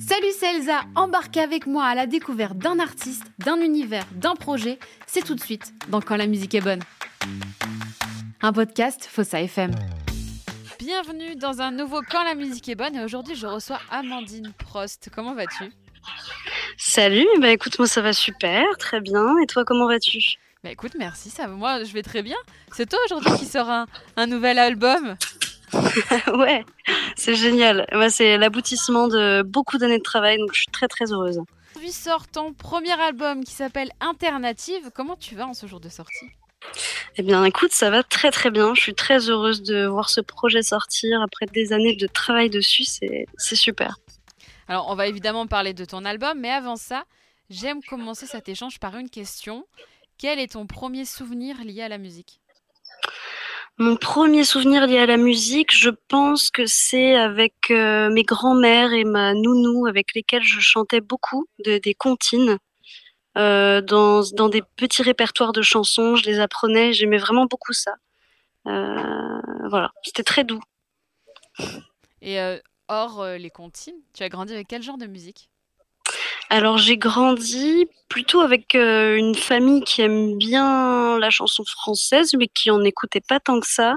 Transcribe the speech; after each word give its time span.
Salut, 0.00 0.32
c'est 0.38 0.56
Elsa. 0.56 0.80
Embarquez 0.96 1.40
avec 1.40 1.66
moi 1.66 1.84
à 1.84 1.94
la 1.94 2.06
découverte 2.06 2.58
d'un 2.58 2.80
artiste, 2.80 3.24
d'un 3.38 3.60
univers, 3.60 4.04
d'un 4.12 4.34
projet. 4.34 4.78
C'est 5.06 5.24
tout 5.24 5.34
de 5.34 5.40
suite 5.40 5.72
dans 5.88 6.00
Quand 6.00 6.16
la 6.16 6.26
musique 6.26 6.54
est 6.54 6.60
bonne. 6.60 6.80
Un 8.42 8.52
podcast 8.52 9.08
Fossa 9.10 9.40
FM. 9.40 9.70
Bienvenue 10.80 11.36
dans 11.36 11.60
un 11.60 11.70
nouveau 11.70 12.00
Quand 12.02 12.24
la 12.24 12.34
musique 12.34 12.68
est 12.68 12.74
bonne. 12.74 12.96
Et 12.96 13.04
aujourd'hui, 13.04 13.36
je 13.36 13.46
reçois 13.46 13.80
Amandine 13.90 14.52
Prost. 14.58 15.10
Comment 15.14 15.34
vas-tu? 15.34 15.72
Salut, 16.76 17.26
bah 17.40 17.50
écoute, 17.50 17.78
moi 17.78 17.86
ça 17.86 18.00
va 18.00 18.12
super, 18.12 18.64
très 18.78 19.00
bien. 19.00 19.38
Et 19.42 19.46
toi, 19.46 19.64
comment 19.64 19.86
vas-tu? 19.86 20.18
Bah 20.64 20.70
écoute, 20.70 20.92
merci, 20.98 21.30
ça, 21.30 21.46
moi 21.46 21.84
je 21.84 21.92
vais 21.92 22.02
très 22.02 22.22
bien. 22.22 22.36
C'est 22.72 22.88
toi 22.88 22.98
aujourd'hui 23.04 23.32
qui 23.38 23.44
sort 23.44 23.68
un, 23.70 23.86
un 24.16 24.26
nouvel 24.26 24.58
album? 24.58 25.16
Ouais, 26.38 26.64
c'est 27.16 27.34
génial. 27.34 27.86
C'est 28.10 28.38
l'aboutissement 28.38 29.08
de 29.08 29.42
beaucoup 29.42 29.78
d'années 29.78 29.98
de 29.98 30.02
travail, 30.02 30.38
donc 30.38 30.50
je 30.52 30.60
suis 30.60 30.72
très 30.72 30.88
très 30.88 31.12
heureuse. 31.12 31.40
Aujourd'hui 31.74 31.92
sort 31.92 32.26
ton 32.26 32.52
premier 32.52 33.00
album 33.00 33.44
qui 33.44 33.52
s'appelle 33.52 33.90
Alternative. 34.00 34.90
Comment 34.94 35.16
tu 35.16 35.34
vas 35.34 35.46
en 35.46 35.54
ce 35.54 35.66
jour 35.66 35.80
de 35.80 35.88
sortie? 35.88 36.26
Eh 37.16 37.22
bien, 37.22 37.44
écoute, 37.44 37.72
ça 37.72 37.90
va 37.90 38.02
très 38.02 38.30
très 38.30 38.50
bien. 38.50 38.74
Je 38.74 38.80
suis 38.80 38.94
très 38.94 39.30
heureuse 39.30 39.62
de 39.62 39.86
voir 39.86 40.08
ce 40.08 40.20
projet 40.20 40.62
sortir 40.62 41.22
après 41.22 41.46
des 41.46 41.72
années 41.72 41.94
de 41.94 42.06
travail 42.06 42.50
dessus. 42.50 42.84
C'est 42.84 43.56
super. 43.56 43.96
Alors, 44.66 44.88
on 44.90 44.94
va 44.94 45.06
évidemment 45.06 45.46
parler 45.46 45.72
de 45.72 45.84
ton 45.84 46.04
album, 46.04 46.38
mais 46.40 46.50
avant 46.50 46.76
ça, 46.76 47.04
j'aime 47.48 47.82
commencer 47.82 48.26
cet 48.26 48.48
échange 48.48 48.78
par 48.78 48.96
une 48.96 49.08
question. 49.08 49.66
Quel 50.18 50.38
est 50.38 50.52
ton 50.52 50.66
premier 50.66 51.04
souvenir 51.04 51.62
lié 51.64 51.82
à 51.82 51.88
la 51.88 51.98
musique? 51.98 52.40
Mon 53.80 53.94
premier 53.94 54.42
souvenir 54.42 54.88
lié 54.88 54.98
à 54.98 55.06
la 55.06 55.16
musique, 55.16 55.72
je 55.72 55.90
pense 56.08 56.50
que 56.50 56.66
c'est 56.66 57.14
avec 57.14 57.70
euh, 57.70 58.10
mes 58.10 58.24
grands-mères 58.24 58.92
et 58.92 59.04
ma 59.04 59.34
nounou 59.34 59.86
avec 59.86 60.14
lesquelles 60.14 60.42
je 60.42 60.58
chantais 60.58 61.00
beaucoup 61.00 61.46
de, 61.64 61.78
des 61.78 61.94
comptines. 61.94 62.58
euh, 63.36 63.80
dans, 63.80 64.48
des 64.48 64.62
petits 64.74 65.02
répertoires 65.04 65.52
de 65.52 65.62
chansons, 65.62 66.16
je 66.16 66.24
les 66.24 66.40
apprenais, 66.40 66.92
j'aimais 66.92 67.18
vraiment 67.18 67.46
beaucoup 67.46 67.72
ça. 67.72 67.94
Euh, 68.66 69.40
voilà, 69.70 69.92
c'était 70.02 70.24
très 70.24 70.42
doux. 70.42 70.60
Et 72.20 72.38
hors 72.88 73.24
les 73.24 73.50
comptines, 73.50 74.00
tu 74.12 74.24
as 74.24 74.28
grandi 74.28 74.54
avec 74.54 74.66
quel 74.66 74.82
genre 74.82 74.98
de 74.98 75.06
musique? 75.06 75.50
Alors 76.50 76.78
j'ai 76.78 76.96
grandi 76.96 77.86
plutôt 78.08 78.40
avec 78.40 78.74
euh, 78.74 79.16
une 79.16 79.34
famille 79.34 79.82
qui 79.82 80.00
aime 80.00 80.38
bien 80.38 81.18
la 81.18 81.30
chanson 81.30 81.62
française, 81.64 82.32
mais 82.38 82.48
qui 82.48 82.70
en 82.70 82.82
écoutait 82.84 83.20
pas 83.20 83.38
tant 83.38 83.60
que 83.60 83.66
ça. 83.66 83.96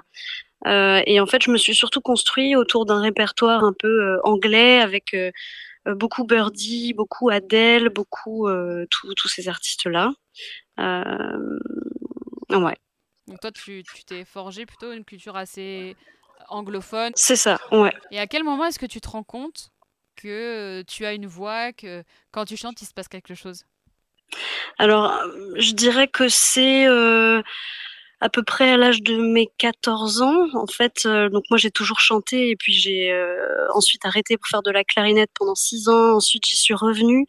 Euh, 0.67 1.01
et 1.07 1.19
en 1.19 1.25
fait, 1.25 1.41
je 1.41 1.49
me 1.49 1.57
suis 1.57 1.73
surtout 1.73 2.01
construit 2.01 2.55
autour 2.55 2.85
d'un 2.85 3.01
répertoire 3.01 3.63
un 3.63 3.73
peu 3.73 3.87
euh, 3.87 4.19
anglais 4.23 4.81
avec 4.81 5.15
beaucoup 5.85 6.25
Birdie, 6.25 6.93
beaucoup 6.93 7.29
Adele, 7.29 7.89
beaucoup 7.89 8.47
tous 8.89 9.27
ces 9.27 9.47
artistes-là. 9.47 10.11
Ouais, 10.77 12.75
Donc 13.27 13.39
toi, 13.39 13.51
tu 13.51 13.81
tu 13.83 14.03
t'es 14.03 14.25
forgé 14.25 14.65
plutôt 14.65 14.91
une 14.91 15.05
culture 15.05 15.37
assez 15.37 15.95
anglophone. 16.49 17.13
c'est 17.15 17.37
ça, 17.37 17.59
ouais. 17.71 17.93
Et 18.11 18.19
à 18.19 18.27
quel 18.27 18.43
moment 18.43 18.65
est-ce 18.65 18.77
que 18.77 18.85
tu 18.85 18.99
te 18.99 19.07
rends 19.07 19.23
compte 19.23 19.71
que 20.21 20.83
tu 20.87 21.05
as 21.05 21.13
une 21.13 21.27
voix, 21.27 21.73
que 21.73 22.03
quand 22.31 22.45
tu 22.45 22.57
chantes, 22.57 22.81
il 22.81 22.85
se 22.85 22.93
passe 22.93 23.07
quelque 23.07 23.35
chose? 23.35 23.65
Alors, 24.77 25.13
je 25.55 25.73
dirais 25.73 26.07
que 26.07 26.29
c'est 26.29 26.85
à 28.23 28.29
peu 28.29 28.43
près 28.43 28.69
à 28.69 28.77
l'âge 28.77 29.01
de 29.01 29.17
mes 29.17 29.49
14 29.57 30.21
ans. 30.21 30.47
En 30.53 30.67
fait, 30.67 31.05
donc 31.05 31.43
moi 31.49 31.57
j'ai 31.57 31.71
toujours 31.71 31.99
chanté 31.99 32.49
et 32.49 32.55
puis 32.55 32.71
j'ai 32.71 33.11
ensuite 33.73 34.05
arrêté 34.05 34.37
pour 34.37 34.47
faire 34.47 34.61
de 34.61 34.71
la 34.71 34.83
clarinette 34.83 35.31
pendant 35.33 35.55
six 35.55 35.89
ans. 35.89 36.15
Ensuite, 36.15 36.45
j'y 36.45 36.55
suis 36.55 36.73
revenue 36.73 37.25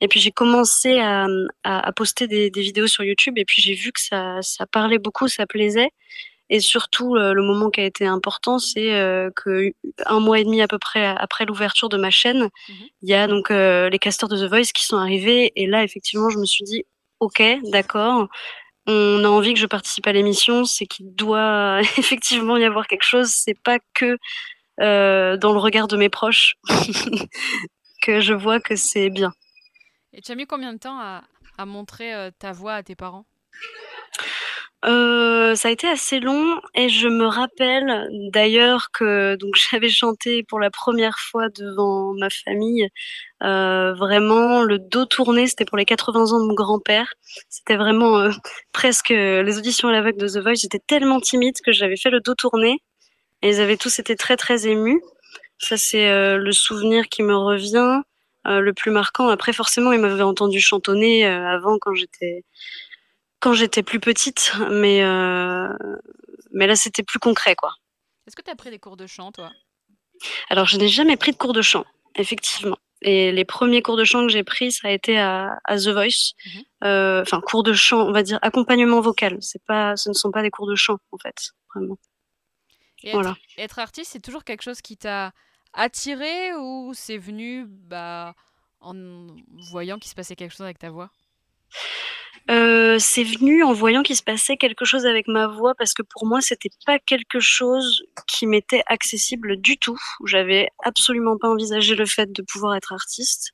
et 0.00 0.08
puis 0.08 0.20
j'ai 0.20 0.30
commencé 0.30 0.98
à, 0.98 1.26
à, 1.64 1.86
à 1.86 1.92
poster 1.92 2.26
des, 2.26 2.50
des 2.50 2.62
vidéos 2.62 2.86
sur 2.86 3.04
YouTube 3.04 3.38
et 3.38 3.44
puis 3.44 3.60
j'ai 3.62 3.74
vu 3.74 3.92
que 3.92 4.00
ça, 4.00 4.40
ça 4.42 4.66
parlait 4.66 4.98
beaucoup, 4.98 5.28
ça 5.28 5.46
plaisait. 5.46 5.90
Et 6.48 6.60
surtout, 6.60 7.16
euh, 7.16 7.32
le 7.32 7.42
moment 7.42 7.70
qui 7.70 7.80
a 7.80 7.84
été 7.84 8.06
important, 8.06 8.58
c'est 8.58 8.94
euh, 8.94 9.30
que 9.34 9.72
un 10.06 10.20
mois 10.20 10.38
et 10.38 10.44
demi 10.44 10.60
à 10.62 10.68
peu 10.68 10.78
près 10.78 11.04
après 11.06 11.44
l'ouverture 11.44 11.88
de 11.88 11.96
ma 11.96 12.10
chaîne, 12.10 12.48
Mhm. 12.68 12.74
il 13.02 13.08
y 13.08 13.14
a 13.14 13.26
donc 13.26 13.50
euh, 13.50 13.88
les 13.90 13.98
casteurs 13.98 14.28
de 14.28 14.36
The 14.36 14.48
Voice 14.48 14.72
qui 14.74 14.84
sont 14.86 14.96
arrivés. 14.96 15.52
Et 15.56 15.66
là, 15.66 15.82
effectivement, 15.82 16.30
je 16.30 16.38
me 16.38 16.44
suis 16.46 16.64
dit, 16.64 16.84
ok, 17.20 17.42
d'accord, 17.72 18.28
on 18.86 19.24
a 19.24 19.28
envie 19.28 19.54
que 19.54 19.58
je 19.60 19.66
participe 19.66 20.06
à 20.06 20.12
l'émission, 20.12 20.64
c'est 20.64 20.86
qu'il 20.86 21.12
doit 21.14 21.80
effectivement 21.98 22.56
y 22.56 22.64
avoir 22.64 22.86
quelque 22.86 23.02
chose. 23.04 23.28
C'est 23.30 23.60
pas 23.60 23.78
que 23.94 24.16
euh, 24.80 25.36
dans 25.38 25.52
le 25.52 25.58
regard 25.58 25.88
de 25.88 25.96
mes 25.96 26.08
proches 26.10 26.54
que 28.02 28.20
je 28.20 28.34
vois 28.34 28.60
que 28.60 28.76
c'est 28.76 29.10
bien. 29.10 29.32
Et 30.12 30.20
tu 30.22 30.30
as 30.30 30.34
mis 30.36 30.46
combien 30.46 30.72
de 30.72 30.78
temps 30.78 30.98
à, 31.00 31.24
à 31.58 31.66
montrer 31.66 32.14
euh, 32.14 32.30
ta 32.38 32.52
voix 32.52 32.74
à 32.74 32.82
tes 32.84 32.94
parents? 32.94 33.26
Euh, 34.84 35.54
ça 35.54 35.68
a 35.68 35.70
été 35.70 35.88
assez 35.88 36.20
long 36.20 36.60
et 36.74 36.88
je 36.88 37.08
me 37.08 37.24
rappelle 37.26 38.08
d'ailleurs 38.32 38.88
que 38.92 39.34
donc 39.36 39.54
j'avais 39.70 39.88
chanté 39.88 40.42
pour 40.44 40.60
la 40.60 40.70
première 40.70 41.18
fois 41.18 41.48
devant 41.48 42.12
ma 42.14 42.28
famille, 42.30 42.88
euh, 43.42 43.94
vraiment 43.94 44.62
le 44.62 44.78
dos 44.78 45.06
tourné, 45.06 45.46
c'était 45.46 45.64
pour 45.64 45.78
les 45.78 45.86
80 45.86 46.32
ans 46.32 46.40
de 46.40 46.46
mon 46.46 46.54
grand-père. 46.54 47.12
C'était 47.48 47.76
vraiment 47.76 48.18
euh, 48.18 48.30
presque 48.72 49.10
euh, 49.10 49.42
les 49.42 49.58
auditions 49.58 49.88
à 49.88 49.92
l'aveugle 49.92 50.18
de 50.20 50.28
The 50.28 50.38
Voice. 50.42 50.56
J'étais 50.56 50.80
tellement 50.86 51.20
timide 51.20 51.54
que 51.64 51.72
j'avais 51.72 51.96
fait 51.96 52.10
le 52.10 52.20
dos 52.20 52.34
tourné 52.34 52.78
et 53.42 53.50
ils 53.50 53.60
avaient 53.60 53.78
tous 53.78 53.98
été 53.98 54.16
très 54.16 54.36
très 54.36 54.66
émus. 54.68 55.02
Ça 55.58 55.76
c'est 55.78 56.10
euh, 56.10 56.38
le 56.38 56.52
souvenir 56.52 57.08
qui 57.08 57.22
me 57.22 57.36
revient 57.36 58.02
le 58.48 58.72
plus 58.72 58.92
marquant. 58.92 59.28
Après 59.28 59.52
forcément 59.52 59.92
ils 59.92 60.00
m'avaient 60.00 60.22
entendu 60.22 60.60
chantonner 60.60 61.24
avant 61.26 61.78
quand 61.80 61.94
j'étais 61.94 62.44
quand 63.46 63.52
j'étais 63.52 63.84
plus 63.84 64.00
petite, 64.00 64.52
mais 64.72 65.04
euh, 65.04 65.68
mais 66.50 66.66
là 66.66 66.74
c'était 66.74 67.04
plus 67.04 67.20
concret 67.20 67.54
quoi. 67.54 67.72
Est-ce 68.26 68.34
que 68.34 68.42
tu 68.42 68.50
as 68.50 68.56
pris 68.56 68.70
des 68.70 68.80
cours 68.80 68.96
de 68.96 69.06
chant, 69.06 69.30
toi? 69.30 69.52
Alors 70.50 70.66
je 70.66 70.76
n'ai 70.78 70.88
jamais 70.88 71.16
pris 71.16 71.30
de 71.30 71.36
cours 71.36 71.52
de 71.52 71.62
chant, 71.62 71.84
effectivement. 72.16 72.76
Et 73.02 73.30
les 73.30 73.44
premiers 73.44 73.82
cours 73.82 73.96
de 73.96 74.02
chant 74.02 74.26
que 74.26 74.32
j'ai 74.32 74.42
pris, 74.42 74.72
ça 74.72 74.88
a 74.88 74.90
été 74.90 75.16
à, 75.16 75.60
à 75.62 75.76
The 75.76 75.90
Voice. 75.90 76.32
Mhm. 76.44 76.62
Euh, 76.82 77.22
Enfin 77.22 77.40
cours 77.40 77.62
de 77.62 77.72
chant, 77.72 78.08
on 78.08 78.10
va 78.10 78.24
dire 78.24 78.40
accompagnement 78.42 79.00
vocal. 79.00 79.38
C'est 79.40 79.62
pas, 79.64 79.94
ce 79.94 80.08
ne 80.08 80.14
sont 80.14 80.32
pas 80.32 80.42
des 80.42 80.50
cours 80.50 80.66
de 80.66 80.74
chant 80.74 80.98
en 81.12 81.18
fait, 81.18 81.52
vraiment. 81.72 81.98
Et 83.04 83.10
être, 83.10 83.14
Voilà. 83.14 83.36
être 83.58 83.78
artiste, 83.78 84.10
c'est 84.10 84.20
toujours 84.20 84.42
quelque 84.42 84.62
chose 84.62 84.80
qui 84.80 84.96
t'a 84.96 85.30
attiré 85.72 86.52
ou 86.56 86.94
c'est 86.94 87.18
venu 87.18 87.64
bah, 87.68 88.34
en 88.80 89.28
voyant 89.70 90.00
qu'il 90.00 90.10
se 90.10 90.16
passait 90.16 90.34
quelque 90.34 90.50
chose 90.50 90.62
avec 90.62 90.80
ta 90.80 90.90
voix? 90.90 91.10
Euh, 92.48 92.96
c'est 93.00 93.24
venu 93.24 93.64
en 93.64 93.72
voyant 93.72 94.02
qu'il 94.02 94.14
se 94.14 94.22
passait 94.22 94.56
quelque 94.56 94.84
chose 94.84 95.04
avec 95.04 95.26
ma 95.26 95.48
voix 95.48 95.74
parce 95.74 95.94
que 95.94 96.02
pour 96.02 96.26
moi 96.26 96.40
c'était 96.40 96.70
pas 96.86 97.00
quelque 97.00 97.40
chose 97.40 98.04
qui 98.28 98.46
m'était 98.46 98.82
accessible 98.86 99.56
du 99.56 99.78
tout. 99.78 99.98
J'avais 100.24 100.68
absolument 100.84 101.36
pas 101.38 101.48
envisagé 101.48 101.96
le 101.96 102.06
fait 102.06 102.30
de 102.30 102.42
pouvoir 102.42 102.76
être 102.76 102.92
artiste. 102.92 103.52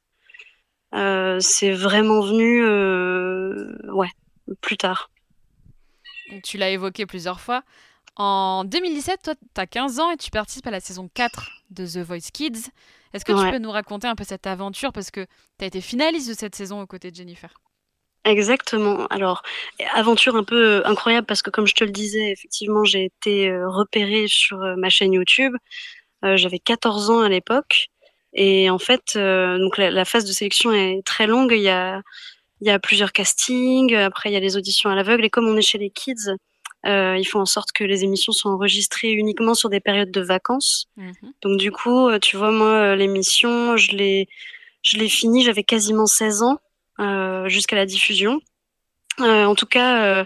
Euh, 0.94 1.38
c'est 1.41 1.72
vraiment 1.72 2.20
venu, 2.20 2.62
euh, 2.64 3.75
ouais, 3.92 4.10
plus 4.60 4.76
tard. 4.76 5.10
Tu 6.44 6.59
l'as 6.59 6.70
évoqué 6.70 7.06
plusieurs 7.06 7.41
fois. 7.41 7.62
En 8.16 8.64
2017, 8.64 9.22
toi, 9.22 9.34
tu 9.34 9.60
as 9.60 9.66
15 9.66 10.00
ans 10.00 10.10
et 10.10 10.19
tu 10.19 10.30
participes 10.30 10.66
à 10.66 10.70
la 10.70 10.80
saison 10.80 11.09
4 11.14 11.50
de 11.70 11.86
The 11.86 11.98
Voice 11.98 12.30
Kids. 12.32 12.70
Est-ce 13.14 13.24
que 13.24 13.32
tu 13.32 13.50
peux 13.50 13.59
nous 13.59 13.70
raconter 13.70 14.06
un 14.06 14.14
peu 14.14 14.24
cette 14.24 14.47
aventure? 14.47 14.92
Parce 14.92 15.10
que 15.10 15.26
tu 15.59 15.64
as 15.64 15.66
été 15.66 15.80
finaliste 15.80 16.28
de 16.28 16.34
cette 16.34 16.54
saison 16.54 16.80
aux 16.82 16.86
côtés 16.86 17.10
de 17.10 17.16
Jennifer. 17.16 17.54
Exactement. 18.25 19.06
Alors, 19.09 19.43
aventure 19.94 20.37
un 20.37 20.44
peu 20.44 20.81
euh, 20.81 20.87
incroyable 20.87 21.27
parce 21.27 21.43
que 21.43 21.50
comme 21.50 21.66
je 21.66 21.75
te 21.75 21.83
le 21.83 21.91
disais, 21.91 22.31
effectivement, 22.31 22.84
j'ai 22.84 23.05
été 23.05 23.50
euh, 23.50 23.69
repérée 23.69 24.27
sur 24.28 24.62
euh, 24.62 24.77
ma 24.77 24.91
chaîne 24.91 25.12
YouTube. 25.12 25.55
Euh, 26.25 26.37
J'avais 26.37 26.60
14 26.60 27.10
ans 27.10 27.21
à 27.21 27.28
l'époque. 27.28 27.89
Et 28.33 28.71
en 28.71 28.78
fait, 28.78 29.15
euh, 29.16 29.59
donc 29.59 29.77
la, 29.77 29.91
la 29.91 30.04
phase 30.04 30.24
de 30.24 30.33
sélection 30.33 30.72
est 30.72 31.04
très 31.04 31.27
longue. 31.27 31.53
Il 31.53 31.63
y 31.63 31.69
a, 31.69 32.01
il 32.60 32.69
y 32.69 32.71
a 32.71 32.78
plusieurs 32.78 33.13
castings. 33.13 33.95
Après, 33.97 34.30
il 34.30 34.33
y 34.33 34.36
a 34.36 34.41
les 34.41 34.57
auditions 34.57 34.89
à 34.89 34.95
l'aveugle. 34.95 35.24
Et 35.24 35.30
comme 35.30 35.48
on 35.48 35.57
est 35.57 35.63
chez 35.63 35.78
les 35.78 35.91
kids, 35.91 36.30
euh, 36.86 37.16
ils 37.19 37.24
font 37.24 37.41
en 37.41 37.47
sorte 37.47 37.72
que 37.72 37.83
les 37.83 38.04
émissions 38.04 38.33
sont 38.33 38.51
enregistrées 38.51 39.10
uniquement 39.10 39.54
sur 39.54 39.69
des 39.69 39.80
périodes 39.80 40.13
de 40.13 40.21
vacances. 40.21 40.86
Mhm. 40.97 41.13
Donc 41.42 41.59
du 41.59 41.72
coup, 41.72 42.09
tu 42.21 42.36
vois, 42.36 42.53
moi, 42.53 42.95
l'émission, 42.95 43.77
je 43.77 43.97
l'ai, 43.97 44.28
je 44.83 44.97
l'ai 44.97 45.09
finie, 45.09 45.42
j'avais 45.42 45.65
quasiment 45.65 46.07
16 46.07 46.42
ans 46.42 46.59
jusqu'à 47.49 47.77
la 47.77 47.87
diffusion. 47.87 48.41
Euh, 49.21 49.45
en 49.45 49.54
tout 49.54 49.66
cas, 49.66 50.04
euh, 50.04 50.25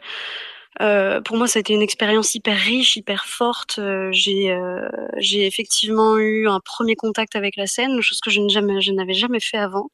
euh, 0.83 1.21
pour 1.23 1.37
moi, 1.37 1.49
ça 1.49 1.59
a 1.59 1.61
été 1.61 1.73
une 1.73 1.83
expérience 1.83 2.35
hyper 2.35 2.57
riche, 2.57 2.97
hyper 2.97 3.27
forte. 3.27 3.79
Euh, 3.79 4.11
j'ai, 4.13 4.51
euh, 4.51 4.89
j'ai 5.19 5.47
effectivement 5.47 6.19
eu 6.19 6.49
un 6.49 6.61
premier 6.61 6.97
contact 6.97 7.37
avec 7.37 7.57
la 7.57 7.67
scène, 7.67 8.01
chose 8.03 8.21
que 8.21 8.31
je, 8.31 8.41
n'avais 8.41 9.15
jamais 9.15 9.41
fait 9.41 9.59
avant. 9.59 9.91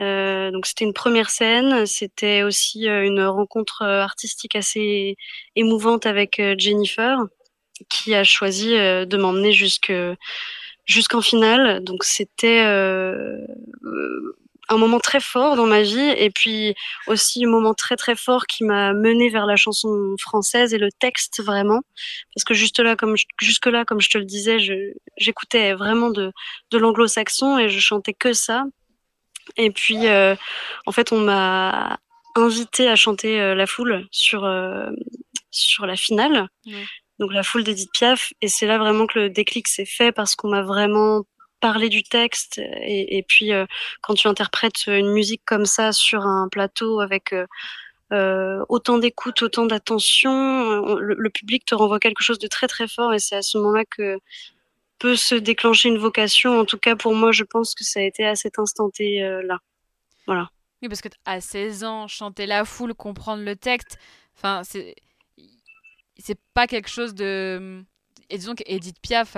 Euh, 0.00 0.50
donc 0.50 0.66
c'était 0.66 0.84
une 0.84 0.92
première 0.92 1.30
scène, 1.30 1.86
c'était 1.86 2.42
aussi 2.42 2.88
euh, 2.88 3.04
une 3.04 3.22
rencontre 3.22 3.82
euh, 3.82 4.02
artistique 4.02 4.56
assez 4.56 5.16
émouvante 5.54 6.04
avec 6.04 6.40
euh, 6.40 6.56
Jennifer, 6.58 7.20
qui 7.88 8.12
a 8.14 8.24
choisi 8.24 8.70
de 8.70 9.16
m'emmener 9.16 9.52
jusque 9.52 9.92
jusqu'en 10.86 11.22
finale. 11.22 11.82
Donc 11.82 12.04
c'était 12.04 12.64
un 14.68 14.76
moment 14.76 14.98
très 14.98 15.20
fort 15.20 15.56
dans 15.56 15.66
ma 15.66 15.82
vie 15.82 15.98
et 16.16 16.30
puis 16.30 16.74
aussi 17.06 17.44
un 17.44 17.48
moment 17.48 17.74
très 17.74 17.96
très 17.96 18.16
fort 18.16 18.46
qui 18.46 18.64
m'a 18.64 18.92
mené 18.92 19.28
vers 19.28 19.46
la 19.46 19.56
chanson 19.56 20.14
française 20.18 20.72
et 20.74 20.78
le 20.78 20.90
texte 20.90 21.42
vraiment. 21.42 21.80
Parce 22.34 22.44
que 22.44 22.54
juste 22.54 22.80
là 22.80 22.96
comme 22.96 23.16
jusque 23.40 23.66
là 23.66 23.84
comme 23.84 24.00
je 24.00 24.10
te 24.10 24.18
le 24.18 24.24
disais 24.24 24.58
j'écoutais 25.18 25.74
vraiment 25.74 26.10
de, 26.10 26.32
de 26.70 26.78
l'anglo-saxon 26.78 27.58
et 27.58 27.68
je 27.68 27.80
chantais 27.80 28.14
que 28.14 28.32
ça. 28.32 28.64
Et 29.56 29.70
puis 29.70 30.06
euh, 30.06 30.34
en 30.86 30.92
fait 30.92 31.12
on 31.12 31.20
m'a 31.20 31.98
invité 32.36 32.88
à 32.88 32.96
chanter 32.96 33.40
euh, 33.40 33.54
la 33.54 33.66
foule 33.66 34.06
sur 34.10 34.44
euh, 34.44 34.90
sur 35.50 35.86
la 35.86 35.96
finale. 35.96 36.48
Donc 37.20 37.32
la 37.32 37.42
foule 37.42 37.62
d'Edith 37.62 37.92
Piaf. 37.92 38.32
Et 38.40 38.48
c'est 38.48 38.66
là 38.66 38.78
vraiment 38.78 39.06
que 39.06 39.18
le 39.18 39.30
déclic 39.30 39.68
s'est 39.68 39.84
fait 39.84 40.10
parce 40.10 40.34
qu'on 40.34 40.48
m'a 40.48 40.62
vraiment 40.62 41.22
parler 41.64 41.88
du 41.88 42.02
texte 42.02 42.60
et, 42.82 43.24
puis 43.26 43.54
euh, 43.54 43.64
quand 44.02 44.12
tu 44.12 44.28
interprètes 44.28 44.86
une 44.86 45.12
musique 45.12 45.40
comme 45.46 45.64
ça 45.64 45.92
sur 45.92 46.26
un 46.26 46.46
plateau 46.50 47.00
avec 47.00 47.32
euh, 47.32 47.46
euh, 48.12 48.62
autant 48.68 48.98
d'écoute, 48.98 49.40
autant 49.40 49.64
d'attention, 49.64 50.94
le, 50.96 51.30
public 51.30 51.64
te 51.64 51.74
renvoie 51.74 52.00
quelque 52.00 52.22
chose 52.22 52.38
de 52.38 52.48
très 52.48 52.66
très 52.66 52.86
fort 52.86 53.14
et 53.14 53.18
c'est 53.18 53.36
à 53.36 53.40
ce 53.40 53.56
moment-là 53.56 53.84
que 53.86 54.18
peut 54.98 55.16
se 55.16 55.34
déclencher 55.34 55.88
une 55.88 55.96
vocation. 55.96 56.60
En 56.60 56.66
tout 56.66 56.76
cas, 56.76 56.96
pour 56.96 57.14
moi, 57.14 57.32
je 57.32 57.44
pense 57.44 57.74
que 57.74 57.82
ça 57.82 58.00
a 58.00 58.02
été 58.02 58.26
à 58.26 58.36
cet 58.36 58.58
instant 58.58 58.90
là. 58.98 59.58
Voilà. 60.26 60.50
Oui, 60.82 60.88
parce 60.88 61.00
que 61.00 61.08
à 61.24 61.40
16 61.40 61.82
ans, 61.84 62.08
chanter 62.08 62.44
la 62.44 62.66
foule, 62.66 62.92
comprendre 62.92 63.42
le 63.42 63.56
texte, 63.56 63.96
enfin, 64.36 64.60
c'est 64.64 64.96
c'est 66.18 66.38
pas 66.52 66.66
quelque 66.66 66.90
chose 66.90 67.14
de. 67.14 67.82
Et 68.28 68.36
disons 68.36 68.54
qu'Edith 68.54 69.00
Piaf 69.00 69.34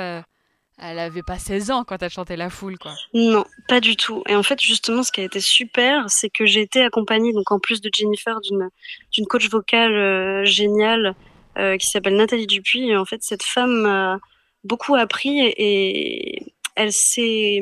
elle 0.79 0.99
avait 0.99 1.23
pas 1.23 1.39
16 1.39 1.71
ans 1.71 1.85
quand 1.85 2.03
elle 2.03 2.11
chantait 2.11 2.37
La 2.37 2.51
Foule, 2.51 2.79
quoi. 2.79 2.93
Non, 3.15 3.45
pas 3.67 3.81
du 3.81 3.97
tout. 3.97 4.23
Et 4.29 4.37
en 4.37 4.43
fait, 4.43 4.61
justement, 4.61 5.03
ce 5.03 5.11
qui 5.11 5.21
a 5.21 5.25
été 5.25 5.41
super, 5.41 6.05
c'est 6.09 6.29
que 6.29 6.45
j'ai 6.45 6.61
été 6.61 6.83
accompagnée, 6.83 7.33
donc 7.33 7.51
en 7.51 7.59
plus 7.59 7.81
de 7.81 7.89
Jennifer, 7.93 8.39
d'une 8.41 9.27
coach 9.27 9.49
vocale 9.49 9.95
euh, 9.95 10.45
géniale 10.45 11.15
euh, 11.57 11.77
qui 11.79 11.87
s'appelle 11.87 12.17
Nathalie 12.17 12.47
Dupuis. 12.47 12.91
Et 12.91 12.97
en 12.97 13.07
fait, 13.07 13.23
cette 13.23 13.43
femme 13.43 13.83
m'a 13.83 14.19
beaucoup 14.65 14.95
appris 14.95 15.41
et, 15.41 16.43
elle 16.75 16.93
s'est, 16.93 17.61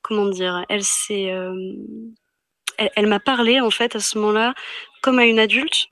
comment 0.00 0.26
dire, 0.26 0.64
elle 0.70 0.84
s'est, 0.84 1.30
euh, 1.30 1.74
elle 2.78 3.06
m'a 3.08 3.20
parlé 3.20 3.60
en 3.60 3.70
fait 3.70 3.94
à 3.94 4.00
ce 4.00 4.16
moment-là 4.18 4.54
comme 5.02 5.18
à 5.18 5.26
une 5.26 5.38
adulte 5.38 5.88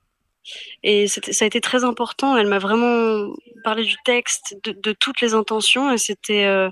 et 0.82 1.08
ça 1.08 1.20
a 1.44 1.46
été 1.46 1.60
très 1.60 1.84
important. 1.84 2.37
Elle 2.37 2.46
m'a 2.46 2.58
vraiment 2.58 3.34
parlé 3.64 3.84
du 3.84 3.96
texte, 4.04 4.56
de, 4.64 4.93
toutes 4.93 5.20
les 5.20 5.34
intentions, 5.34 5.93
et 5.93 5.98
c'était 5.98 6.44
euh, 6.44 6.70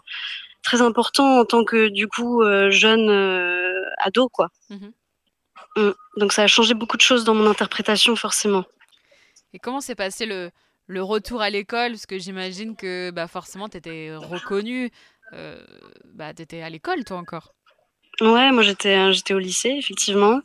très 0.62 0.82
important 0.82 1.40
en 1.40 1.44
tant 1.44 1.64
que 1.64 1.88
du 1.88 2.08
coup 2.08 2.42
euh, 2.42 2.70
jeune 2.70 3.08
euh, 3.10 3.84
ado, 3.98 4.28
quoi. 4.28 4.50
Mmh 4.70 4.76
mmh. 5.76 5.90
Donc 6.18 6.32
ça 6.32 6.44
a 6.44 6.46
changé 6.46 6.74
beaucoup 6.74 6.96
de 6.96 7.02
choses 7.02 7.24
dans 7.24 7.34
mon 7.34 7.48
interprétation, 7.50 8.14
forcément. 8.14 8.64
Et 9.52 9.58
comment 9.58 9.80
s'est 9.80 9.96
passé 9.96 10.24
le, 10.26 10.50
le, 10.86 11.02
retour 11.02 11.42
à 11.42 11.50
l'école? 11.50 11.92
Parce 11.92 12.06
que 12.06 12.18
j'imagine 12.18 12.76
que 12.76 13.10
bah, 13.10 13.26
forcément, 13.26 13.68
tu 13.68 13.78
étais 13.78 14.14
reconnue. 14.14 14.90
bah, 16.12 16.32
tu 16.32 16.42
étais 16.42 16.62
à 16.62 16.70
l'école, 16.70 17.04
toi 17.04 17.16
encore 17.16 17.54
Ouais, 18.20 18.52
moi 18.52 18.62
j'étais 18.62 19.12
j'étais 19.12 19.34
au 19.34 19.38
lycée, 19.38 19.74
effectivement. 19.78 20.40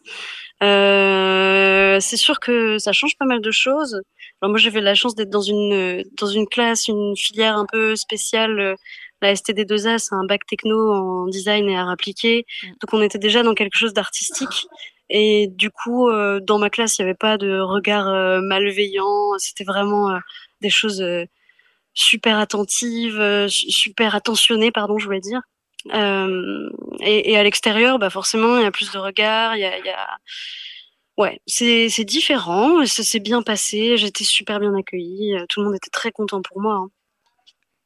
Euh, 0.61 1.99
c'est 2.01 2.17
sûr 2.17 2.39
que 2.39 2.77
ça 2.79 2.91
change 2.91 3.17
pas 3.17 3.25
mal 3.25 3.41
de 3.41 3.51
choses. 3.51 4.01
Alors 4.41 4.51
moi 4.51 4.59
j'avais 4.59 4.81
la 4.81 4.95
chance 4.95 5.15
d'être 5.15 5.29
dans 5.29 5.41
une 5.41 6.03
dans 6.17 6.27
une 6.27 6.47
classe, 6.47 6.87
une 6.87 7.15
filière 7.15 7.57
un 7.57 7.65
peu 7.65 7.95
spéciale. 7.95 8.75
La 9.21 9.33
STD2A, 9.33 9.97
c'est 9.97 10.15
un 10.15 10.25
bac 10.25 10.45
techno 10.47 10.93
en 10.93 11.27
design 11.27 11.69
et 11.69 11.77
art 11.77 11.89
appliqué. 11.89 12.45
Mm. 12.63 12.67
Donc 12.67 12.93
on 12.93 13.01
était 13.01 13.19
déjà 13.19 13.43
dans 13.43 13.53
quelque 13.53 13.77
chose 13.77 13.93
d'artistique. 13.93 14.67
Et 15.09 15.47
du 15.47 15.71
coup, 15.71 16.07
euh, 16.09 16.39
dans 16.39 16.59
ma 16.59 16.69
classe, 16.69 16.97
il 16.99 17.01
n'y 17.01 17.09
avait 17.09 17.17
pas 17.17 17.37
de 17.37 17.59
regard 17.59 18.07
euh, 18.07 18.41
malveillant. 18.41 19.37
C'était 19.37 19.63
vraiment 19.63 20.11
euh, 20.11 20.19
des 20.61 20.69
choses 20.69 21.03
super 21.93 22.37
attentives, 22.37 23.47
super 23.49 24.15
attentionnées, 24.15 24.71
pardon, 24.71 24.97
je 24.97 25.05
voulais 25.05 25.19
dire. 25.19 25.41
Euh, 25.87 26.69
et, 26.99 27.31
et, 27.31 27.37
à 27.37 27.43
l'extérieur, 27.43 27.99
bah 27.99 28.09
forcément, 28.09 28.57
il 28.57 28.63
y 28.63 28.67
a 28.67 28.71
plus 28.71 28.91
de 28.91 28.97
regards, 28.97 29.55
il 29.55 29.61
y 29.61 29.65
a, 29.65 29.77
y 29.79 29.89
a... 29.89 30.17
Ouais, 31.17 31.41
c'est 31.47 32.05
différent, 32.05 32.85
ça 32.85 33.03
s'est 33.03 33.19
bien 33.19 33.41
passé, 33.41 33.97
j'étais 33.97 34.23
super 34.23 34.59
bien 34.59 34.73
accueillie, 34.75 35.35
euh, 35.35 35.45
tout 35.49 35.59
le 35.59 35.67
monde 35.67 35.75
était 35.75 35.89
très 35.89 36.11
content 36.11 36.41
pour 36.41 36.61
moi. 36.61 36.75
Hein. 36.75 36.89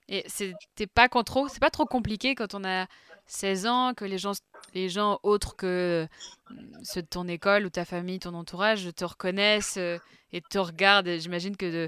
Et 0.07 0.24
c'était 0.28 0.88
pas 0.88 1.07
trop, 1.07 1.48
c'est 1.48 1.60
pas 1.60 1.72
trop 1.72 1.86
compliqué 1.86 2.36
quand 2.36 2.54
on 2.54 2.63
a 2.63 2.88
16 3.28 3.66
ans, 3.68 3.94
que 3.96 4.06
les 4.06 4.18
gens, 4.18 4.34
les 4.74 4.89
gens 4.89 5.19
autres 5.24 5.56
que 5.56 6.07
euh, 6.51 6.56
ceux 6.84 7.01
de 7.01 7.07
ton 7.07 7.28
école 7.28 7.66
ou 7.66 7.69
ta 7.69 7.86
famille, 7.86 8.19
ton 8.19 8.34
entourage, 8.34 8.88
te 8.96 9.06
reconnaissent 9.06 9.78
et 9.78 10.42
te 10.51 10.57
regardent. 10.60 11.18
J'imagine 11.19 11.57
que 11.57 11.88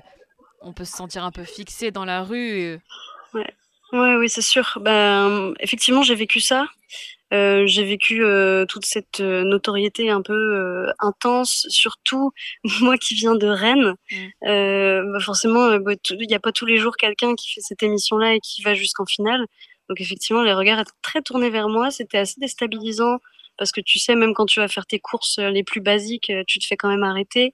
on 0.62 0.74
peut 0.74 0.86
se 0.86 0.96
sentir 0.96 1.24
un 1.24 1.32
peu 1.32 1.44
fixé 1.44 1.92
dans 1.92 2.06
la 2.06 2.24
rue. 2.24 2.80
Ouais. 3.34 3.54
Ouais, 3.94 4.16
oui, 4.16 4.30
c'est 4.30 4.42
sûr. 4.42 4.78
Ben, 4.82 5.54
effectivement, 5.60 6.04
j'ai 6.04 6.16
vécu 6.16 6.40
ça. 6.40 6.66
Euh, 7.34 7.66
j'ai 7.66 7.84
vécu 7.84 8.24
euh, 8.24 8.66
toute 8.66 8.86
cette 8.86 9.20
euh, 9.20 9.44
notoriété 9.44 10.10
un 10.10 10.22
peu 10.22 10.88
intense, 11.00 11.66
surtout 11.70 12.32
moi 12.82 12.98
qui 12.98 13.16
viens 13.16 13.36
de 13.36 13.48
Rennes. 13.48 13.96
Mmh. 14.12 15.12
Bah, 15.12 15.20
forcément, 15.20 15.78
bah, 15.80 15.94
il 16.12 16.28
n'y 16.28 16.36
a 16.36 16.40
pas 16.40 16.52
tous 16.52 16.66
les 16.66 16.78
jours 16.78 16.98
quelqu'un 16.98 17.36
qui 17.36 17.54
fait 17.54 17.62
cette 17.62 17.84
émission-là 17.84 18.36
et 18.36 18.40
qui 18.40 18.62
va 18.62 18.74
jusqu'en 18.74 19.06
finale. 19.06 19.46
Donc 19.90 20.02
effectivement, 20.02 20.44
les 20.44 20.54
regards 20.54 20.80
étaient 20.80 20.92
très 21.02 21.22
tournés 21.22 21.50
vers 21.50 21.70
moi. 21.70 21.92
C'était 21.92 22.18
assez 22.18 22.40
déstabilisant 22.40 23.20
parce 23.58 23.72
que 23.72 23.82
tu 23.82 24.00
sais, 24.00 24.16
même 24.16 24.34
quand 24.34 24.46
tu 24.46 24.60
vas 24.60 24.68
faire 24.68 24.86
tes 24.86 25.00
courses 25.00 25.40
les 25.40 25.64
plus 25.64 25.82
basiques, 25.82 26.32
tu 26.48 26.60
te 26.60 26.66
fais 26.66 26.78
quand 26.78 26.90
même 26.90 27.04
arrêter. 27.04 27.54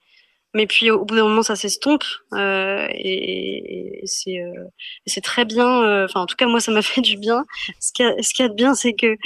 Mais 0.54 0.66
puis 0.66 0.90
au 0.90 1.04
bout 1.04 1.16
d'un 1.16 1.24
moment, 1.24 1.42
ça 1.42 1.56
s'estompe 1.56 2.04
euh, 2.34 2.86
et, 2.90 4.02
c'est 4.04 4.38
euh, 4.38 4.52
c'est 5.06 5.22
très 5.22 5.44
bien. 5.44 5.82
Euh, 5.82 6.04
enfin, 6.04 6.20
en 6.20 6.26
tout 6.26 6.36
cas, 6.36 6.46
moi, 6.46 6.60
ça 6.60 6.72
m'a 6.72 6.82
fait 6.82 7.00
du 7.00 7.16
bien. 7.16 7.44
Ce 7.80 7.92
qui 7.92 8.02
a, 8.02 8.14
ce 8.22 8.34
qui 8.34 8.42
a 8.42 8.48
de 8.48 8.54
bien, 8.54 8.74
c'est 8.74 8.92
que 8.92 9.16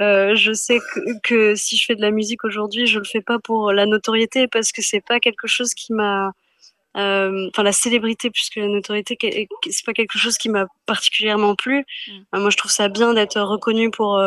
euh, 0.00 0.34
je 0.36 0.52
sais 0.52 0.78
que, 0.78 1.00
que, 1.22 1.54
si 1.56 1.76
je 1.76 1.84
fais 1.86 1.96
de 1.96 2.02
la 2.02 2.10
musique 2.10 2.44
aujourd'hui, 2.44 2.86
je 2.86 2.98
le 2.98 3.04
fais 3.04 3.20
pas 3.20 3.38
pour 3.38 3.72
la 3.72 3.86
notoriété 3.86 4.46
parce 4.48 4.72
que 4.72 4.82
c'est 4.82 5.00
pas 5.00 5.18
quelque 5.20 5.48
chose 5.48 5.74
qui 5.74 5.92
m'a 5.92 6.32
euh, 6.96 7.48
enfin 7.48 7.62
la 7.62 7.72
célébrité 7.72 8.30
puisque 8.30 8.56
la 8.56 8.68
notoriété 8.68 9.18
c'est 9.68 9.84
pas 9.84 9.92
quelque 9.92 10.16
chose 10.16 10.38
qui 10.38 10.48
m'a 10.48 10.66
particulièrement 10.86 11.54
plu 11.54 11.84
mm. 12.08 12.40
moi 12.40 12.48
je 12.48 12.56
trouve 12.56 12.70
ça 12.70 12.88
bien 12.88 13.12
d'être 13.12 13.38
reconnu 13.38 13.90
pour 13.90 14.18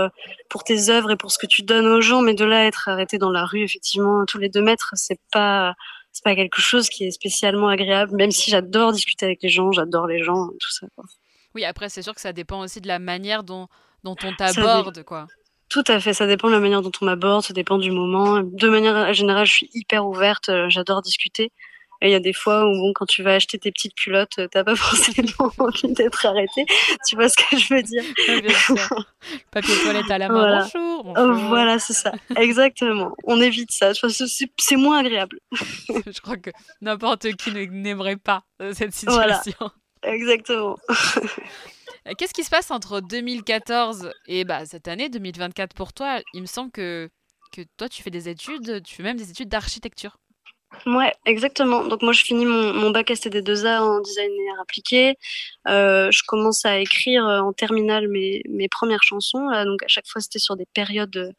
pour 0.50 0.64
tes 0.64 0.92
œuvres 0.92 1.10
et 1.10 1.16
pour 1.16 1.32
ce 1.32 1.40
que 1.40 1.48
tu 1.48 1.64
donnes 1.64 1.88
aux 1.88 2.02
gens 2.02 2.22
mais 2.22 2.36
de 2.36 2.46
là 2.46 2.68
être 2.68 2.88
arrêté 2.88 3.18
dans 3.18 3.32
la 3.32 3.44
rue 3.44 3.64
effectivement 3.64 4.24
tous 4.28 4.38
les 4.38 4.50
deux 4.50 4.62
mètres 4.62 4.92
c'est 4.94 5.20
pas 5.32 5.74
c'est 6.12 6.24
pas 6.24 6.36
quelque 6.36 6.62
chose 6.62 6.90
qui 6.90 7.06
est 7.06 7.12
spécialement 7.12 7.68
agréable, 7.68 8.16
même 8.16 8.32
si 8.32 8.52
j'adore 8.52 8.92
discuter 8.92 9.26
avec 9.26 9.42
les 9.42 9.50
gens, 9.50 9.72
j'adore 9.72 10.08
les 10.08 10.24
gens, 10.24 10.48
tout 10.60 10.72
ça. 10.72 10.88
Quoi. 10.96 11.06
Oui, 11.56 11.66
après, 11.66 11.90
c'est 11.90 12.02
sûr 12.02 12.14
que 12.14 12.22
ça 12.22 12.34
dépend 12.34 12.62
aussi 12.62 12.82
de 12.82 12.88
la 12.88 13.00
manière 13.00 13.44
dont, 13.44 13.68
dont 14.04 14.16
on 14.24 14.34
t'aborde, 14.34 15.04
quoi. 15.04 15.28
Tout 15.70 15.84
à 15.88 16.00
fait, 16.00 16.14
ça 16.14 16.26
dépend 16.26 16.48
de 16.48 16.54
la 16.54 16.60
manière 16.60 16.82
dont 16.82 16.92
on 17.00 17.06
m'aborde, 17.06 17.44
ça 17.44 17.54
dépend 17.54 17.78
du 17.78 17.92
moment. 17.92 18.42
De 18.42 18.70
manière 18.70 19.14
générale, 19.14 19.46
je 19.46 19.54
suis 19.54 19.70
hyper 19.74 20.08
ouverte, 20.08 20.50
euh, 20.50 20.66
j'adore 20.70 21.04
discuter. 21.04 21.52
Et 22.02 22.08
il 22.08 22.12
y 22.12 22.16
a 22.16 22.20
des 22.22 22.34
fois 22.34 22.66
où, 22.66 22.72
bon, 22.78 22.94
quand 22.94 23.06
tu 23.06 23.24
vas 23.24 23.34
acheter 23.36 23.60
tes 23.60 23.72
petites 23.72 23.94
culottes, 23.94 24.40
t'as 24.52 24.64
pas 24.64 24.76
forcément 24.78 25.52
envie 25.58 25.92
d'être 25.94 26.26
arrêté. 26.26 26.66
Tu 27.06 27.16
vois 27.16 27.28
ce 27.28 27.36
que 27.36 27.58
je 27.58 27.74
veux 27.74 27.84
dire? 27.84 28.04
Papier 29.52 29.76
toilette 29.84 30.10
à 30.10 30.18
la 30.18 30.30
main, 30.30 30.40
voilà. 30.40 30.70
bonjour. 30.74 31.14
Oh, 31.18 31.34
voilà, 31.50 31.78
c'est 31.78 31.94
ça. 31.94 32.14
Exactement. 32.38 33.14
On 33.26 33.42
évite 33.42 33.72
ça. 33.72 33.92
C'est 33.94 34.76
moins 34.78 35.00
agréable. 35.00 35.40
je 35.52 36.22
crois 36.22 36.38
que 36.38 36.52
n'importe 36.82 37.34
qui 37.34 37.52
n'aimerait 37.52 38.18
pas 38.18 38.44
euh, 38.62 38.74
cette 38.74 38.94
situation. 38.94 39.54
Voilà. 39.60 39.74
Exactement. 40.04 40.78
Euh, 42.08 42.14
qu'est-ce 42.18 42.34
qui 42.34 42.46
se 42.46 42.50
passe 42.50 42.72
entre 42.72 43.02
2014 43.02 44.12
et 44.28 44.46
bah, 44.46 44.66
cette 44.66 44.88
année, 44.88 45.10
2024 45.10 45.74
pour 45.74 45.92
toi? 45.92 46.22
Il 46.34 46.42
me 46.42 46.48
semble 46.48 46.72
que, 46.72 47.10
que 47.52 47.62
toi, 47.76 47.90
tu 47.90 48.02
fais 48.02 48.10
des 48.10 48.30
études, 48.30 48.82
tu 48.84 48.96
fais 48.96 49.04
même 49.04 49.18
des 49.18 49.30
études 49.30 49.50
d'architecture. 49.50 50.18
Ouais, 50.86 51.14
exactement. 51.26 51.84
Donc 51.84 52.02
moi, 52.04 52.14
je 52.14 52.24
finis 52.24 52.46
mon, 52.46 52.74
mon 52.74 52.92
bac 52.92 53.10
STD2A 53.10 53.80
en 53.80 54.00
design 54.02 54.32
et 54.32 54.52
art 54.52 54.62
appliqué. 54.62 55.16
Euh, 55.68 56.12
je 56.12 56.22
commence 56.28 56.64
à 56.66 56.80
écrire 56.80 57.26
euh, 57.28 57.40
en 57.40 57.54
terminale 57.54 58.08
mes, 58.08 58.42
mes 58.50 58.68
premières 58.70 59.04
chansons. 59.04 59.50
donc 59.66 59.84
à 59.84 59.88
chaque 59.88 60.08
fois, 60.08 60.22
c'était 60.22 60.40
sur 60.40 60.56
des 60.56 60.68
périodes 60.74 61.34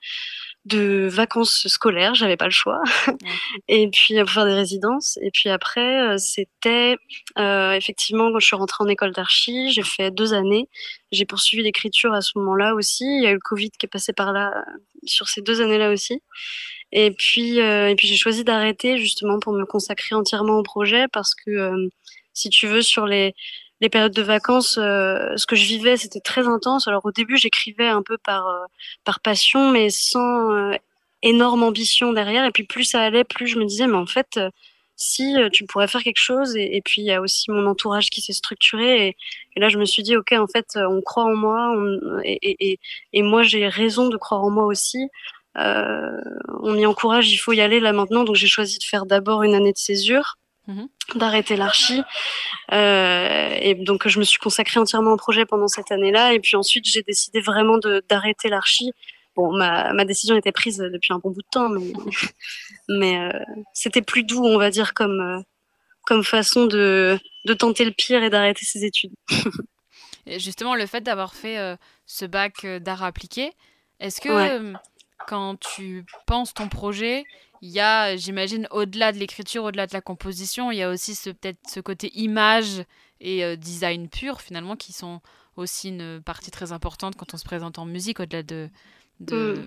de, 0.66 1.08
vacances 1.10 1.66
scolaires. 1.68 2.14
J'avais 2.14 2.36
pas 2.36 2.46
le 2.46 2.50
choix. 2.50 2.80
et 3.68 3.88
puis 3.88 4.14
pour 4.20 4.30
faire 4.30 4.46
des 4.46 4.54
résidences. 4.54 5.18
Et 5.22 5.30
puis 5.30 5.48
après, 5.48 6.14
euh, 6.14 6.18
c'était 6.18 6.96
euh, 7.38 7.72
effectivement 7.72 8.30
quand 8.32 8.40
je 8.40 8.46
suis 8.46 8.56
rentrée 8.56 8.84
en 8.84 8.88
école 8.88 9.12
d'archi, 9.12 9.72
j'ai 9.72 9.82
fait 9.82 10.10
deux 10.10 10.34
années. 10.34 10.68
J'ai 11.12 11.24
poursuivi 11.24 11.62
l'écriture 11.62 12.12
à 12.14 12.20
ce 12.20 12.32
moment-là 12.36 12.74
aussi. 12.74 13.04
Il 13.04 13.22
y 13.22 13.26
a 13.26 13.30
eu 13.30 13.34
le 13.34 13.40
Covid 13.40 13.70
qui 13.70 13.86
est 13.86 13.88
passé 13.88 14.12
par 14.12 14.32
là 14.32 14.64
sur 15.06 15.28
ces 15.28 15.40
deux 15.42 15.60
années-là 15.60 15.90
aussi. 15.90 16.22
Et 16.92 17.12
puis, 17.12 17.60
euh, 17.60 17.88
et 17.88 17.94
puis 17.94 18.08
j'ai 18.08 18.16
choisi 18.16 18.44
d'arrêter 18.44 18.98
justement 18.98 19.38
pour 19.38 19.52
me 19.52 19.64
consacrer 19.64 20.14
entièrement 20.14 20.58
au 20.58 20.62
projet 20.62 21.06
parce 21.08 21.34
que, 21.34 21.50
euh, 21.50 21.88
si 22.34 22.50
tu 22.50 22.66
veux, 22.66 22.82
sur 22.82 23.06
les 23.06 23.34
les 23.80 23.88
périodes 23.88 24.12
de 24.12 24.22
vacances, 24.22 24.74
ce 24.74 25.46
que 25.46 25.56
je 25.56 25.64
vivais, 25.64 25.96
c'était 25.96 26.20
très 26.20 26.46
intense. 26.46 26.86
Alors 26.86 27.04
au 27.06 27.12
début, 27.12 27.38
j'écrivais 27.38 27.88
un 27.88 28.02
peu 28.02 28.18
par 28.18 28.44
par 29.04 29.20
passion, 29.20 29.70
mais 29.70 29.88
sans 29.90 30.72
énorme 31.22 31.62
ambition 31.62 32.12
derrière. 32.12 32.44
Et 32.44 32.50
puis 32.52 32.64
plus 32.64 32.84
ça 32.84 33.00
allait, 33.02 33.24
plus 33.24 33.46
je 33.46 33.58
me 33.58 33.64
disais, 33.64 33.86
mais 33.86 33.96
en 33.96 34.06
fait, 34.06 34.38
si 34.96 35.34
tu 35.52 35.64
pourrais 35.66 35.88
faire 35.88 36.02
quelque 36.02 36.20
chose. 36.20 36.54
Et, 36.56 36.82
puis 36.84 37.02
il 37.02 37.06
y 37.06 37.12
a 37.12 37.20
aussi 37.22 37.50
mon 37.50 37.66
entourage 37.66 38.10
qui 38.10 38.20
s'est 38.20 38.34
structuré. 38.34 39.16
Et, 39.56 39.60
là, 39.60 39.68
je 39.70 39.78
me 39.78 39.86
suis 39.86 40.02
dit, 40.02 40.16
ok, 40.16 40.32
en 40.32 40.46
fait, 40.46 40.76
on 40.76 41.00
croit 41.00 41.24
en 41.24 41.34
moi, 41.34 41.74
et, 42.24 42.78
et, 43.12 43.22
moi 43.22 43.42
j'ai 43.42 43.66
raison 43.68 44.08
de 44.08 44.16
croire 44.18 44.44
en 44.44 44.50
moi 44.50 44.66
aussi. 44.66 45.08
Euh, 45.58 46.20
on 46.62 46.72
m'y 46.72 46.86
encourage, 46.86 47.32
il 47.32 47.36
faut 47.36 47.52
y 47.52 47.60
aller 47.60 47.80
là 47.80 47.92
maintenant. 47.92 48.24
Donc 48.24 48.36
j'ai 48.36 48.46
choisi 48.46 48.78
de 48.78 48.84
faire 48.84 49.06
d'abord 49.06 49.42
une 49.42 49.54
année 49.54 49.72
de 49.72 49.78
césure, 49.78 50.38
mhm. 50.66 50.88
d'arrêter 51.16 51.56
l'archi. 51.56 52.02
Euh, 52.72 53.56
et 53.60 53.74
donc 53.74 54.06
je 54.08 54.18
me 54.18 54.24
suis 54.24 54.38
consacrée 54.38 54.80
entièrement 54.80 55.12
au 55.12 55.16
projet 55.16 55.46
pendant 55.46 55.68
cette 55.68 55.90
année-là. 55.90 56.34
Et 56.34 56.40
puis 56.40 56.56
ensuite 56.56 56.86
j'ai 56.86 57.02
décidé 57.02 57.40
vraiment 57.40 57.78
d'arrêter 58.08 58.48
l'archi. 58.48 58.92
Bon, 59.36 59.56
ma, 59.56 59.92
ma, 59.92 60.04
décision 60.04 60.36
était 60.36 60.52
prise 60.52 60.78
depuis 60.78 61.12
un 61.12 61.18
bon 61.18 61.30
bout 61.30 61.42
de 61.42 61.48
temps, 61.50 61.68
mais, 61.68 61.92
mais 62.88 63.18
euh, 63.18 63.38
c'était 63.72 64.02
plus 64.02 64.24
doux, 64.24 64.44
on 64.44 64.58
va 64.58 64.70
dire, 64.70 64.92
comme, 64.92 65.44
comme 66.04 66.24
façon 66.24 66.66
de, 66.66 67.16
de 67.44 67.54
tenter 67.54 67.84
le 67.84 67.92
pire 67.92 68.24
et 68.24 68.28
d'arrêter 68.28 68.64
ses 68.64 68.84
études. 68.84 69.12
et 70.26 70.40
justement, 70.40 70.74
le 70.74 70.84
fait 70.84 71.00
d'avoir 71.00 71.32
fait 71.32 71.76
ce 72.06 72.24
bac 72.24 72.66
d'art 72.66 73.04
appliqué, 73.04 73.52
est-ce 74.00 74.20
que 74.20 74.74
quand 75.26 75.58
tu 75.58 76.04
penses 76.26 76.54
ton 76.54 76.68
projet, 76.68 77.24
il 77.62 77.70
y 77.70 77.80
a, 77.80 78.16
j'imagine, 78.16 78.66
au-delà 78.70 79.12
de 79.12 79.18
l'écriture, 79.18 79.64
au-delà 79.64 79.86
de 79.86 79.92
la 79.92 80.00
composition, 80.00 80.70
il 80.70 80.78
y 80.78 80.82
a 80.82 80.90
aussi 80.90 81.14
ce, 81.14 81.30
peut-être 81.30 81.58
ce 81.68 81.80
côté 81.80 82.10
image 82.18 82.84
et 83.20 83.44
euh, 83.44 83.56
design 83.56 84.08
pur, 84.08 84.40
finalement, 84.40 84.76
qui 84.76 84.92
sont 84.92 85.20
aussi 85.56 85.90
une 85.90 86.22
partie 86.22 86.50
très 86.50 86.72
importante 86.72 87.16
quand 87.16 87.34
on 87.34 87.36
se 87.36 87.44
présente 87.44 87.78
en 87.78 87.84
musique, 87.84 88.20
au-delà 88.20 88.42
de, 88.42 88.70
mm. 89.20 89.64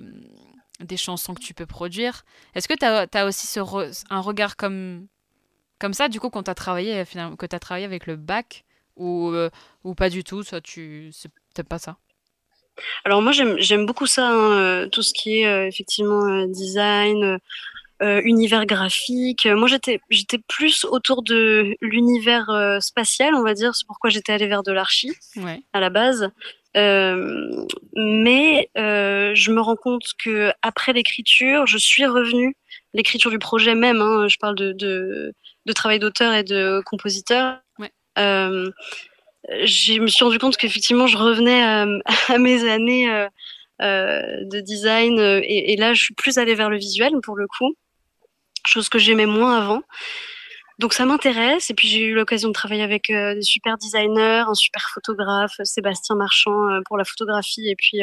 des 0.81 0.97
chansons 0.97 1.35
que 1.35 1.41
tu 1.41 1.53
peux 1.53 1.67
produire. 1.67 2.23
Est-ce 2.55 2.67
que 2.67 2.73
tu 2.73 2.85
as, 3.17 3.25
aussi 3.25 3.45
ce 3.45 3.59
un 4.09 4.21
regard 4.21 4.57
comme, 4.57 5.07
comme 5.79 5.93
ça, 5.93 6.09
du 6.09 6.19
coup, 6.19 6.29
quand 6.29 6.43
tu 6.43 6.51
as 6.51 6.55
travaillé, 6.55 7.05
finalement, 7.05 7.35
que 7.35 7.45
tu 7.45 7.55
as 7.55 7.59
travaillé 7.59 7.85
avec 7.85 8.07
le 8.07 8.15
bac, 8.15 8.65
ou, 8.95 9.29
euh, 9.29 9.49
ou 9.83 9.95
pas 9.95 10.09
du 10.09 10.23
tout, 10.23 10.43
soit 10.43 10.61
tu 10.61 11.11
c'est 11.13 11.63
pas 11.63 11.79
ça? 11.79 11.97
Alors 13.05 13.21
moi 13.21 13.31
j'aime 13.31 13.85
beaucoup 13.85 14.07
ça, 14.07 14.27
hein, 14.27 14.51
euh, 14.57 14.87
tout 14.87 15.01
ce 15.01 15.13
qui 15.13 15.39
est 15.39 15.47
euh, 15.47 15.67
effectivement 15.67 16.25
euh, 16.25 16.47
design, 16.47 17.39
univers 18.01 18.65
graphique. 18.65 19.45
Moi 19.45 19.69
j'étais 19.69 20.01
j'étais 20.09 20.39
plus 20.49 20.83
autour 20.83 21.23
de 21.23 21.73
l'univers 21.79 22.51
spatial, 22.81 23.33
on 23.33 23.43
va 23.43 23.53
dire. 23.53 23.73
C'est 23.75 23.87
pourquoi 23.87 24.09
j'étais 24.09 24.33
allée 24.33 24.47
vers 24.47 24.61
de 24.61 24.73
l'archi 24.73 25.13
à 25.71 25.79
la 25.79 25.89
base. 25.89 26.29
mais 26.75 28.69
je 28.75 29.51
me 29.51 29.61
rends 29.61 29.77
compte 29.77 30.03
que 30.21 30.51
après 30.61 30.91
l'écriture, 30.91 31.65
je 31.65 31.77
suis 31.77 32.05
revenue 32.05 32.57
l'écriture 32.93 33.31
du 33.31 33.39
projet 33.39 33.73
même. 33.73 34.01
Hein, 34.01 34.27
je 34.27 34.35
parle 34.37 34.55
de, 34.55 34.73
de, 34.73 35.73
travail 35.73 35.99
d'auteur 35.99 36.33
et 36.33 36.43
de 36.43 36.81
compositeur. 36.85 37.61
Ouais 37.79 37.93
je 39.49 39.99
me 39.99 40.07
suis 40.07 40.23
rendu 40.23 40.39
compte 40.39 40.57
qu'effectivement, 40.57 41.07
je 41.07 41.17
revenais 41.17 41.63
à, 42.29 42.37
mes 42.37 42.69
années 42.69 43.09
euh, 43.09 43.27
euh, 43.81 44.21
de 44.45 44.59
design 44.59 45.19
euh, 45.19 45.41
et, 45.43 45.75
là, 45.75 45.93
je 45.93 46.01
suis 46.01 46.13
plus 46.13 46.37
allée 46.37 46.55
vers 46.55 46.69
le 46.69 46.77
visuel 46.77 47.13
pour 47.21 47.35
le 47.35 47.47
coup, 47.47 47.75
chose 48.65 48.89
que 48.89 48.99
j'aimais 48.99 49.25
moins 49.25 49.57
avant. 49.57 49.81
Donc 50.79 50.93
ça 50.93 51.05
m'intéresse 51.05 51.69
et 51.69 51.75
puis 51.75 51.87
j'ai 51.87 51.99
eu 51.99 52.15
l'occasion 52.15 52.49
de 52.49 52.53
travailler 52.53 52.81
avec 52.81 53.09
des 53.09 53.43
super 53.43 53.77
designers, 53.77 54.43
un 54.47 54.55
super 54.55 54.89
photographe, 54.91 55.53
Sébastien 55.63 56.15
Marchand 56.15 56.67
pour 56.87 56.97
la 56.97 57.05
photographie 57.05 57.69
et 57.69 57.75
puis 57.75 57.99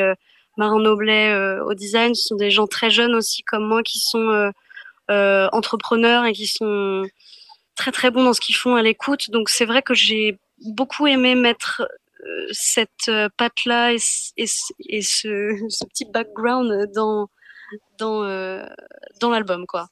Marin 0.56 0.78
Noblet 0.78 1.34
au 1.62 1.74
design. 1.74 2.14
Ce 2.14 2.28
sont 2.28 2.36
des 2.36 2.52
gens 2.52 2.68
très 2.68 2.88
jeunes 2.88 3.16
aussi 3.16 3.42
comme 3.42 3.66
moi 3.66 3.82
qui 3.82 3.98
sont 3.98 4.52
entrepreneurs 5.08 6.24
et 6.24 6.32
qui 6.32 6.46
sont 6.46 7.02
très 7.74 7.90
très 7.90 8.12
bons 8.12 8.22
dans 8.22 8.34
ce 8.34 8.40
qu'ils 8.40 8.54
font 8.54 8.76
à 8.76 8.82
l'écoute. 8.82 9.30
Donc 9.30 9.48
c'est 9.48 9.64
vrai 9.64 9.82
que 9.82 9.92
j'ai 9.92 10.38
beaucoup 10.60 11.06
aimé 11.06 11.34
mettre 11.34 11.82
euh, 12.26 12.46
cette 12.50 13.08
euh, 13.08 13.28
patte-là 13.36 13.92
et, 13.92 13.98
et, 14.36 14.46
ce, 15.02 15.84
petit 15.86 16.04
background 16.04 16.92
dans, 16.94 17.28
dans, 17.98 18.24
euh, 18.24 18.66
dans 19.20 19.30
l'album, 19.30 19.66
quoi. 19.66 19.88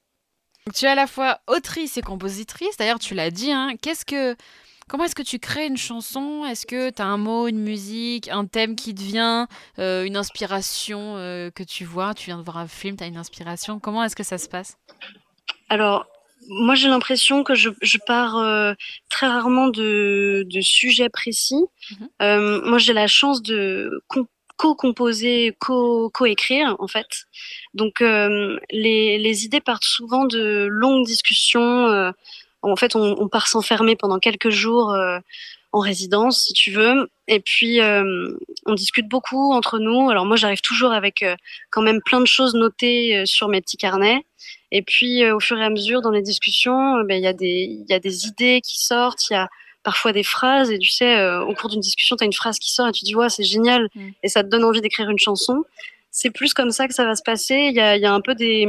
Tu 0.75 0.85
es 0.85 0.89
à 0.89 0.95
la 0.95 1.07
fois 1.07 1.41
autrice 1.47 1.97
et 1.97 2.03
compositrice, 2.03 2.77
d'ailleurs 2.77 2.99
tu 2.99 3.15
l'as 3.15 3.31
dit, 3.31 3.53
hein. 3.53 3.75
Qu'est-ce 3.81 4.05
que... 4.05 4.37
Comment 4.89 5.05
est-ce 5.05 5.15
que 5.15 5.23
tu 5.23 5.39
crées 5.39 5.67
une 5.67 5.77
chanson? 5.77 6.47
Est-ce 6.47 6.65
que 6.65 6.89
tu 6.89 7.03
as 7.03 7.05
un 7.05 7.19
mot, 7.19 7.47
une 7.47 7.61
musique, 7.61 8.29
un 8.29 8.47
thème 8.47 8.75
qui 8.75 8.95
te 8.95 9.03
vient, 9.03 9.47
une 9.77 10.17
inspiration 10.17 11.17
que 11.55 11.63
tu 11.63 11.85
vois? 11.85 12.15
Tu 12.15 12.25
viens 12.25 12.39
de 12.39 12.43
voir 12.43 12.57
un 12.57 12.69
film, 12.69 12.97
tu 12.97 13.05
as 13.05 13.07
une 13.07 13.19
inspiration. 13.19 13.81
Comment 13.81 14.03
est-ce 14.03 14.17
que 14.17 14.23
ça 14.23 14.39
se 14.39 14.49
passe? 14.49 14.79
Alors, 15.69 16.07
moi, 16.49 16.75
j'ai 16.75 16.89
l'impression 16.89 17.45
que 17.45 17.55
je, 17.55 17.71
je 17.83 17.99
pars 18.07 18.39
euh, 18.39 18.73
très 19.11 19.27
rarement 19.27 19.69
de, 19.69 20.45
de 20.47 20.61
sujets 20.61 21.11
précis. 21.11 21.63
Mhm. 21.91 22.09
Euh, 22.23 22.61
moi, 22.65 22.79
j'ai 22.79 22.95
la 22.95 23.07
chance 23.07 23.43
de 23.43 24.03
co-composer, 24.57 25.57
co-écrire, 25.61 26.77
en 26.81 26.89
fait. 26.89 27.27
Donc, 27.75 28.01
euh, 28.01 28.59
les, 28.71 29.19
les, 29.19 29.45
idées 29.45 29.61
partent 29.61 29.85
souvent 29.85 30.25
de 30.25 30.67
longues 30.69 31.07
discussions. 31.07 31.87
Euh, 31.87 32.11
en 32.63 32.77
fait, 32.77 32.97
on, 32.97 33.17
on 33.21 33.29
part 33.29 33.47
s'enfermer 33.47 33.95
pendant 33.95 34.19
quelques 34.19 34.51
jours 34.51 34.91
euh, 34.91 35.21
en 35.73 35.79
résidence, 35.79 36.45
si 36.47 36.55
tu 36.55 36.73
veux. 36.73 37.09
Et 37.29 37.41
puis, 37.41 37.79
on 38.67 38.75
discute 38.75 39.07
beaucoup 39.07 39.53
entre 39.53 39.79
nous. 39.79 40.11
Alors, 40.11 40.25
moi, 40.25 40.37
j'arrive 40.37 40.63
toujours 40.63 40.93
avec 40.93 41.25
quand 41.71 41.83
même 41.83 42.01
plein 42.03 42.21
de 42.21 42.27
choses 42.27 42.55
notées 42.55 43.27
sur 43.27 43.49
mes 43.49 43.61
petits 43.61 43.77
carnets. 43.77 44.25
Et 44.71 44.83
puis, 44.83 45.25
euh, 45.25 45.35
au 45.35 45.41
fur 45.41 45.59
et 45.59 45.65
à 45.65 45.71
mesure, 45.71 46.03
dans 46.03 46.11
les 46.11 46.23
discussions, 46.23 46.97
euh, 46.97 47.05
ben, 47.05 47.17
il 47.17 47.25
y, 47.25 47.27
a 47.27 47.33
des, 47.33 47.85
y 47.89 47.95
a 47.95 47.99
des 47.99 48.27
idées 48.27 48.61
qui 48.63 48.77
sortent, 48.77 49.31
il 49.31 49.35
y 49.35 49.37
a 49.37 49.49
parfois 49.83 50.13
des 50.13 50.23
phrases, 50.23 50.71
et 50.71 50.79
tu 50.79 50.91
sais, 50.91 51.17
euh, 51.19 51.43
au 51.43 51.55
cours 51.55 51.71
d'une 51.71 51.81
discussion, 51.81 52.17
tu 52.17 52.25
as 52.25 52.27
une 52.27 52.33
phrase 52.33 52.59
qui 52.59 52.73
sort 52.73 52.89
et 52.89 52.93
tu 52.93 53.05
dis, 53.05 53.15
ouais, 53.15 53.31
c'est 53.31 53.45
génial, 53.45 53.89
mm. 53.95 54.11
et 54.23 54.29
ça 54.29 54.43
te 54.43 54.49
donne 54.49 54.65
envie 54.65 54.83
d'écrire 54.83 55.09
une 55.09 55.19
chanson. 55.19 55.65
C'est 56.11 56.31
plus 56.31 56.53
comme 56.53 56.71
ça 56.71 56.87
que 56.89 56.95
ça 56.95 57.05
va 57.05 57.15
se 57.15 57.23
passer. 57.23 57.55
Il 57.55 57.75
y 57.75 57.81
a, 57.81 57.97
y 57.97 58.05
a, 58.05 58.13
un 58.13 58.21
peu 58.21 58.35
des, 58.35 58.67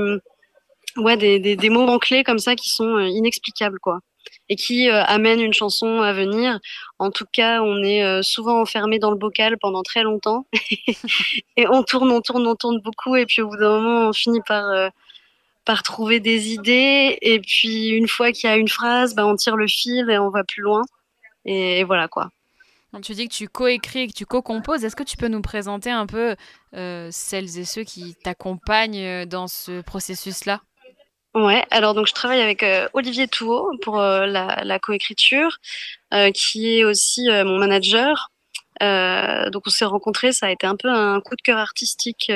ouais, 0.98 1.18
des, 1.18 1.40
des, 1.40 1.56
des 1.56 1.70
moments 1.70 2.00
clés 2.00 2.24
comme 2.24 2.40
ça 2.40 2.56
qui 2.56 2.70
sont 2.70 3.00
inexplicables, 3.00 3.80
quoi 3.80 4.00
et 4.48 4.56
qui 4.56 4.90
amènent 4.90 5.42
une 5.42 5.54
chanson 5.54 6.02
à 6.02 6.12
venir. 6.12 6.60
En 7.00 7.10
tout 7.10 7.26
cas, 7.32 7.62
on 7.62 7.84
est 7.84 8.22
souvent 8.22 8.62
enfermé 8.62 9.00
dans 9.00 9.12
le 9.12 9.16
bocal 9.18 9.58
pendant 9.58 9.82
très 9.82 10.04
longtemps 10.04 10.46
et 11.58 11.68
on 11.68 11.84
tourne, 11.84 12.12
on 12.12 12.22
tourne, 12.22 12.46
on 12.46 12.56
tourne 12.56 12.80
beaucoup 12.80 13.16
et 13.16 13.26
puis 13.26 13.42
au 13.42 13.48
bout 13.48 13.58
d'un 13.58 13.80
moment, 13.80 14.10
on 14.10 14.14
finit 14.14 14.42
par 14.46 14.92
par 15.70 15.84
trouver 15.84 16.20
des 16.20 16.52
idées. 16.52 17.20
Et 17.22 17.40
puis, 17.40 17.90
une 17.90 18.08
fois 18.08 18.32
qu'il 18.32 18.50
y 18.50 18.52
a 18.52 18.56
une 18.56 18.68
phrase, 18.68 19.14
bah, 19.14 19.28
on 19.28 19.36
tire 19.36 19.56
le 19.56 19.68
fil 19.68 20.10
et 20.10 20.18
on 20.18 20.32
va 20.32 20.44
plus 20.44 20.64
loin. 20.64 20.82
Et, 21.46 21.84
voilà 21.84 22.08
quoi. 22.08 22.32
tu 23.04 23.14
dis 23.14 23.28
que 23.28 23.34
tu 23.36 23.48
coécris 23.48 24.00
et 24.00 24.08
que 24.08 24.14
tu 24.14 24.26
co-composes. 24.26 24.84
Est-ce 24.84 24.96
que 24.96 25.04
tu 25.04 25.16
peux 25.16 25.28
nous 25.28 25.44
présenter 25.44 25.92
un 25.92 26.08
peu 26.08 26.36
euh, 26.74 27.10
celles 27.12 27.60
et 27.60 27.66
ceux 27.66 27.84
qui 27.84 28.16
t'accompagnent 28.16 29.06
euh, 29.06 29.26
dans 29.28 29.48
ce 29.48 29.82
processus-là? 29.82 30.62
Ouais, 31.36 31.64
alors 31.70 31.94
donc 31.94 32.08
je 32.08 32.14
travaille 32.14 32.42
avec 32.42 32.64
euh, 32.64 32.90
Olivier 32.94 33.28
Touot 33.28 33.70
pour 33.84 33.98
la, 33.98 34.64
la 34.64 34.80
coécriture, 34.80 35.60
qui 36.34 36.80
est 36.80 36.84
aussi 36.84 37.28
mon 37.30 37.60
manager. 37.60 38.32
donc 38.82 39.68
on 39.68 39.70
s'est 39.70 39.86
rencontrés, 39.86 40.32
ça 40.32 40.48
a 40.48 40.50
été 40.50 40.66
un 40.66 40.76
peu 40.76 40.90
un 40.90 41.22
coup 41.22 41.36
de 41.36 41.44
cœur 41.44 41.60
artistique 41.60 42.32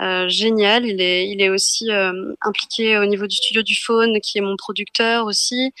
euh, 0.00 0.28
génial. 0.28 0.86
Il 0.86 1.00
est, 1.00 1.28
il 1.28 1.42
est 1.42 1.48
aussi 1.48 1.90
euh, 1.90 2.34
impliqué 2.40 2.98
au 2.98 3.06
niveau 3.06 3.26
du 3.26 3.36
studio 3.36 3.62
du 3.62 3.76
Faune, 3.76 4.20
qui 4.20 4.38
est 4.38 4.40
mon 4.40 4.56
producteur 4.56 5.26
aussi. 5.26 5.72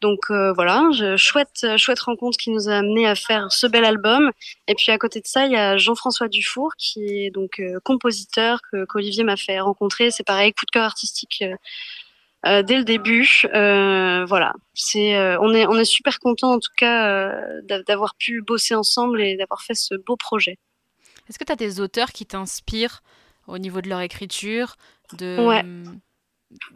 Donc 0.00 0.30
euh, 0.30 0.52
voilà, 0.52 0.90
chouette, 1.16 1.64
chouette 1.76 2.00
rencontre 2.00 2.36
qui 2.36 2.50
nous 2.50 2.68
a 2.68 2.74
amené 2.78 3.06
à 3.06 3.14
faire 3.14 3.52
ce 3.52 3.68
bel 3.68 3.84
album. 3.84 4.32
Et 4.66 4.74
puis 4.74 4.90
à 4.90 4.98
côté 4.98 5.20
de 5.20 5.26
ça, 5.26 5.46
il 5.46 5.52
y 5.52 5.56
a 5.56 5.76
Jean-François 5.76 6.28
Dufour 6.28 6.72
qui 6.76 7.04
est 7.04 7.30
donc 7.30 7.62
compositeur 7.84 8.60
qu'Olivier 8.88 9.22
m'a 9.22 9.36
fait 9.36 9.60
rencontrer. 9.60 10.10
C'est 10.10 10.24
pareil, 10.24 10.52
coup 10.52 10.66
de 10.66 10.72
cœur 10.72 10.82
artistique 10.82 11.44
dès 12.44 12.76
le 12.76 12.82
début. 12.82 13.42
Voilà, 13.52 14.54
c'est 14.74 15.16
on 15.38 15.54
est 15.54 15.66
on 15.66 15.78
est 15.78 15.84
super 15.84 16.18
content 16.18 16.54
en 16.54 16.58
tout 16.58 16.72
cas 16.76 17.40
d'avoir 17.86 18.16
pu 18.16 18.42
bosser 18.42 18.74
ensemble 18.74 19.22
et 19.22 19.36
d'avoir 19.36 19.62
fait 19.62 19.76
ce 19.76 19.94
beau 19.94 20.16
projet. 20.16 20.58
Est-ce 21.28 21.38
que 21.38 21.44
tu 21.44 21.52
as 21.52 21.56
des 21.56 21.80
auteurs 21.80 22.10
qui 22.10 22.26
t'inspirent 22.26 23.02
au 23.46 23.58
niveau 23.58 23.80
de 23.80 23.88
leur 23.88 24.00
écriture 24.00 24.76
de... 25.18 25.36
Ouais. 25.46 25.64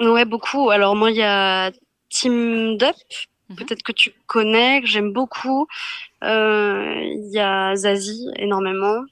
ouais, 0.06 0.24
beaucoup. 0.24 0.70
Alors 0.70 0.96
moi, 0.96 1.10
il 1.10 1.16
y 1.16 1.22
a 1.22 1.70
Team 2.08 2.76
Dup, 2.76 2.96
mhm. 3.48 3.56
peut-être 3.56 3.82
que 3.82 3.92
tu 3.92 4.12
connais, 4.26 4.80
que 4.80 4.86
j'aime 4.86 5.12
beaucoup. 5.12 5.66
Euh, 6.24 7.00
il 7.02 7.30
y 7.32 7.38
a 7.38 7.74
Zazie, 7.76 8.28
énormément. 8.36 9.04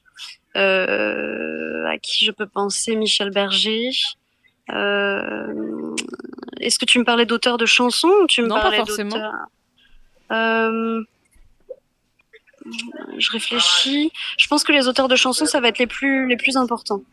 Euh, 0.55 1.85
à 1.87 1.97
qui 1.97 2.23
je 2.23 2.31
peux 2.31 2.47
penser 2.47 2.95
Michel 2.95 3.29
Berger. 3.29 3.89
Euh, 4.71 5.93
est-ce 6.61 6.79
que 6.79 6.85
tu 6.85 6.97
me 6.97 7.03
parlais 7.03 7.25
d'auteurs 7.25 7.57
de 7.57 7.65
chansons 7.65 8.11
ou 8.23 8.27
tu 8.27 8.41
me 8.41 8.47
non, 8.47 8.55
parlais 8.55 8.77
pas 8.77 8.85
forcément. 8.85 9.17
je 13.17 13.31
réfléchis. 13.31 14.11
Je 14.37 14.47
pense 14.47 14.63
que 14.63 14.71
les 14.71 14.87
auteurs 14.87 15.09
de 15.09 15.15
chansons, 15.15 15.45
ça 15.45 15.59
va 15.59 15.67
être 15.67 15.77
les 15.77 15.87
plus, 15.87 16.27
les 16.27 16.37
plus 16.37 16.55
importants. 16.55 17.03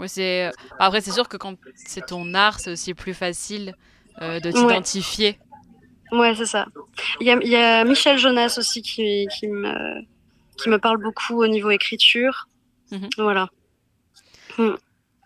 Ouais, 0.00 0.08
c'est. 0.08 0.50
Après, 0.78 1.00
c'est 1.00 1.12
sûr 1.12 1.28
que 1.28 1.36
quand 1.36 1.56
c'est 1.76 2.06
ton 2.06 2.34
art, 2.34 2.58
c'est 2.58 2.72
aussi 2.72 2.94
plus 2.94 3.14
facile 3.14 3.74
de 4.20 4.50
t'identifier. 4.50 5.38
Ouais, 6.12 6.34
c'est 6.34 6.46
ça. 6.46 6.66
Il 7.20 7.26
y 7.26 7.56
a, 7.56 7.84
Michel 7.84 8.18
Jonas 8.18 8.56
aussi 8.58 8.82
qui, 8.82 9.26
qui, 9.38 9.46
me, 9.46 10.02
qui 10.56 10.68
me 10.68 10.78
parle 10.78 10.98
beaucoup 10.98 11.42
au 11.42 11.46
niveau 11.46 11.70
écriture. 11.70 12.48
Mhm. 12.90 13.08
Voilà. 13.18 13.48
Mm. 14.58 14.70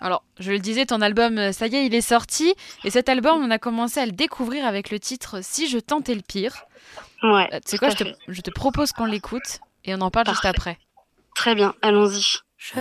Alors, 0.01 0.23
je 0.39 0.53
le 0.53 0.59
disais, 0.59 0.85
ton 0.85 1.01
album, 1.01 1.39
euh, 1.39 1.53
ça 1.53 1.67
y 1.67 1.77
est, 1.77 1.87
il 1.87 1.95
est 1.95 2.03
sorti. 2.03 2.55
Et 2.85 2.91
cet 2.91 3.09
album, 3.09 3.43
on 3.43 3.51
a 3.51 3.59
commencé 3.59 4.01
à 4.01 4.07
le 4.07 4.13
découvrir 4.13 4.67
avec 4.67 4.91
le 4.91 5.01
titre 5.01 5.39
Si 5.43 5.67
je 5.69 5.79
tentais 5.79 6.15
le 6.15 6.21
pire. 6.21 6.55
Ouais. 7.23 7.49
Euh, 7.55 7.61
tu 7.65 7.71
sais 7.71 7.79
quoi, 7.79 7.89
je 7.89 7.97
te, 7.97 8.05
je 8.29 8.41
te, 8.43 8.51
propose 8.51 8.93
qu'on 8.93 9.07
l'écoute 9.07 9.61
et 9.85 9.95
on 9.95 10.01
en 10.03 10.11
parle 10.11 10.29
juste 10.29 10.45
après. 10.45 10.79
Très 11.35 11.55
bien, 11.55 11.75
allons-y. 11.81 12.39
Je 12.59 12.75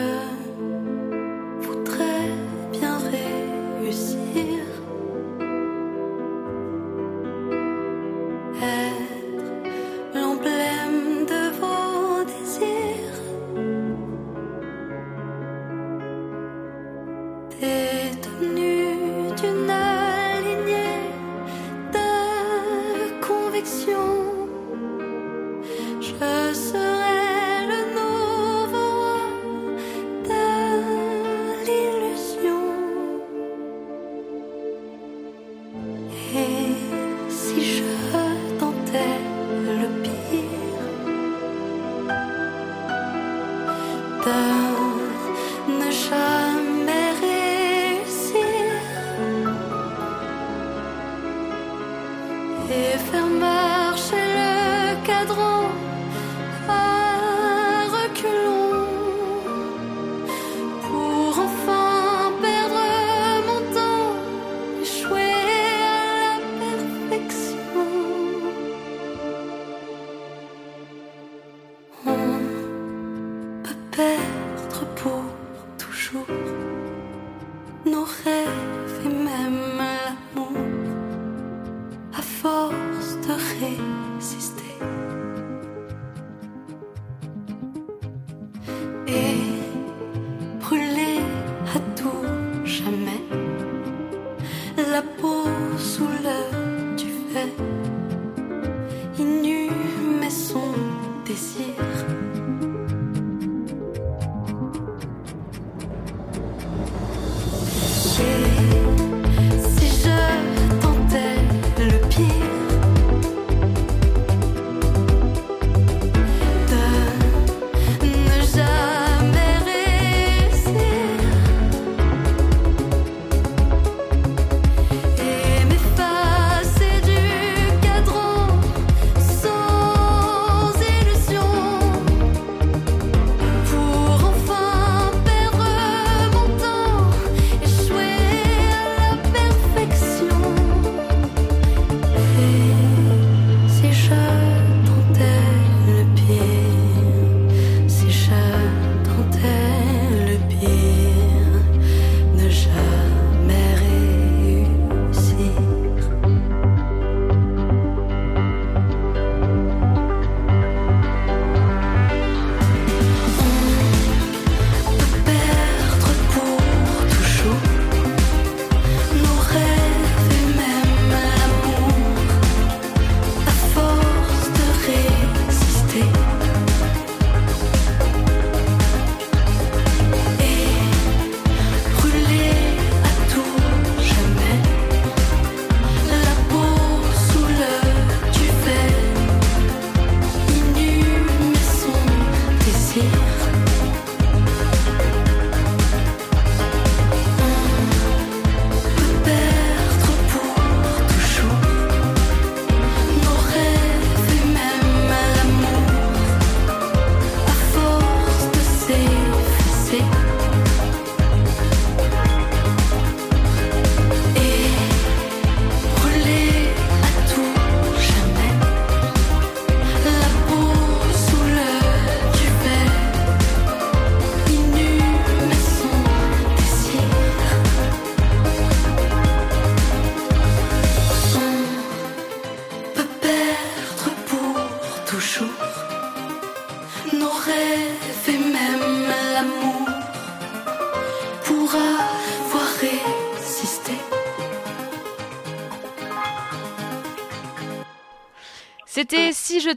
le 55.25 55.62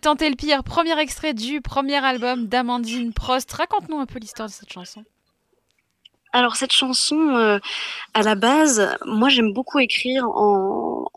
Tentais 0.00 0.28
le 0.28 0.36
pire, 0.36 0.62
premier 0.62 0.98
extrait 0.98 1.32
du 1.32 1.60
premier 1.60 2.04
album 2.04 2.46
d'Amandine 2.46 3.12
Prost. 3.12 3.50
Raconte-nous 3.52 3.98
un 3.98 4.06
peu 4.06 4.18
l'histoire 4.18 4.48
de 4.48 4.52
cette 4.52 4.72
chanson. 4.72 5.04
Alors 6.32 6.56
cette 6.56 6.72
chanson, 6.72 7.36
euh, 7.36 7.58
à 8.12 8.22
la 8.22 8.34
base, 8.34 8.96
moi 9.06 9.28
j'aime 9.28 9.52
beaucoup 9.52 9.78
écrire 9.78 10.28
en, 10.28 11.08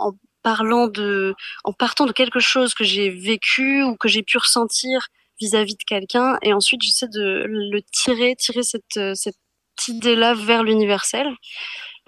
parlant 0.43 0.87
de, 0.87 1.35
en 1.65 1.73
partant 1.73 2.05
de 2.05 2.13
quelque 2.13 2.39
chose 2.39 2.73
que 2.73 2.85
j'ai 2.85 3.09
vécu 3.09 3.83
ou 3.83 3.97
que 3.97 4.07
j'ai 4.07 4.23
pu 4.23 4.37
ressentir 4.37 5.07
vis-à-vis 5.41 5.75
de 5.75 5.83
quelqu'un, 5.83 6.37
et 6.41 6.53
ensuite 6.53 6.81
j'essaie 6.81 7.07
de 7.07 7.43
le 7.47 7.81
tirer, 7.81 8.35
tirer 8.37 8.63
cette, 8.63 8.99
cette 9.15 9.35
idée-là 9.87 10.33
vers 10.33 10.63
l'universel. 10.63 11.27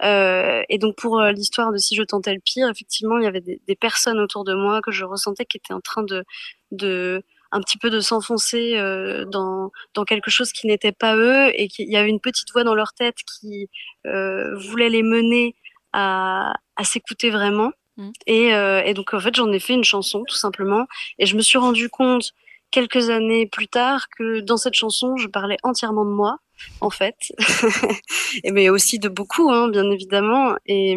Euh, 0.02 0.62
et 0.68 0.78
donc 0.78 0.96
pour 0.96 1.20
euh, 1.20 1.30
l'histoire 1.30 1.72
de 1.72 1.78
si 1.78 1.94
je 1.94 2.02
tentais 2.02 2.34
le 2.34 2.40
pire, 2.40 2.68
effectivement, 2.68 3.18
il 3.18 3.24
y 3.24 3.26
avait 3.26 3.40
des, 3.40 3.76
personnes 3.76 4.18
autour 4.18 4.44
de 4.44 4.54
moi 4.54 4.80
que 4.82 4.90
je 4.90 5.04
ressentais 5.04 5.44
qui 5.44 5.58
étaient 5.58 5.72
en 5.72 5.80
train 5.80 6.02
de, 6.02 6.24
de 6.72 7.22
un 7.52 7.60
petit 7.60 7.78
peu 7.78 7.90
de 7.90 8.00
s'enfoncer 8.00 8.76
euh, 8.76 9.24
dans, 9.26 9.70
dans 9.94 10.04
quelque 10.04 10.30
chose 10.30 10.52
qui 10.52 10.66
n'était 10.66 10.92
pas 10.92 11.16
eux 11.16 11.52
et 11.54 11.68
qu'il 11.68 11.88
y 11.90 11.96
avait 11.96 12.08
une 12.08 12.20
petite 12.20 12.50
voix 12.52 12.64
dans 12.64 12.74
leur 12.74 12.94
tête 12.94 13.18
qui 13.26 13.68
euh, 14.06 14.56
voulait 14.56 14.88
les 14.88 15.02
mener 15.02 15.54
à, 15.92 16.54
à 16.76 16.84
s'écouter 16.84 17.28
vraiment. 17.28 17.70
Mmh. 17.98 18.10
Et, 18.26 18.54
euh, 18.54 18.82
et, 18.84 18.94
donc 18.94 19.12
en 19.12 19.20
fait 19.20 19.36
j'en 19.36 19.52
ai 19.52 19.58
fait 19.58 19.74
une 19.74 19.84
chanson 19.84 20.24
tout 20.26 20.34
simplement 20.34 20.86
et 21.18 21.26
je 21.26 21.36
me 21.36 21.42
suis 21.42 21.58
rendu 21.58 21.90
compte 21.90 22.32
quelques 22.70 23.10
années 23.10 23.46
plus 23.46 23.68
tard 23.68 24.08
que 24.16 24.40
dans 24.40 24.56
cette 24.56 24.72
chanson 24.72 25.18
je 25.18 25.26
parlais 25.26 25.58
entièrement 25.62 26.06
de 26.06 26.10
moi 26.10 26.38
en 26.80 26.90
fait, 26.90 27.16
et 28.44 28.50
mais 28.50 28.68
aussi 28.68 28.98
de 28.98 29.08
beaucoup, 29.08 29.50
hein, 29.50 29.68
bien 29.68 29.88
évidemment. 29.90 30.56
Et, 30.66 30.96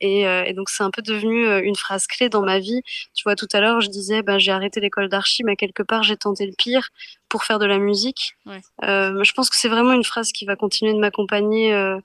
et, 0.00 0.26
euh, 0.26 0.44
et 0.44 0.52
donc 0.52 0.68
c'est 0.70 0.82
un 0.82 0.90
peu 0.90 1.02
devenu 1.02 1.46
euh, 1.46 1.60
une 1.62 1.76
phrase 1.76 2.06
clé 2.06 2.28
dans 2.28 2.42
ma 2.42 2.58
vie. 2.58 2.82
Tu 3.14 3.24
vois, 3.24 3.34
tout 3.34 3.48
à 3.52 3.60
l'heure, 3.60 3.80
je 3.80 3.88
disais, 3.88 4.22
bah, 4.22 4.38
j'ai 4.38 4.52
arrêté 4.52 4.80
l'école 4.80 5.08
d'archi, 5.08 5.42
mais 5.44 5.56
quelque 5.56 5.82
part, 5.82 6.02
j'ai 6.02 6.16
tenté 6.16 6.46
le 6.46 6.52
pire 6.56 6.90
pour 7.28 7.44
faire 7.44 7.58
de 7.58 7.66
la 7.66 7.78
musique. 7.78 8.34
Ouais. 8.46 8.60
Euh, 8.84 9.22
je 9.22 9.32
pense 9.32 9.50
que 9.50 9.56
c'est 9.56 9.68
vraiment 9.68 9.92
une 9.92 10.04
phrase 10.04 10.32
qui 10.32 10.44
va 10.44 10.56
continuer 10.56 10.92
de 10.92 10.98
m'accompagner 10.98 11.74
euh, 11.74 11.98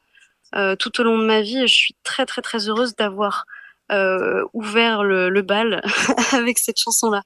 euh, 0.55 0.75
tout 0.75 0.99
au 0.99 1.03
long 1.03 1.17
de 1.17 1.25
ma 1.25 1.41
vie. 1.41 1.59
Et 1.59 1.67
je 1.67 1.73
suis 1.73 1.95
très, 2.03 2.25
très, 2.25 2.41
très 2.41 2.67
heureuse 2.69 2.95
d'avoir 2.95 3.45
ouvert 4.53 5.03
le, 5.03 5.29
le 5.29 5.41
bal 5.43 5.83
avec 6.31 6.57
cette 6.57 6.79
chanson-là. 6.79 7.21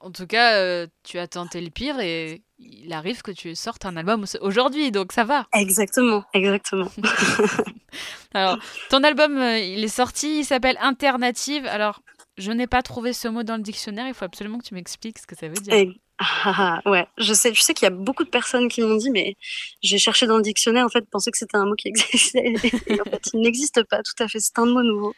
En 0.00 0.10
tout 0.10 0.26
cas, 0.26 0.54
euh, 0.56 0.86
tu 1.02 1.18
as 1.18 1.26
tenté 1.26 1.60
le 1.60 1.70
pire 1.70 2.00
et 2.00 2.42
il 2.58 2.92
arrive 2.92 3.22
que 3.22 3.30
tu 3.30 3.54
sortes 3.54 3.84
un 3.84 3.96
album 3.96 4.24
aujourd'hui, 4.40 4.90
donc 4.90 5.12
ça 5.12 5.24
va. 5.24 5.46
Exactement, 5.54 6.24
exactement. 6.32 6.90
Alors, 8.34 8.58
ton 8.90 9.02
album, 9.02 9.38
euh, 9.38 9.58
il 9.58 9.84
est 9.84 9.88
sorti, 9.88 10.40
il 10.40 10.44
s'appelle 10.44 10.76
Alternative. 10.80 11.66
Alors, 11.66 12.00
je 12.36 12.50
n'ai 12.52 12.66
pas 12.66 12.82
trouvé 12.82 13.12
ce 13.12 13.28
mot 13.28 13.42
dans 13.42 13.56
le 13.56 13.62
dictionnaire, 13.62 14.06
il 14.08 14.14
faut 14.14 14.24
absolument 14.24 14.58
que 14.58 14.64
tu 14.64 14.74
m'expliques 14.74 15.18
ce 15.18 15.26
que 15.26 15.36
ça 15.36 15.48
veut 15.48 15.54
dire. 15.54 15.74
Et... 15.74 15.90
Ah, 16.18 16.80
ouais, 16.86 17.06
je 17.18 17.34
sais, 17.34 17.52
je 17.52 17.60
sais 17.60 17.74
qu'il 17.74 17.86
y 17.86 17.88
a 17.88 17.94
beaucoup 17.94 18.22
de 18.22 18.28
personnes 18.28 18.68
qui 18.68 18.82
m'ont 18.82 18.94
dit, 18.94 19.10
mais 19.10 19.36
j'ai 19.82 19.98
cherché 19.98 20.26
dans 20.28 20.36
le 20.36 20.44
dictionnaire, 20.44 20.86
en 20.86 20.88
fait, 20.88 21.04
pensais 21.10 21.32
que 21.32 21.38
c'était 21.38 21.56
un 21.56 21.66
mot 21.66 21.74
qui 21.74 21.88
existait. 21.94 22.54
Et 22.86 23.00
en 23.00 23.04
fait, 23.04 23.30
il 23.32 23.40
n'existe 23.40 23.82
pas, 23.84 24.00
tout 24.02 24.22
à 24.22 24.28
fait, 24.28 24.38
c'est 24.38 24.56
un 24.58 24.66
mot 24.66 24.82
nouveau. 24.82 25.14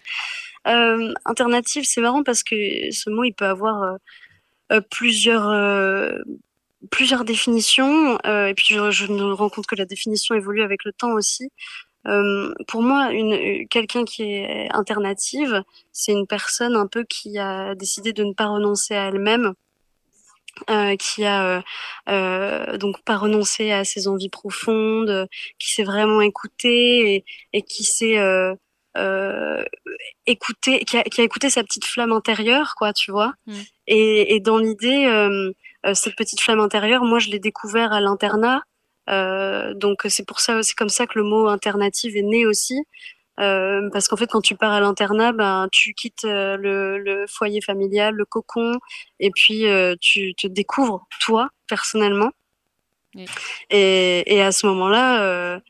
Euh, 0.66 1.12
alternative, 1.24 1.84
c'est 1.84 2.00
marrant 2.00 2.22
parce 2.22 2.42
que 2.42 2.56
ce 2.90 3.10
mot, 3.10 3.24
il 3.24 3.32
peut 3.32 3.46
avoir 3.46 3.82
euh, 3.82 3.96
plusieurs 4.90 5.48
euh, 5.48 6.18
plusieurs 6.90 7.24
définitions 7.24 8.18
euh, 8.26 8.46
et 8.46 8.54
puis 8.54 8.66
je, 8.74 8.90
je, 8.90 9.06
me 9.06 9.32
rends 9.32 9.48
compte 9.48 9.66
que 9.66 9.74
la 9.74 9.86
définition 9.86 10.34
évolue 10.34 10.62
avec 10.62 10.84
le 10.84 10.92
temps 10.92 11.12
aussi. 11.12 11.50
Euh, 12.06 12.54
pour 12.68 12.82
moi, 12.82 13.10
une, 13.12 13.66
quelqu'un 13.68 14.04
qui 14.04 14.22
est 14.22 14.68
alternative, 14.72 15.62
c'est 15.92 16.12
une 16.12 16.26
personne 16.26 16.76
un 16.76 16.86
peu 16.86 17.04
qui 17.04 17.38
a 17.38 17.74
décidé 17.74 18.12
de 18.12 18.22
ne 18.22 18.32
pas 18.32 18.46
renoncer 18.46 18.94
à 18.94 19.08
elle-même, 19.08 19.54
euh, 20.70 20.94
qui 20.96 21.24
a 21.24 21.62
euh, 22.08 22.76
donc 22.78 23.02
pas 23.02 23.16
renoncé 23.16 23.72
à 23.72 23.84
ses 23.84 24.06
envies 24.08 24.28
profondes, 24.28 25.28
qui 25.58 25.72
s'est 25.72 25.84
vraiment 25.84 26.20
écouté 26.20 27.16
et, 27.16 27.24
et 27.52 27.62
qui 27.62 27.82
s'est 27.82 28.18
euh, 28.96 29.64
qui 30.26 30.96
a, 30.96 31.02
qui 31.04 31.20
a, 31.20 31.24
écouté 31.24 31.50
sa 31.50 31.62
petite 31.62 31.84
flamme 31.84 32.12
intérieure, 32.12 32.74
quoi, 32.76 32.92
tu 32.92 33.10
vois. 33.10 33.34
Mm. 33.46 33.52
Et, 33.88 34.34
et, 34.34 34.40
dans 34.40 34.58
l'idée, 34.58 35.06
euh, 35.06 35.52
euh, 35.86 35.94
cette 35.94 36.16
petite 36.16 36.40
flamme 36.40 36.60
intérieure, 36.60 37.04
moi, 37.04 37.18
je 37.18 37.30
l'ai 37.30 37.38
découvert 37.38 37.92
à 37.92 38.00
l'internat. 38.00 38.62
Euh, 39.08 39.72
donc 39.74 40.04
c'est 40.08 40.26
pour 40.26 40.40
ça, 40.40 40.62
c'est 40.64 40.74
comme 40.74 40.88
ça 40.88 41.06
que 41.06 41.16
le 41.16 41.24
mot 41.24 41.46
alternative 41.48 42.16
est 42.16 42.22
né 42.22 42.46
aussi. 42.46 42.82
Euh, 43.38 43.90
parce 43.92 44.08
qu'en 44.08 44.16
fait, 44.16 44.28
quand 44.28 44.40
tu 44.40 44.56
pars 44.56 44.72
à 44.72 44.80
l'internat, 44.80 45.32
ben, 45.32 45.68
tu 45.70 45.92
quittes 45.92 46.24
euh, 46.24 46.56
le, 46.56 46.98
le, 46.98 47.26
foyer 47.28 47.60
familial, 47.60 48.14
le 48.14 48.24
cocon, 48.24 48.78
et 49.20 49.30
puis 49.30 49.66
euh, 49.66 49.94
tu 50.00 50.34
te 50.34 50.46
découvres 50.46 51.06
toi 51.20 51.50
personnellement. 51.68 52.30
Oui. 53.14 53.26
Et, 53.70 54.34
et, 54.34 54.42
à 54.42 54.52
ce 54.52 54.66
moment-là, 54.66 55.60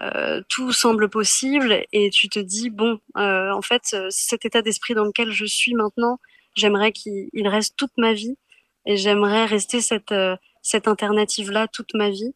euh, 0.00 0.40
tout 0.48 0.72
semble 0.72 1.10
possible 1.10 1.84
et 1.92 2.08
tu 2.08 2.30
te 2.30 2.38
dis 2.38 2.70
bon 2.70 2.98
euh, 3.18 3.50
en 3.50 3.60
fait 3.60 3.82
euh, 3.92 4.06
cet 4.08 4.46
état 4.46 4.62
d'esprit 4.62 4.94
dans 4.94 5.04
lequel 5.04 5.30
je 5.32 5.44
suis 5.44 5.74
maintenant 5.74 6.18
j'aimerais 6.54 6.92
qu'il 6.92 7.46
reste 7.46 7.76
toute 7.76 7.92
ma 7.98 8.14
vie 8.14 8.36
et 8.86 8.96
j'aimerais 8.96 9.44
rester 9.44 9.82
cette 9.82 10.12
euh, 10.12 10.36
cette 10.62 10.88
alternative 10.88 11.50
là 11.50 11.68
toute 11.68 11.92
ma 11.94 12.08
vie. 12.08 12.34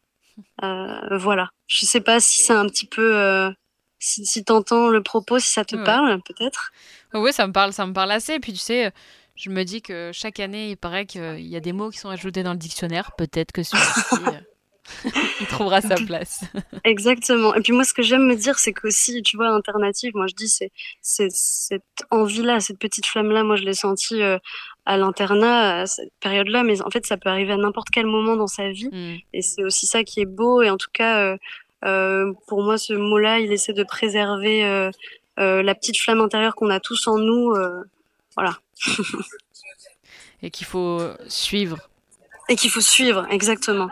Euh, 0.63 1.17
voilà. 1.17 1.49
Je 1.65 1.85
sais 1.85 2.01
pas 2.01 2.19
si 2.19 2.41
c'est 2.41 2.53
un 2.53 2.67
petit 2.67 2.85
peu 2.85 3.51
si, 3.97 4.23
si 4.23 4.43
t'entends 4.43 4.89
le 4.89 5.01
propos 5.01 5.39
si 5.39 5.47
ça 5.47 5.65
te 5.65 5.75
ouais. 5.75 5.83
parle 5.83 6.21
peut-être. 6.21 6.71
Oui 7.15 7.33
ça 7.33 7.47
me 7.47 7.53
parle 7.53 7.73
ça 7.73 7.87
me 7.87 7.93
parle 7.93 8.11
assez. 8.11 8.33
Et 8.33 8.39
puis 8.39 8.53
tu 8.53 8.59
sais 8.59 8.91
je 9.35 9.49
me 9.49 9.63
dis 9.63 9.81
que 9.81 10.11
chaque 10.13 10.39
année 10.39 10.69
il 10.69 10.77
paraît 10.77 11.07
qu'il 11.07 11.47
y 11.47 11.55
a 11.55 11.59
des 11.59 11.73
mots 11.73 11.89
qui 11.89 11.97
sont 11.97 12.09
ajoutés 12.09 12.43
dans 12.43 12.53
le 12.53 12.59
dictionnaire. 12.59 13.13
Peut-être 13.17 13.51
que 13.51 13.63
celui-ci 13.63 14.15
trouvera 15.57 15.81
sa 15.81 15.95
place. 15.95 16.41
Exactement. 16.83 17.53
Et 17.55 17.61
puis 17.61 17.73
moi, 17.73 17.83
ce 17.83 17.93
que 17.93 18.01
j'aime 18.01 18.25
me 18.25 18.35
dire, 18.35 18.59
c'est 18.59 18.73
qu'aussi, 18.73 19.21
tu 19.21 19.37
vois, 19.37 19.53
alternative, 19.53 20.13
moi 20.15 20.27
je 20.27 20.35
dis, 20.35 20.49
c'est, 20.49 20.71
c'est 21.01 21.31
cette 21.31 21.83
envie-là, 22.11 22.59
cette 22.59 22.79
petite 22.79 23.05
flamme-là, 23.05 23.43
moi 23.43 23.55
je 23.55 23.63
l'ai 23.63 23.73
sentie 23.73 24.21
euh, 24.21 24.37
à 24.85 24.97
l'internat, 24.97 25.81
à 25.81 25.85
cette 25.85 26.11
période-là, 26.19 26.63
mais 26.63 26.81
en 26.81 26.89
fait, 26.89 27.05
ça 27.05 27.17
peut 27.17 27.29
arriver 27.29 27.53
à 27.53 27.57
n'importe 27.57 27.89
quel 27.91 28.05
moment 28.05 28.35
dans 28.35 28.47
sa 28.47 28.69
vie. 28.69 28.89
Mm. 28.91 29.17
Et 29.33 29.41
c'est 29.41 29.63
aussi 29.63 29.87
ça 29.87 30.03
qui 30.03 30.21
est 30.21 30.25
beau. 30.25 30.61
Et 30.61 30.69
en 30.69 30.77
tout 30.77 30.91
cas, 30.93 31.19
euh, 31.19 31.37
euh, 31.85 32.33
pour 32.47 32.63
moi, 32.63 32.77
ce 32.77 32.93
mot-là, 32.93 33.39
il 33.39 33.51
essaie 33.51 33.73
de 33.73 33.83
préserver 33.83 34.91
la 35.37 35.75
petite 35.75 35.97
flamme 35.97 36.21
intérieure 36.21 36.55
qu'on 36.55 36.69
a 36.69 36.79
tous 36.79 37.07
en 37.07 37.17
nous. 37.17 37.53
voilà. 38.35 38.57
et 40.43 40.51
qu'il 40.51 40.67
faut 40.67 41.01
suivre. 41.27 41.77
Et 42.49 42.55
qu'il 42.55 42.71
faut 42.71 42.81
suivre, 42.81 43.27
exactement. 43.29 43.89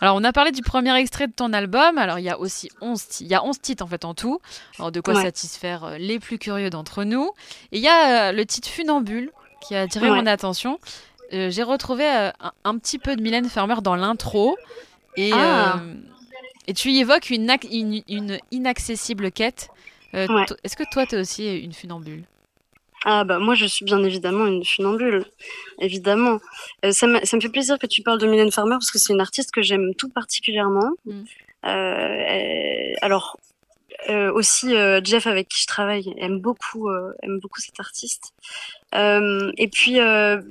Alors, 0.00 0.16
on 0.16 0.24
a 0.24 0.32
parlé 0.32 0.52
du 0.52 0.62
premier 0.62 0.94
extrait 0.96 1.26
de 1.26 1.32
ton 1.32 1.52
album. 1.52 1.98
Alors, 1.98 2.18
il 2.18 2.24
y 2.24 2.30
a 2.30 2.38
aussi 2.38 2.68
11, 2.80 3.20
il 3.20 3.26
y 3.28 3.34
a 3.34 3.44
11 3.44 3.60
titres 3.60 3.84
en 3.84 3.86
fait 3.86 4.04
en 4.04 4.14
tout. 4.14 4.40
Alors, 4.78 4.92
de 4.92 5.00
quoi 5.00 5.14
ouais. 5.14 5.22
satisfaire 5.22 5.84
euh, 5.84 5.98
les 5.98 6.18
plus 6.18 6.38
curieux 6.38 6.70
d'entre 6.70 7.04
nous. 7.04 7.30
Et 7.72 7.78
il 7.78 7.82
y 7.82 7.88
a 7.88 8.28
euh, 8.28 8.32
le 8.32 8.44
titre 8.46 8.68
Funambule 8.68 9.30
qui 9.60 9.74
a 9.74 9.82
attiré 9.82 10.10
ouais. 10.10 10.16
mon 10.16 10.26
attention. 10.26 10.78
Euh, 11.32 11.50
J'ai 11.50 11.62
retrouvé 11.62 12.04
euh, 12.04 12.30
un, 12.40 12.52
un, 12.64 12.78
petit 12.78 12.98
peu 12.98 13.16
de 13.16 13.22
Mylène 13.22 13.48
Farmer 13.48 13.76
dans 13.82 13.96
l'intro. 13.96 14.56
Et, 15.16 15.32
ah. 15.32 15.80
Et 16.66 16.74
tu 16.74 16.90
y 16.90 17.00
évoques 17.00 17.30
une, 17.30 17.54
une, 17.70 18.02
une 18.08 18.38
inaccessible 18.50 19.30
quête. 19.30 19.68
Ouais. 20.14 20.26
Est-ce 20.62 20.76
que 20.76 20.84
toi, 20.90 21.06
tu 21.06 21.14
es 21.14 21.18
aussi 21.18 21.58
une 21.58 21.72
funambule? 21.72 22.24
Ah 23.04 23.24
bah 23.24 23.38
moi 23.38 23.54
je 23.54 23.66
suis 23.66 23.84
bien 23.84 24.02
évidemment 24.04 24.46
une 24.46 24.64
funambule, 24.64 25.24
évidemment. 25.80 26.38
Euh, 26.84 26.92
ça, 26.92 27.06
ça, 27.24 27.36
me 27.36 27.42
fait 27.42 27.48
plaisir 27.48 27.78
que 27.78 27.86
tu 27.86 28.02
parles 28.02 28.20
de 28.20 28.26
Mylène 28.26 28.52
Farmer 28.52 28.74
parce 28.74 28.90
que 28.90 28.98
c'est 28.98 29.12
une 29.12 29.20
artiste 29.20 29.50
que 29.50 29.62
j'aime 29.62 29.94
tout 29.94 30.08
particulièrement. 30.08 30.92
Mm. 31.04 31.22
Euh, 31.64 32.94
alors 33.02 33.36
euh, 34.10 34.32
aussi 34.32 34.74
euh, 34.74 35.00
Jeff 35.04 35.28
avec 35.28 35.48
qui 35.48 35.60
je 35.60 35.66
travaille 35.66 36.12
aime 36.16 36.40
beaucoup 36.40 36.88
euh, 36.88 37.12
aime 37.22 37.38
beaucoup 37.38 37.60
cet 37.60 37.78
artiste. 37.78 38.32
et 38.92 39.68
puis 39.72 39.98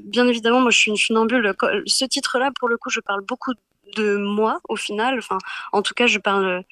bien 0.06 0.28
évidemment 0.28 0.62
moi 0.62 0.72
je 0.72 0.78
suis 0.78 0.92
une 0.92 0.98
funambule. 0.98 1.54
Ce 1.86 2.06
titre-là 2.06 2.52
pour 2.60 2.70
le 2.70 2.78
coup 2.78 2.90
je 2.90 3.02
parle 3.02 3.22
beaucoup 3.22 3.54
de 3.96 4.16
moi 4.16 4.60
au 4.70 4.76
final. 4.76 5.18
Enfin 5.18 5.38
en 5.74 5.82
tout 5.82 5.94
cas 5.94 6.08
je 6.08 6.20
parle 6.20 6.64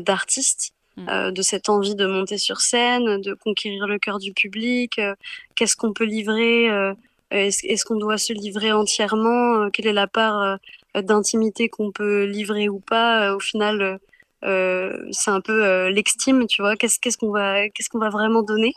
d'artiste. 0.00 0.72
Mmh. 0.96 1.08
euh, 1.10 1.30
de 1.30 1.42
cette 1.42 1.68
envie 1.68 1.94
de 1.94 2.06
monter 2.06 2.38
sur 2.38 2.60
scène, 2.60 3.20
de 3.20 3.34
conquérir 3.34 3.86
le 3.86 3.98
cœur 3.98 4.18
du 4.18 4.32
public. 4.32 4.98
Euh, 4.98 5.14
Qu'est-ce 5.54 5.76
qu'on 5.76 5.92
peut 5.92 6.04
livrer 6.04 6.70
euh, 6.70 6.94
Est-ce 7.30 7.66
est 7.66 7.84
qu'on 7.84 7.98
doit 7.98 8.18
se 8.18 8.32
livrer 8.32 8.72
entièrement 8.72 9.62
euh, 9.62 9.70
Quelle 9.70 9.86
est 9.86 9.92
la 9.92 10.06
part 10.06 10.58
d'intimité 10.94 11.68
qu'on 11.68 11.92
peut 11.92 12.24
livrer 12.24 12.68
ou 12.70 12.80
pas 12.80 13.34
Au 13.34 13.40
final, 13.40 13.98
c'est 14.42 15.30
un 15.30 15.40
peu 15.40 15.88
l'extime, 15.88 16.46
tu 16.46 16.62
vois. 16.62 16.76
Qu'est-ce 16.76 16.98
qu'est-ce 17.00 17.18
qu'on 17.18 17.30
va, 17.30 17.68
qu'est-ce 17.68 17.90
qu'on 17.90 17.98
va 17.98 18.10
vraiment 18.10 18.42
donner 18.42 18.72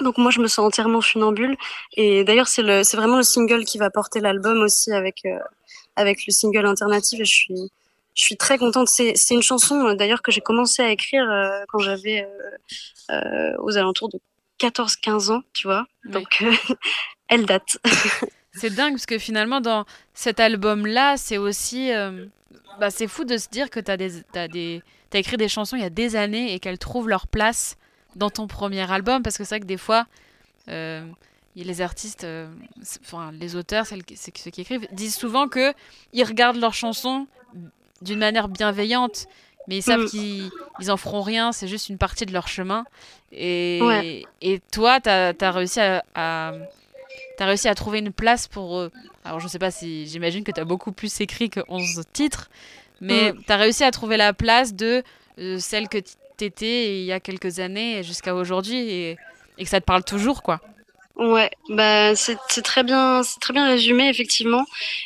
donc 0.00 0.18
moi 0.18 0.30
je 0.30 0.40
me 0.40 0.46
sens 0.46 0.66
entièrement 0.66 1.00
funambule 1.00 1.56
et 1.94 2.24
d'ailleurs 2.24 2.48
c'est 2.48 2.62
le 2.62 2.84
c'est 2.84 2.96
vraiment 2.96 3.16
le 3.16 3.22
single 3.22 3.64
qui 3.64 3.78
va 3.78 3.90
porter 3.90 4.20
l'album 4.20 4.60
aussi 4.60 4.92
avec 4.92 5.24
euh, 5.24 5.38
avec 5.96 6.26
le 6.26 6.32
single 6.32 6.66
alternative 6.66 7.20
et 7.20 7.24
je 7.24 7.34
suis 7.34 7.70
je 8.16 8.24
suis 8.24 8.36
très 8.36 8.58
contente. 8.58 8.88
C'est, 8.88 9.12
c'est 9.14 9.34
une 9.34 9.42
chanson 9.42 9.86
euh, 9.86 9.94
d'ailleurs 9.94 10.22
que 10.22 10.32
j'ai 10.32 10.40
commencé 10.40 10.82
à 10.82 10.90
écrire 10.90 11.30
euh, 11.30 11.64
quand 11.68 11.78
j'avais 11.78 12.26
euh, 13.10 13.52
aux 13.58 13.76
alentours 13.76 14.08
de 14.08 14.18
14-15 14.58 15.30
ans, 15.30 15.42
tu 15.52 15.68
vois. 15.68 15.86
Oui. 16.06 16.12
Donc 16.12 16.42
elle 17.28 17.46
date. 17.46 17.78
c'est 18.52 18.74
dingue 18.74 18.94
parce 18.94 19.06
que 19.06 19.18
finalement 19.18 19.60
dans 19.60 19.84
cet 20.14 20.40
album-là, 20.40 21.18
c'est 21.18 21.36
aussi, 21.36 21.90
bah, 22.80 22.90
c'est 22.90 23.06
fou 23.06 23.24
de 23.24 23.36
se 23.36 23.48
dire 23.48 23.68
que 23.68 23.80
t'as 23.80 23.98
des, 23.98 24.22
t'as 24.32 24.48
des, 24.48 24.82
t'as 25.10 25.18
écrit 25.18 25.36
des 25.36 25.48
chansons 25.48 25.76
il 25.76 25.82
y 25.82 25.86
a 25.86 25.90
des 25.90 26.16
années 26.16 26.54
et 26.54 26.58
qu'elles 26.58 26.78
trouvent 26.78 27.08
leur 27.08 27.26
place 27.26 27.76
dans 28.16 28.30
ton 28.30 28.46
premier 28.46 28.90
album 28.90 29.22
parce 29.22 29.36
que 29.36 29.44
c'est 29.44 29.56
vrai 29.56 29.60
que 29.60 29.66
des 29.66 29.78
fois. 29.78 30.06
Les 31.58 31.80
artistes, 31.80 32.26
enfin 33.00 33.32
les 33.32 33.56
auteurs, 33.56 33.86
ceux 33.86 33.96
qui 33.96 34.60
écrivent, 34.60 34.86
disent 34.92 35.16
souvent 35.16 35.48
que 35.48 35.72
ils 36.12 36.22
regardent 36.22 36.58
leurs 36.58 36.74
chansons 36.74 37.26
d'une 38.02 38.18
manière 38.18 38.48
bienveillante, 38.48 39.26
mais 39.68 39.78
ils 39.78 39.82
savent 39.82 40.02
mm. 40.02 40.08
qu'ils 40.08 40.50
ils 40.80 40.90
en 40.90 40.96
feront 40.96 41.22
rien, 41.22 41.52
c'est 41.52 41.68
juste 41.68 41.88
une 41.88 41.98
partie 41.98 42.26
de 42.26 42.32
leur 42.32 42.48
chemin. 42.48 42.84
Et, 43.32 44.24
et 44.40 44.60
toi, 44.72 45.00
tu 45.00 45.08
as, 45.08 45.32
as, 45.38 45.50
réussi 45.50 45.80
à, 45.80 46.04
à 46.14 46.52
as 47.38 47.46
réussi 47.46 47.68
à 47.68 47.74
trouver 47.74 47.98
une 47.98 48.12
place 48.12 48.48
pour. 48.48 48.88
alors, 49.24 49.40
je 49.40 49.48
sais 49.48 49.58
pas 49.58 49.70
si. 49.70 50.06
J'imagine 50.06 50.44
que 50.44 50.52
tu 50.52 50.60
as 50.60 50.64
beaucoup 50.64 50.92
plus 50.92 51.20
écrit 51.20 51.50
que 51.50 51.60
11 51.68 52.02
titres, 52.12 52.50
mais 53.00 53.32
mm. 53.32 53.42
tu 53.46 53.52
as 53.52 53.56
réussi 53.56 53.84
à 53.84 53.90
trouver 53.90 54.16
la 54.16 54.32
place 54.32 54.74
de 54.74 55.02
celle 55.58 55.88
que 55.88 55.98
tu 55.98 56.44
étais 56.44 57.00
il 57.00 57.04
y 57.04 57.12
a 57.12 57.20
quelques 57.20 57.58
années 57.58 58.02
jusqu'à 58.02 58.34
aujourd'hui 58.34 58.76
et, 58.76 59.18
et, 59.58 59.64
que 59.64 59.70
ça 59.70 59.80
te 59.80 59.84
parle 59.84 60.04
toujours, 60.04 60.42
quoi. 60.42 60.60
Ouais, 61.16 61.50
bah 61.70 62.14
c'est 62.14 62.36
très 62.62 62.82
bien, 62.82 63.22
c'est 63.22 63.40
très 63.40 63.54
bien 63.54 63.66
résumé 63.66 64.08
effectivement. 64.10 64.64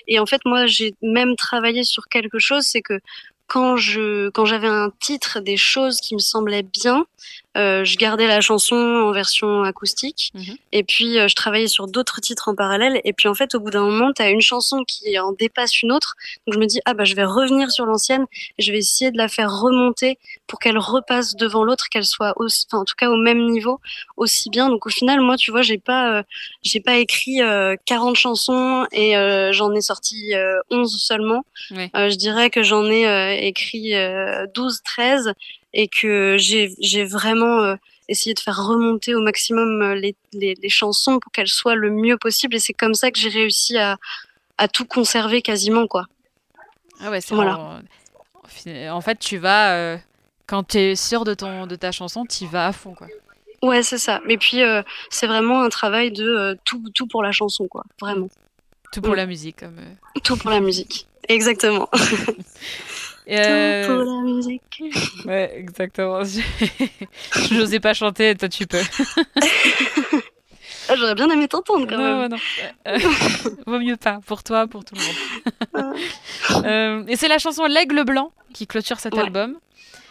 Et 0.08 0.18
en 0.18 0.26
fait, 0.26 0.40
moi, 0.44 0.66
j'ai 0.66 0.94
même 1.02 1.36
travaillé 1.36 1.84
sur 1.84 2.06
quelque 2.08 2.38
chose, 2.40 2.64
c'est 2.66 2.82
que 2.82 2.98
quand 3.46 3.76
je 3.76 4.28
quand 4.30 4.44
j'avais 4.44 4.66
un 4.68 4.90
titre 5.00 5.38
des 5.40 5.56
choses 5.56 6.00
qui 6.00 6.14
me 6.14 6.18
semblaient 6.20 6.64
bien, 6.64 7.04
euh, 7.56 7.84
je 7.84 7.96
gardais 7.96 8.28
la 8.28 8.40
chanson 8.40 8.76
en 8.76 9.10
version 9.10 9.64
acoustique. 9.64 10.30
Mhm. 10.34 10.56
et 10.72 10.84
puis 10.84 11.18
euh, 11.18 11.26
je 11.26 11.34
travaillais 11.34 11.66
sur 11.66 11.88
d'autres 11.88 12.20
titres 12.20 12.48
en 12.48 12.54
parallèle. 12.54 13.00
Et 13.04 13.12
puis 13.12 13.28
en 13.28 13.34
fait 13.34 13.54
au 13.54 13.60
bout 13.60 13.70
d'un 13.70 13.82
moment 13.82 14.12
tu 14.12 14.22
as 14.22 14.30
une 14.30 14.40
chanson 14.40 14.84
qui 14.86 15.18
en 15.18 15.32
dépasse 15.32 15.82
une 15.82 15.90
autre. 15.90 16.14
Donc 16.46 16.54
je 16.54 16.60
me 16.60 16.66
dis 16.66 16.80
ah 16.84 16.94
bah 16.94 17.04
je 17.04 17.14
vais 17.14 17.24
revenir 17.24 17.70
sur 17.72 17.86
l'ancienne. 17.86 18.26
Et 18.58 18.62
je 18.62 18.70
vais 18.70 18.78
essayer 18.78 19.10
de 19.10 19.18
la 19.18 19.28
faire 19.28 19.50
remonter 19.50 20.18
pour 20.46 20.60
qu'elle 20.60 20.78
repasse 20.78 21.34
devant 21.34 21.64
l'autre 21.64 21.88
qu'elle 21.88 22.04
soit 22.04 22.34
en 22.72 22.84
tout 22.84 22.94
cas 22.96 23.10
au 23.10 23.16
même 23.16 23.50
niveau 23.50 23.80
aussi 24.16 24.48
bien. 24.50 24.68
Donc 24.68 24.86
au 24.86 24.90
final 24.90 25.20
moi 25.20 25.36
tu 25.36 25.50
vois 25.50 25.62
j'ai 25.62 25.78
pas 25.78 26.18
euh, 26.18 26.22
j'ai 26.62 26.80
pas 26.80 26.96
écrit 26.98 27.40
40 27.86 28.16
chansons 28.16 28.86
et 28.92 29.14
j'en 29.52 29.72
ai 29.74 29.80
sorti 29.80 30.32
11 30.70 31.02
seulement. 31.02 31.44
Je 31.70 32.14
dirais 32.14 32.50
que 32.50 32.62
j'en 32.62 32.84
ai 32.86 33.46
écrit 33.46 33.92
12 34.54 34.82
13 34.84 35.34
et 35.72 35.88
que 35.88 36.36
j'ai 36.38 37.04
vraiment 37.04 37.60
euh, 37.60 37.76
essayé 38.10 38.34
de 38.34 38.40
faire 38.40 38.56
remonter 38.66 39.14
au 39.14 39.20
maximum 39.20 39.82
euh, 39.82 39.94
les, 39.94 40.16
les, 40.32 40.54
les 40.60 40.68
chansons 40.68 41.18
pour 41.18 41.32
qu'elles 41.32 41.48
soient 41.48 41.76
le 41.76 41.90
mieux 41.90 42.18
possible. 42.18 42.56
Et 42.56 42.58
c'est 42.58 42.72
comme 42.72 42.94
ça 42.94 43.10
que 43.10 43.18
j'ai 43.18 43.28
réussi 43.28 43.78
à, 43.78 43.96
à, 44.58 44.68
tout 44.68 44.84
conserver 44.84 45.42
quasiment. 45.42 45.86
quoi. 45.86 46.06
Ah 47.00 47.10
ouais, 47.10 47.20
c'est 47.20 47.34
voilà. 47.34 47.58
En, 47.58 47.80
en, 48.90 49.00
fait, 49.00 49.18
tu 49.18 49.38
vas, 49.38 49.74
euh, 49.74 49.96
quand 50.46 50.64
tu 50.64 50.78
es 50.78 50.96
sûr 50.96 51.24
de, 51.24 51.34
ton, 51.34 51.66
de 51.66 51.76
ta 51.76 51.92
chanson, 51.92 52.26
tu 52.26 52.46
vas 52.46 52.66
à 52.66 52.72
fond. 52.72 52.94
quoi. 52.94 53.06
Ouais, 53.62 53.82
c'est 53.82 53.98
ça. 53.98 54.20
Mais 54.26 54.36
puis, 54.36 54.62
euh, 54.62 54.82
c'est 55.10 55.26
vraiment 55.26 55.62
un 55.62 55.68
travail 55.68 56.10
de 56.10 56.58
tout, 56.64 56.82
tout 56.94 57.06
pour 57.06 57.22
la 57.22 57.32
chanson, 57.32 57.68
quoi. 57.68 57.84
Vraiment. 58.00 58.28
Tout 58.92 59.00
pour 59.00 59.12
mm. 59.12 59.16
la 59.16 59.26
musique. 59.26 59.56
Comme, 59.60 59.76
Tout 60.24 60.36
pour 60.36 60.50
la 60.50 60.60
musique. 60.60 61.06
Exactement. 61.28 61.88
Euh... 63.28 63.86
Tout 63.86 64.04
pour 64.04 64.14
la 64.14 64.22
musique. 64.22 64.82
Ouais, 65.24 65.52
exactement. 65.56 66.24
Je 66.24 67.54
n'osais 67.54 67.80
pas 67.80 67.94
chanter, 67.94 68.34
toi 68.34 68.48
tu 68.48 68.66
peux. 68.66 68.78
Ah, 70.88 70.96
j'aurais 70.96 71.14
bien 71.14 71.30
aimé 71.30 71.46
t'entendre 71.46 71.86
quand 71.88 71.96
non, 71.96 72.20
même. 72.22 72.30
Non, 72.30 72.36
euh, 72.88 72.98
Vaut 73.66 73.78
mieux 73.78 73.96
pas, 73.96 74.18
pour 74.26 74.42
toi, 74.42 74.66
pour 74.66 74.84
tout 74.84 74.96
le 74.96 75.84
monde. 75.84 75.94
euh, 76.66 77.04
et 77.06 77.14
c'est 77.14 77.28
la 77.28 77.38
chanson 77.38 77.66
L'Aigle 77.66 78.02
Blanc 78.04 78.32
qui 78.52 78.66
clôture 78.66 78.98
cet 78.98 79.14
ouais. 79.14 79.20
album. 79.20 79.56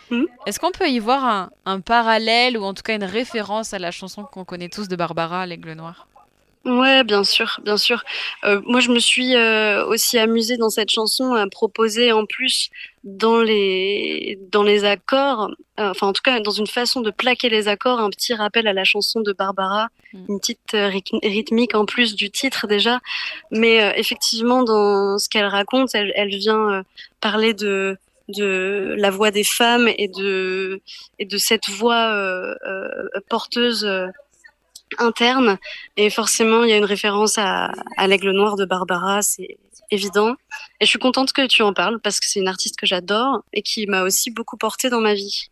Mmh. 0.10 0.24
Est-ce 0.46 0.60
qu'on 0.60 0.72
peut 0.72 0.88
y 0.88 1.00
voir 1.00 1.26
un, 1.26 1.50
un, 1.66 1.82
parallèle 1.82 2.58
ou 2.58 2.64
en 2.64 2.74
tout 2.74 2.82
cas 2.82 2.96
une 2.96 3.04
référence 3.04 3.74
à 3.74 3.80
la 3.80 3.92
chanson 3.92 4.24
qu'on 4.24 4.46
connaît 4.46 4.70
tous 4.70 4.88
de 4.88 4.96
Barbara, 4.96 5.46
L'Aigle 5.46 5.74
Noir? 5.74 6.08
Ouais, 6.66 7.04
bien 7.04 7.24
sûr, 7.24 7.60
bien 7.64 7.78
sûr. 7.78 8.04
Euh, 8.44 8.62
moi, 8.66 8.82
je 8.82 8.90
me 8.90 9.00
suis 9.00 9.36
euh, 9.36 9.86
aussi 9.86 10.18
amusée 10.18 10.58
dans 10.58 10.70
cette 10.70 10.92
chanson 10.92 11.34
à 11.34 11.48
proposer 11.48 12.12
en 12.12 12.26
plus 12.26 12.70
dans 13.04 13.42
les 13.42 14.38
dans 14.52 14.64
les 14.64 14.84
accords, 14.84 15.52
euh, 15.80 15.92
enfin 15.92 16.08
en 16.08 16.14
tout 16.14 16.22
cas 16.22 16.40
dans 16.42 16.52
une 16.52 16.68
façon 16.68 17.02
de 17.02 17.12
plaquer 17.12 17.50
les 17.50 17.68
accords, 17.68 18.00
un 18.00 18.10
petit 18.10 18.34
rappel 18.34 18.68
à 18.68 18.74
la 18.74 18.84
chanson 18.84 19.22
de 19.22 19.32
Barbara, 19.32 19.88
mm. 20.14 20.26
une 20.28 20.40
petite 20.40 20.74
euh, 20.74 20.92
rythmique 21.24 21.76
en 21.76 21.86
plus 21.86 22.16
du 22.16 22.30
titre 22.30 22.68
déjà. 22.68 23.00
Mais 23.52 23.82
euh, 23.82 23.94
effectivement, 23.96 24.64
dans 24.64 25.18
ce 25.18 25.30
qu'elle 25.30 25.46
raconte, 25.46 25.96
elle, 25.96 26.12
elle 26.16 26.36
vient 26.36 26.84
parler 27.22 27.54
de 27.54 27.98
de 28.28 28.94
la 28.98 29.10
voix 29.10 29.32
des 29.32 29.44
femmes 29.44 29.90
et 29.98 30.08
de 30.08 30.82
et 31.18 31.26
de 31.26 31.38
cette 31.38 31.70
voix 31.70 32.14
porteuse 33.30 33.90
interne. 34.98 35.58
Et 35.98 36.10
forcément, 36.10 36.64
il 36.64 36.70
y 36.70 36.74
a 36.74 36.78
une 36.78 36.86
référence 36.86 37.38
à, 37.38 37.72
à 37.98 38.08
l'aigle 38.08 38.32
noir 38.32 38.56
de 38.56 38.66
Barbara, 38.66 39.22
c'est 39.22 39.58
évident. 39.92 40.36
Et 40.80 40.86
je 40.86 40.90
suis 40.90 41.00
contente 41.00 41.34
que 41.34 41.46
tu 41.48 41.62
en 41.62 41.74
parles 41.74 42.00
parce 42.00 42.20
que 42.20 42.26
c'est 42.26 42.40
une 42.40 42.48
artiste 42.48 42.78
que 42.78 42.86
j'adore 42.86 43.44
et 43.54 43.62
qui 43.62 43.88
m'a 43.88 44.04
aussi 44.04 44.32
beaucoup 44.32 44.58
portée 44.58 44.90
dans 44.90 45.02
ma 45.02 45.14
vie. 45.14 45.50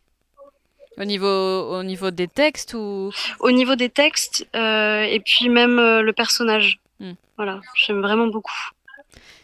Au 0.97 1.05
niveau, 1.05 1.27
au 1.27 1.83
niveau 1.83 2.09
des 2.09 2.27
textes 2.27 2.73
ou? 2.73 3.11
Au 3.39 3.51
niveau 3.51 3.75
des 3.75 3.89
textes 3.89 4.47
euh, 4.55 5.03
et 5.03 5.19
puis 5.19 5.49
même 5.49 5.77
euh, 5.77 6.01
le 6.01 6.11
personnage. 6.13 6.79
Mm. 6.99 7.11
Voilà, 7.37 7.61
j'aime 7.75 8.01
vraiment 8.01 8.27
beaucoup. 8.27 8.69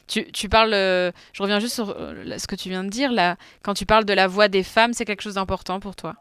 Tu, 0.07 0.31
tu 0.31 0.49
parles, 0.49 0.73
euh, 0.73 1.11
je 1.31 1.43
reviens 1.43 1.59
juste 1.59 1.75
sur 1.75 1.87
ce 1.87 2.47
que 2.47 2.55
tu 2.55 2.69
viens 2.69 2.83
de 2.83 2.89
dire 2.89 3.11
là. 3.11 3.37
Quand 3.61 3.73
tu 3.73 3.85
parles 3.85 4.05
de 4.05 4.13
la 4.13 4.27
voix 4.27 4.47
des 4.47 4.63
femmes, 4.63 4.93
c'est 4.93 5.05
quelque 5.05 5.21
chose 5.21 5.35
d'important 5.35 5.79
pour 5.79 5.95
toi? 5.95 6.15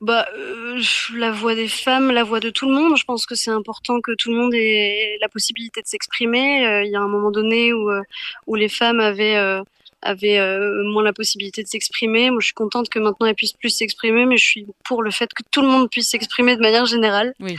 Bah, 0.00 0.28
euh, 0.32 0.80
la 1.14 1.32
voix 1.32 1.56
des 1.56 1.66
femmes, 1.66 2.10
la 2.12 2.22
voix 2.22 2.38
de 2.38 2.50
tout 2.50 2.68
le 2.68 2.74
monde. 2.74 2.96
Je 2.96 3.04
pense 3.04 3.26
que 3.26 3.34
c'est 3.34 3.50
important 3.50 4.00
que 4.00 4.12
tout 4.12 4.30
le 4.30 4.38
monde 4.38 4.54
ait 4.54 5.18
la 5.20 5.28
possibilité 5.28 5.82
de 5.82 5.86
s'exprimer. 5.86 6.66
Euh, 6.66 6.84
il 6.84 6.90
y 6.90 6.96
a 6.96 7.00
un 7.00 7.08
moment 7.08 7.32
donné 7.32 7.72
où, 7.72 7.90
euh, 7.90 8.02
où 8.46 8.54
les 8.54 8.68
femmes 8.68 9.00
avaient, 9.00 9.36
euh, 9.36 9.60
avaient 10.02 10.38
moins 10.84 11.02
la 11.02 11.12
possibilité 11.12 11.64
de 11.64 11.68
s'exprimer. 11.68 12.30
Moi, 12.30 12.40
je 12.40 12.46
suis 12.46 12.54
contente 12.54 12.88
que 12.88 13.00
maintenant 13.00 13.26
elles 13.26 13.34
puissent 13.34 13.54
plus 13.54 13.70
s'exprimer, 13.70 14.24
mais 14.24 14.36
je 14.36 14.44
suis 14.44 14.66
pour 14.84 15.02
le 15.02 15.10
fait 15.10 15.34
que 15.34 15.42
tout 15.50 15.62
le 15.62 15.68
monde 15.68 15.90
puisse 15.90 16.10
s'exprimer 16.10 16.54
de 16.54 16.60
manière 16.60 16.86
générale. 16.86 17.34
Oui. 17.40 17.58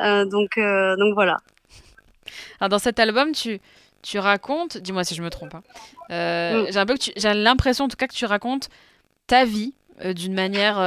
donc, 0.00 0.58
donc 0.58 1.14
voilà. 1.14 1.36
Alors, 2.60 2.70
dans 2.70 2.78
cet 2.78 2.98
album, 2.98 3.32
tu, 3.32 3.60
tu 4.00 4.18
racontes, 4.18 4.78
dis-moi 4.78 5.04
si 5.04 5.14
je 5.14 5.22
me 5.22 5.28
trompe, 5.28 5.54
hein. 5.54 6.64
mm. 6.70 6.96
j'ai 7.16 7.34
l'impression 7.34 7.84
en 7.84 7.88
tout 7.88 7.96
cas 7.96 8.06
que 8.06 8.14
tu 8.14 8.24
racontes 8.24 8.70
ta 9.26 9.44
vie 9.44 9.74
d'une 10.02 10.32
manière 10.32 10.78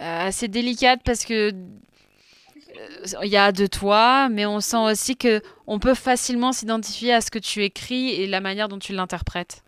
assez 0.00 0.48
délicate 0.48 1.00
parce 1.04 1.24
que 1.24 1.52
il 3.12 3.16
euh, 3.16 3.26
y 3.26 3.36
a 3.36 3.52
de 3.52 3.66
toi, 3.66 4.28
mais 4.28 4.46
on 4.46 4.60
sent 4.60 4.78
aussi 4.78 5.16
que 5.16 5.42
on 5.66 5.78
peut 5.78 5.94
facilement 5.94 6.52
s'identifier 6.52 7.12
à 7.12 7.20
ce 7.20 7.30
que 7.30 7.38
tu 7.38 7.62
écris 7.64 8.10
et 8.10 8.26
la 8.26 8.40
manière 8.40 8.68
dont 8.68 8.78
tu 8.78 8.92
l'interprètes. 8.92 9.62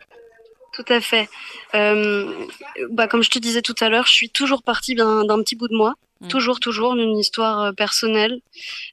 Tout 0.73 0.85
à 0.89 1.01
fait. 1.01 1.29
Euh, 1.75 2.47
bah, 2.91 3.07
comme 3.07 3.23
je 3.23 3.31
te 3.31 3.39
disais 3.39 3.61
tout 3.61 3.75
à 3.81 3.89
l'heure, 3.89 4.07
je 4.07 4.13
suis 4.13 4.31
toujours 4.31 4.63
partie 4.63 4.95
d'un 4.95 5.27
petit 5.43 5.55
bout 5.55 5.69
de 5.69 5.77
moi. 5.77 5.95
Mmh. 6.21 6.29
Toujours, 6.29 6.61
toujours, 6.61 6.95
d'une 6.95 7.19
histoire 7.19 7.61
euh, 7.61 7.73
personnelle. 7.73 8.41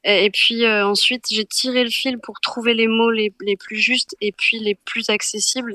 Et, 0.04 0.26
et 0.26 0.30
puis 0.30 0.66
euh, 0.66 0.86
ensuite, 0.86 1.26
j'ai 1.32 1.46
tiré 1.46 1.84
le 1.84 1.90
fil 1.90 2.18
pour 2.18 2.42
trouver 2.42 2.74
les 2.74 2.88
mots 2.88 3.12
les, 3.12 3.32
les 3.42 3.56
plus 3.56 3.78
justes 3.78 4.16
et 4.20 4.32
puis 4.32 4.60
les 4.60 4.76
plus 4.76 5.10
accessibles 5.10 5.74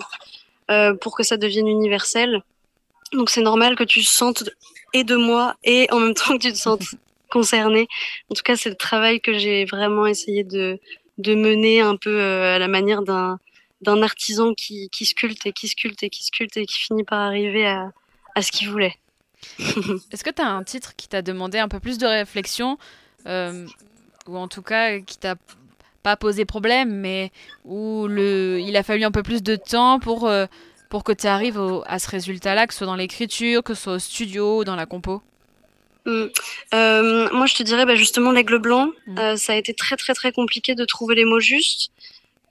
euh, 0.71 0.95
pour 0.95 1.17
que 1.17 1.23
ça 1.23 1.37
devienne 1.37 1.69
universel. 1.69 2.43
Donc 3.13 3.31
c'est 3.31 3.43
normal 3.43 3.77
que 3.77 3.85
tu 3.85 4.03
sentes 4.03 4.45
et 4.95 5.05
de 5.05 5.17
moi 5.17 5.57
et 5.63 5.87
en 5.91 6.01
même 6.01 6.15
temps 6.15 6.39
que 6.39 6.43
tu 6.43 6.53
te 6.53 6.59
sens 6.59 6.79
concerné. 7.31 7.87
En 8.31 8.35
tout 8.35 8.43
cas, 8.43 8.57
c'est 8.57 8.71
le 8.71 8.77
travail 8.77 9.21
que 9.21 9.37
j'ai 9.39 9.67
vraiment 9.67 10.07
essayé 10.07 10.45
de, 10.45 10.79
de 11.19 11.35
mener 11.35 11.81
un 11.83 11.97
peu 11.97 12.19
euh, 12.19 12.57
à 12.57 12.59
la 12.59 12.69
manière 12.69 13.03
d'un 13.03 13.39
d'un 13.83 14.03
artisan 14.03 14.55
qui, 14.55 14.89
qui 14.89 15.05
sculpte 15.05 15.45
et 15.45 15.53
qui 15.53 15.69
sculpte 15.69 16.03
et 16.03 16.09
qui 16.09 16.25
sculpte 16.25 16.57
et 16.57 16.65
qui 16.65 16.79
finit 16.79 17.05
par 17.05 17.21
arriver 17.21 17.67
à, 17.67 17.93
à 18.35 18.41
ce 18.41 18.51
qu'il 18.51 18.71
voulait. 18.71 18.97
Est-ce 19.59 20.25
que 20.25 20.31
tu 20.31 20.41
as 20.41 20.49
un 20.49 20.63
titre 20.65 20.97
qui 20.97 21.07
t'a 21.07 21.21
demandé 21.21 21.59
un 21.59 21.69
peu 21.69 21.81
plus 21.81 21.99
de 21.99 22.07
réflexion 22.07 22.79
euh, 23.27 23.67
ou 24.27 24.39
en 24.39 24.49
tout 24.49 24.63
cas 24.63 25.01
qui 25.01 25.19
t'a 25.19 25.37
pas 26.03 26.17
posé 26.17 26.47
problème 26.47 26.95
mais 26.95 27.31
où 27.65 28.07
le, 28.09 28.59
il 28.61 28.75
a 28.77 28.83
fallu 28.83 29.05
un 29.05 29.11
peu 29.11 29.23
plus 29.23 29.43
de 29.43 29.57
temps 29.57 29.99
pour 29.99 30.29
euh, 30.29 30.47
pour 30.89 31.05
que 31.05 31.13
tu 31.13 31.27
arrives 31.27 31.59
au, 31.59 31.83
à 31.87 31.99
ce 31.99 32.09
résultat-là, 32.11 32.67
que 32.67 32.73
ce 32.73 32.79
soit 32.79 32.87
dans 32.87 32.97
l'écriture, 32.97 33.63
que 33.63 33.75
ce 33.75 33.83
soit 33.83 33.95
au 33.95 33.99
studio 33.99 34.65
dans 34.65 34.77
la 34.77 34.87
compo 34.87 35.23
mmh. 36.07 36.25
euh, 36.75 37.29
Moi, 37.33 37.47
je 37.47 37.55
te 37.55 37.63
dirais 37.63 37.87
bah, 37.87 37.97
justement 37.97 38.31
l'aigle 38.31 38.59
blanc. 38.59 38.91
Mmh. 39.07 39.19
Euh, 39.19 39.37
ça 39.37 39.55
a 39.55 39.57
été 39.57 39.75
très 39.75 39.97
très 39.97 40.15
très 40.15 40.33
compliqué 40.33 40.75
de 40.75 40.85
trouver 40.85 41.15
les 41.15 41.25
mots 41.25 41.41
justes 41.41 41.91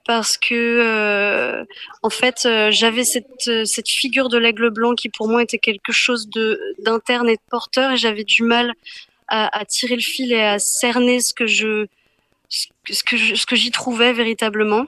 parce 0.06 0.36
que 0.36 0.54
euh, 0.54 1.64
en 2.02 2.10
fait 2.10 2.44
euh, 2.44 2.70
j'avais 2.70 3.04
cette 3.04 3.64
cette 3.64 3.88
figure 3.88 4.28
de 4.28 4.36
l'aigle 4.36 4.68
blanc 4.68 4.94
qui 4.94 5.08
pour 5.08 5.28
moi 5.28 5.42
était 5.42 5.58
quelque 5.58 5.92
chose 5.92 6.28
de 6.28 6.60
d'interne 6.78 7.28
et 7.28 7.36
de 7.36 7.42
porteur 7.50 7.92
et 7.92 7.96
j'avais 7.96 8.24
du 8.24 8.42
mal 8.42 8.74
à, 9.28 9.58
à, 9.58 9.64
tirer 9.64 9.94
le 9.94 10.02
fil 10.02 10.30
et 10.30 10.42
à 10.42 10.58
cerner 10.58 11.20
ce 11.20 11.32
que 11.32 11.46
je 11.46 11.86
ce 12.50 13.02
que 13.02 13.16
je, 13.16 13.34
ce 13.34 13.46
que 13.46 13.56
j'y 13.56 13.70
trouvais 13.70 14.12
véritablement. 14.12 14.86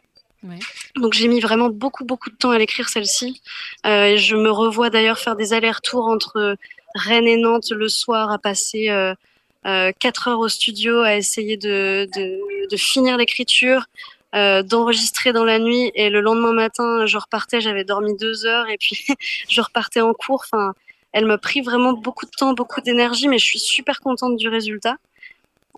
Donc 0.97 1.15
j'ai 1.15 1.29
mis 1.29 1.41
vraiment 1.41 1.69
beaucoup 1.69 2.05
beaucoup 2.05 2.31
de 2.31 2.37
temps 2.37 2.51
à 2.51 2.59
l'écrire 2.59 2.89
celle-ci. 2.89 3.43
Euh, 3.85 4.17
je 4.17 4.37
me 4.37 4.51
revois 4.51 4.91
d'ailleurs 4.91 5.19
faire 5.19 5.37
des 5.37 5.53
allers-retours 5.53 6.07
entre 6.07 6.57
Rennes 6.95 7.27
et 7.27 7.37
Nantes 7.37 7.71
le 7.71 7.89
soir 7.89 8.31
à 8.31 8.39
passer 8.39 8.89
euh, 8.89 9.93
quatre 9.99 10.29
heures 10.29 10.41
au 10.41 10.49
studio 10.49 11.01
à 11.01 11.17
essayer 11.17 11.57
de 11.57 12.09
finir 12.77 13.17
l'écriture, 13.17 13.87
euh, 14.37 14.63
d'enregistrer 14.63 15.33
dans 15.33 15.45
la 15.45 15.59
nuit 15.59 15.91
et 15.95 16.11
le 16.11 16.21
lendemain 16.21 16.53
matin, 16.53 17.07
je 17.07 17.17
repartais, 17.17 17.63
j'avais 17.63 17.85
dormi 17.85 18.15
deux 18.19 18.45
heures 18.45 18.69
et 18.69 18.77
puis 18.77 19.07
je 19.49 19.61
repartais 19.63 20.03
en 20.03 20.13
cours. 20.13 20.43
Enfin, 20.45 20.75
elle 21.13 21.25
m'a 21.25 21.39
pris 21.39 21.63
vraiment 21.63 21.95
beaucoup 21.95 22.27
de 22.27 22.31
temps, 22.33 22.53
beaucoup 22.53 22.83
d'énergie, 22.83 23.29
mais 23.29 23.39
je 23.39 23.47
suis 23.47 23.59
super 23.59 24.01
contente 24.01 24.37
du 24.37 24.49
résultat. 24.49 24.97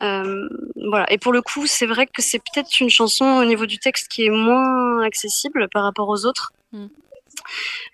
Euh, 0.02 0.48
voilà. 0.76 1.10
Et 1.12 1.18
pour 1.18 1.32
le 1.32 1.42
coup, 1.42 1.66
c'est 1.66 1.86
vrai 1.86 2.06
que 2.06 2.22
c'est 2.22 2.38
peut-être 2.38 2.80
une 2.80 2.90
chanson 2.90 3.24
au 3.24 3.44
niveau 3.44 3.66
du 3.66 3.78
texte 3.78 4.08
qui 4.08 4.24
est 4.26 4.30
moins 4.30 5.02
accessible 5.02 5.68
par 5.72 5.82
rapport 5.82 6.08
aux 6.08 6.24
autres. 6.24 6.52
Mm. 6.72 6.86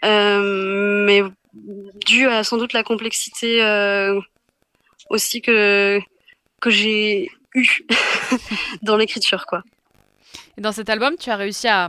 Euh, 0.05 1.05
mais 1.05 1.23
dû 2.07 2.27
à 2.27 2.45
sans 2.45 2.57
doute 2.57 2.73
la 2.73 2.83
complexité 2.83 3.63
euh, 3.63 4.21
aussi 5.11 5.41
que, 5.41 6.01
que 6.61 6.71
j'ai 6.71 7.31
eu 7.55 7.67
dans 8.83 8.97
l'écriture, 8.97 9.47
quoi. 9.47 9.63
Et 10.57 10.61
dans 10.61 10.73
cet 10.73 10.89
album, 10.89 11.17
tu 11.19 11.31
as 11.31 11.37
réussi 11.37 11.69
à, 11.69 11.89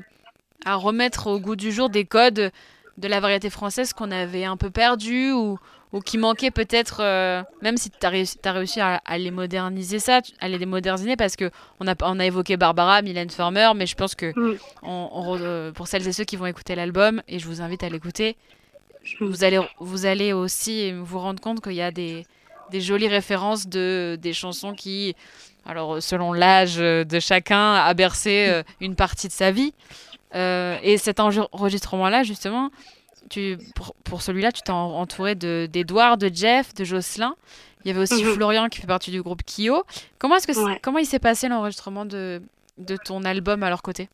à 0.66 0.76
remettre 0.76 1.28
au 1.28 1.40
goût 1.40 1.56
du 1.56 1.72
jour 1.72 1.90
des 1.90 2.06
codes 2.06 2.52
de 2.98 3.08
la 3.08 3.20
variété 3.20 3.50
française 3.50 3.94
qu'on 3.94 4.12
avait 4.12 4.46
un 4.46 4.58
peu 4.58 4.70
perdu 4.70 5.32
ou, 5.32 5.60
ou 5.96 6.02
qui 6.02 6.18
manquaient 6.18 6.52
peut-être, 6.52 6.98
euh, 7.00 7.42
même 7.62 7.78
si 7.78 7.90
tu 7.90 8.06
as 8.06 8.10
réussi, 8.10 8.38
as 8.44 8.52
réussi 8.52 8.82
à, 8.82 9.00
les 9.18 9.32
moderniser 9.32 10.00
ça, 10.00 10.20
à 10.42 10.50
les 10.50 10.66
moderniser 10.66 11.16
parce 11.16 11.38
que 11.38 11.50
on 11.80 11.88
a, 11.88 11.96
on 12.02 12.20
a 12.20 12.26
évoqué 12.26 12.58
Barbara, 12.58 13.02
Mylène 13.02 13.30
Farmer, 13.30 13.72
mais 13.78 13.86
je 13.86 13.96
pense 13.96 14.14
que 14.14 14.34
mm. 14.36 14.58
on, 14.84 15.38
euh, 15.40 15.72
pour 15.72 15.88
celles 15.88 16.06
et 16.06 16.12
ceux 16.12 16.26
qui 16.26 16.36
vont 16.36 16.48
écouter 16.48 16.76
l'album, 16.76 17.22
et 17.30 17.40
je 17.40 17.48
vous 17.48 17.62
invite 17.62 17.82
à 17.82 17.88
l'écouter, 17.88 18.36
mm. 19.22 19.26
vous 19.26 19.46
allez, 19.46 19.62
vous 19.80 20.06
allez 20.06 20.34
aussi 20.34 20.92
vous 20.92 21.18
rendre 21.18 21.40
compte 21.40 21.62
qu'il 21.62 21.76
y 21.76 21.82
a 21.82 21.92
des, 21.92 22.26
des 22.72 22.82
jolies 22.82 23.08
références 23.08 23.66
de 23.66 24.20
des 24.22 24.34
chansons 24.34 24.74
qui 24.74 25.16
alors 25.66 26.04
selon 26.04 26.34
l'âge 26.34 26.76
de 26.76 27.20
chacun, 27.22 27.76
a 27.76 27.94
bercé 27.94 28.48
euh, 28.50 28.64
une 28.82 28.96
partie 28.96 29.30
de 29.30 29.34
sa 29.34 29.52
vie. 29.52 29.74
Euh, 30.36 30.78
et 30.84 30.98
cet 30.98 31.20
enregistrement-là, 31.20 32.24
justement, 32.24 32.70
tu, 33.30 33.58
pour, 34.04 34.22
celui-là, 34.22 34.52
tu 34.52 34.62
t'es 34.62 34.72
entouré 34.72 35.36
d'Edouard, 35.36 36.18
de, 36.18 36.30
Jeff, 36.34 36.74
de 36.74 36.84
Jocelyn. 36.84 37.36
Il 37.84 37.90
y 37.90 37.92
avait 37.92 38.02
aussi 38.02 38.24
mhm. 38.24 38.34
Florian 38.34 38.70
qui 38.70 38.82
fait 38.82 38.88
partie 38.88 39.12
du 39.12 39.22
groupe 39.22 39.44
Kyo. 39.44 39.84
Comment, 40.18 40.38
est-ce 40.38 40.48
que 40.48 40.80
comment 40.80 40.98
il 40.98 41.06
s'est 41.06 41.20
passé 41.20 41.48
l'enregistrement 41.48 42.06
de, 42.06 42.42
de 42.78 42.98
ton 42.98 43.24
album 43.24 43.64
à 43.64 43.70
leur 43.70 43.82
côté? 43.82 44.10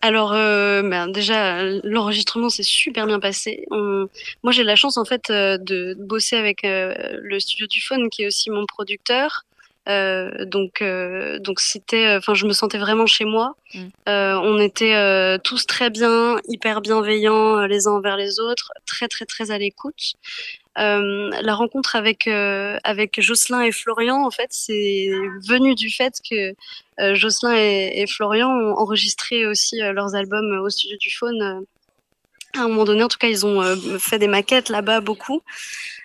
Alors, 0.00 0.32
euh, 0.32 0.82
ben 0.82 1.08
déjà, 1.08 1.62
l'enregistrement 1.84 2.48
s'est 2.48 2.62
super 2.62 3.06
bien 3.06 3.20
passé. 3.20 3.66
Moi, 3.70 4.52
j'ai 4.52 4.64
la 4.64 4.76
chance 4.76 4.96
en 4.96 5.04
fait 5.04 5.30
de 5.30 5.94
bosser 5.98 6.36
avec 6.36 6.60
le 6.62 7.38
studio 7.38 7.66
du 7.66 7.80
Phone, 7.80 8.08
qui 8.10 8.22
est 8.22 8.26
aussi 8.26 8.50
mon 8.50 8.64
producteur. 8.66 9.44
Euh, 9.88 10.44
donc, 10.44 10.82
euh, 10.82 11.38
donc 11.38 11.60
c'était, 11.60 12.16
enfin, 12.16 12.34
je 12.34 12.46
me 12.46 12.52
sentais 12.52 12.78
vraiment 12.78 13.06
chez 13.06 13.24
moi. 13.24 13.56
Mm. 13.74 13.86
Euh, 14.08 14.34
on 14.42 14.60
était 14.60 15.38
tous 15.40 15.66
très 15.66 15.90
bien, 15.90 16.36
hyper 16.48 16.80
bienveillants 16.80 17.66
les 17.66 17.86
uns 17.86 17.92
envers 17.92 18.16
les 18.16 18.40
autres, 18.40 18.72
très 18.86 19.08
très 19.08 19.24
très 19.24 19.50
à 19.50 19.58
l'écoute. 19.58 20.14
la 20.76 21.54
rencontre 21.54 21.96
avec 21.96 22.28
avec 22.28 23.20
Jocelyn 23.20 23.62
et 23.62 23.72
Florian, 23.72 24.24
en 24.24 24.30
fait, 24.30 24.48
c'est 24.50 25.10
venu 25.46 25.74
du 25.74 25.90
fait 25.90 26.14
que 26.28 26.54
Jocelyn 27.14 27.54
et, 27.56 28.02
et, 28.02 28.06
Florian 28.06 28.48
ont 28.48 28.76
enregistré 28.76 29.46
aussi 29.46 29.78
leurs 29.78 30.14
albums 30.14 30.60
au 30.60 30.68
studio 30.70 30.96
du 30.98 31.10
Faune 31.10 31.64
à 32.54 32.60
un 32.60 32.68
moment 32.68 32.84
donné, 32.84 33.02
en 33.02 33.08
tout 33.08 33.18
cas, 33.18 33.28
ils 33.28 33.44
ont 33.46 33.62
euh, 33.62 33.98
fait 33.98 34.18
des 34.18 34.28
maquettes 34.28 34.68
là-bas 34.68 35.00
beaucoup. 35.00 35.42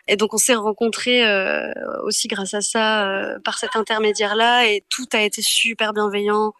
Et 0.07 0.17
donc, 0.17 0.33
on 0.33 0.37
s'est 0.37 0.55
rencontrés 0.55 1.25
euh, 1.25 1.71
aussi 2.03 2.27
grâce 2.27 2.53
à 2.53 2.61
ça, 2.61 3.07
euh, 3.07 3.39
par 3.39 3.57
cet 3.57 3.75
intermédiaire-là. 3.75 4.67
Et 4.67 4.83
tout 4.89 5.07
a 5.13 5.21
été 5.21 5.41
super 5.41 5.93
bienveillant. 5.93 6.53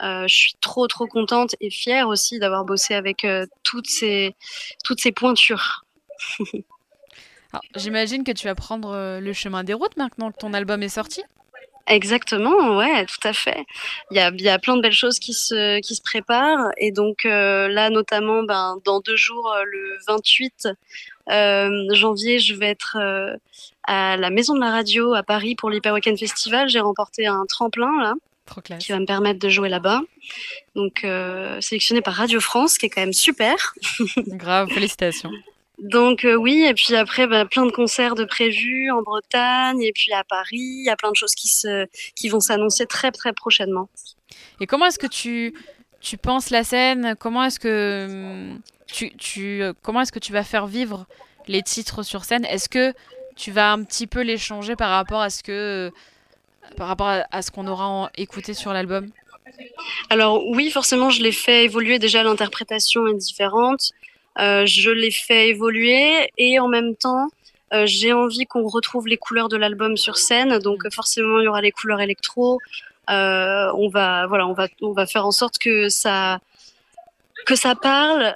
je 0.00 0.34
suis 0.34 0.54
trop, 0.60 0.86
trop 0.86 1.06
contente 1.06 1.54
et 1.60 1.70
fière 1.70 2.08
aussi 2.08 2.38
d'avoir 2.38 2.64
bossé 2.64 2.94
avec 2.94 3.26
toutes, 3.62 3.88
ces, 3.88 4.34
toutes 4.84 5.00
ces 5.00 5.12
pointures. 5.12 5.84
J'imagine 7.74 8.22
que 8.24 8.32
tu 8.32 8.46
vas 8.46 8.54
prendre 8.54 9.18
le 9.20 9.32
chemin 9.32 9.64
des 9.64 9.74
routes 9.74 9.96
maintenant 9.96 10.30
que 10.30 10.38
ton 10.38 10.54
album 10.54 10.82
est 10.82 10.88
sorti. 10.88 11.22
Exactement, 11.86 12.76
ouais, 12.76 13.04
tout 13.06 13.28
à 13.28 13.32
fait. 13.32 13.64
Il 14.10 14.16
y 14.16 14.20
a, 14.20 14.30
y 14.30 14.48
a 14.48 14.58
plein 14.58 14.76
de 14.76 14.82
belles 14.82 14.92
choses 14.92 15.18
qui 15.18 15.32
se, 15.32 15.80
qui 15.80 15.94
se 15.94 16.02
préparent. 16.02 16.70
Et 16.76 16.92
donc 16.92 17.24
euh, 17.24 17.68
là, 17.68 17.90
notamment, 17.90 18.42
ben, 18.42 18.76
dans 18.84 19.00
deux 19.00 19.16
jours, 19.16 19.52
euh, 19.52 19.64
le 19.64 19.98
28 20.06 20.68
euh, 21.30 21.94
janvier, 21.94 22.38
je 22.38 22.54
vais 22.54 22.68
être 22.68 22.96
à 23.84 24.16
la 24.16 24.30
Maison 24.30 24.54
de 24.54 24.60
la 24.60 24.70
Radio 24.70 25.14
à 25.14 25.22
Paris 25.22 25.56
pour 25.56 25.70
l'Hyper 25.70 25.92
Weekend 25.92 26.18
Festival. 26.18 26.68
J'ai 26.68 26.80
remporté 26.80 27.26
un 27.26 27.44
tremplin 27.46 27.90
là. 28.00 28.14
qui 28.78 28.92
va 28.92 29.00
me 29.00 29.06
permettre 29.06 29.40
de 29.40 29.48
jouer 29.48 29.68
là-bas. 29.68 30.00
Donc, 30.76 31.04
sélectionné 31.60 32.02
par 32.02 32.14
Radio 32.14 32.40
France, 32.40 32.78
qui 32.78 32.86
est 32.86 32.90
quand 32.90 33.00
même 33.00 33.12
super. 33.12 33.74
Grave, 34.28 34.68
félicitations. 34.70 35.30
Donc 35.80 36.24
euh, 36.24 36.34
oui, 36.34 36.64
et 36.66 36.74
puis 36.74 36.94
après, 36.94 37.26
bah, 37.26 37.46
plein 37.46 37.64
de 37.64 37.70
concerts 37.70 38.14
de 38.14 38.24
prévus 38.24 38.90
en 38.90 39.02
Bretagne 39.02 39.82
et 39.82 39.92
puis 39.92 40.12
à 40.12 40.24
Paris. 40.24 40.58
Il 40.58 40.84
y 40.84 40.90
a 40.90 40.96
plein 40.96 41.10
de 41.10 41.16
choses 41.16 41.34
qui, 41.34 41.48
se, 41.48 41.86
qui 42.14 42.28
vont 42.28 42.40
s'annoncer 42.40 42.86
très 42.86 43.10
très 43.10 43.32
prochainement. 43.32 43.88
Et 44.60 44.66
comment 44.66 44.86
est-ce 44.86 44.98
que 44.98 45.06
tu, 45.06 45.54
tu 46.00 46.18
penses 46.18 46.50
la 46.50 46.64
scène? 46.64 47.16
Comment 47.18 47.44
est-ce 47.44 47.58
que 47.58 48.06
hum, 48.08 48.60
tu, 48.86 49.16
tu, 49.16 49.62
euh, 49.62 49.72
comment 49.82 50.02
est-ce 50.02 50.12
que 50.12 50.18
tu 50.18 50.32
vas 50.32 50.44
faire 50.44 50.66
vivre 50.66 51.06
les 51.46 51.62
titres 51.62 52.02
sur 52.02 52.24
scène? 52.24 52.44
Est-ce 52.44 52.68
que 52.68 52.92
tu 53.36 53.50
vas 53.50 53.72
un 53.72 53.82
petit 53.82 54.06
peu 54.06 54.20
les 54.20 54.36
changer 54.36 54.76
par 54.76 54.90
rapport 54.90 55.22
à 55.22 55.30
ce 55.30 55.42
que 55.42 55.90
par 56.76 56.88
rapport 56.88 57.08
à, 57.30 57.42
ce 57.42 57.50
qu'on 57.50 57.66
aura 57.66 58.10
écouté 58.16 58.54
sur 58.54 58.72
l'album? 58.72 59.08
Alors 60.10 60.46
oui, 60.46 60.70
forcément, 60.70 61.10
je 61.10 61.22
l'ai 61.22 61.32
fait 61.32 61.64
évoluer. 61.64 61.98
Déjà, 61.98 62.22
l'interprétation 62.22 63.06
est 63.08 63.14
différente. 63.14 63.92
Euh, 64.40 64.64
je 64.66 64.90
l'ai 64.90 65.10
fait 65.10 65.48
évoluer 65.48 66.30
et 66.38 66.58
en 66.58 66.68
même 66.68 66.96
temps, 66.96 67.28
euh, 67.72 67.84
j'ai 67.86 68.12
envie 68.12 68.46
qu'on 68.46 68.66
retrouve 68.66 69.06
les 69.06 69.16
couleurs 69.16 69.48
de 69.48 69.56
l'album 69.56 69.96
sur 69.96 70.16
scène. 70.16 70.58
Donc 70.58 70.82
forcément, 70.92 71.40
il 71.40 71.44
y 71.44 71.48
aura 71.48 71.60
les 71.60 71.72
couleurs 71.72 72.00
électro. 72.00 72.58
Euh, 73.10 73.70
on 73.74 73.88
va, 73.88 74.26
voilà, 74.26 74.46
on 74.46 74.52
va, 74.52 74.68
on 74.82 74.92
va 74.92 75.06
faire 75.06 75.26
en 75.26 75.32
sorte 75.32 75.58
que 75.58 75.88
ça, 75.88 76.38
que 77.46 77.56
ça 77.56 77.74
parle, 77.74 78.34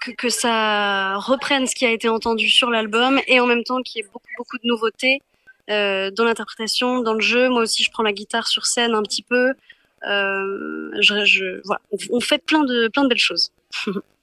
que, 0.00 0.10
que 0.12 0.28
ça 0.28 1.16
reprenne 1.16 1.66
ce 1.66 1.74
qui 1.74 1.86
a 1.86 1.90
été 1.90 2.08
entendu 2.08 2.48
sur 2.48 2.70
l'album 2.70 3.20
et 3.26 3.40
en 3.40 3.46
même 3.46 3.64
temps 3.64 3.82
qu'il 3.82 4.02
y 4.02 4.04
ait 4.04 4.08
beaucoup, 4.12 4.28
beaucoup 4.36 4.58
de 4.58 4.68
nouveautés 4.68 5.20
euh, 5.70 6.10
dans 6.10 6.24
l'interprétation, 6.24 7.00
dans 7.00 7.14
le 7.14 7.20
jeu. 7.20 7.48
Moi 7.48 7.62
aussi, 7.62 7.84
je 7.84 7.90
prends 7.90 8.02
la 8.02 8.12
guitare 8.12 8.48
sur 8.48 8.66
scène 8.66 8.94
un 8.94 9.02
petit 9.02 9.22
peu. 9.22 9.54
Euh, 10.06 10.90
je, 11.00 11.24
je, 11.24 11.60
voilà, 11.64 11.80
on, 12.10 12.20
fait 12.20 12.38
plein 12.38 12.64
de, 12.64 12.88
plein 12.88 13.04
de 13.04 13.08
belles 13.08 13.18
choses. 13.18 13.52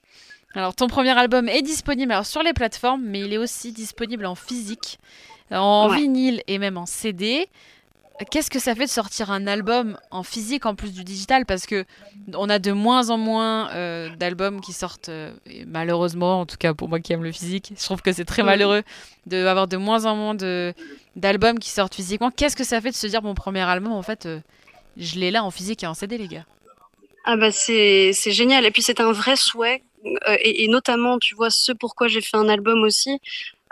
Alors, 0.54 0.74
ton 0.76 0.88
premier 0.88 1.18
album 1.18 1.50
est 1.50 1.62
disponible 1.62 2.12
alors, 2.12 2.26
sur 2.26 2.42
les 2.42 2.54
plateformes, 2.54 3.04
mais 3.04 3.20
il 3.20 3.34
est 3.34 3.38
aussi 3.38 3.72
disponible 3.72 4.26
en 4.26 4.36
physique, 4.36 5.00
en 5.52 5.88
vinyle 5.90 6.42
et 6.48 6.58
même 6.58 6.78
en 6.78 6.86
CD. 6.86 7.48
Qu'est-ce 8.32 8.50
que 8.50 8.58
ça 8.58 8.74
fait 8.74 8.86
de 8.86 8.90
sortir 8.90 9.30
un 9.30 9.46
album 9.46 10.00
en 10.10 10.24
physique 10.24 10.66
en 10.66 10.74
plus 10.74 10.92
du 10.92 11.04
digital? 11.04 11.46
Parce 11.46 11.68
que 11.68 11.86
on 12.34 12.50
a 12.50 12.58
de 12.58 12.72
moins 12.72 13.12
en 13.12 13.18
moins 13.20 13.70
euh, 13.74 14.10
d'albums 14.16 14.60
qui 14.60 14.74
sortent, 14.74 15.10
euh, 15.10 15.32
malheureusement, 15.68 16.42
en 16.42 16.46
tout 16.48 16.58
cas 16.58 16.74
pour 16.74 16.90
moi 16.90 17.00
qui 17.00 17.14
aime 17.14 17.24
le 17.24 17.32
physique, 17.32 17.74
je 17.78 17.84
trouve 17.84 18.02
que 18.02 18.12
c'est 18.12 18.26
très 18.26 18.42
malheureux 18.42 18.82
d'avoir 19.28 19.68
de 19.68 19.78
moins 19.78 20.06
en 20.06 20.16
moins 20.16 20.36
d'albums 21.16 21.60
qui 21.60 21.70
sortent 21.70 21.94
physiquement. 21.94 22.32
Qu'est-ce 22.32 22.56
que 22.56 22.64
ça 22.64 22.82
fait 22.82 22.90
de 22.90 22.96
se 22.96 23.06
dire 23.06 23.22
mon 23.22 23.36
premier 23.36 23.62
album, 23.62 23.92
en 23.92 24.02
fait, 24.02 24.26
euh, 24.26 24.40
je 24.98 25.20
l'ai 25.20 25.30
là 25.30 25.44
en 25.44 25.52
physique 25.52 25.84
et 25.84 25.88
en 25.88 25.94
CD, 25.94 26.18
les 26.18 26.28
gars? 26.28 26.46
Ah 27.24 27.36
bah 27.36 27.52
c'est 27.52 28.14
génial. 28.14 28.66
Et 28.66 28.72
puis 28.72 28.82
c'est 28.82 29.00
un 29.00 29.12
vrai 29.12 29.36
souhait 29.36 29.84
euh, 30.06 30.38
et, 30.42 30.68
notamment, 30.68 31.20
tu 31.20 31.36
vois, 31.36 31.50
ce 31.50 31.72
pourquoi 31.72 32.08
j'ai 32.08 32.22
fait 32.22 32.38
un 32.38 32.50
album 32.50 32.84
aussi, 32.84 33.20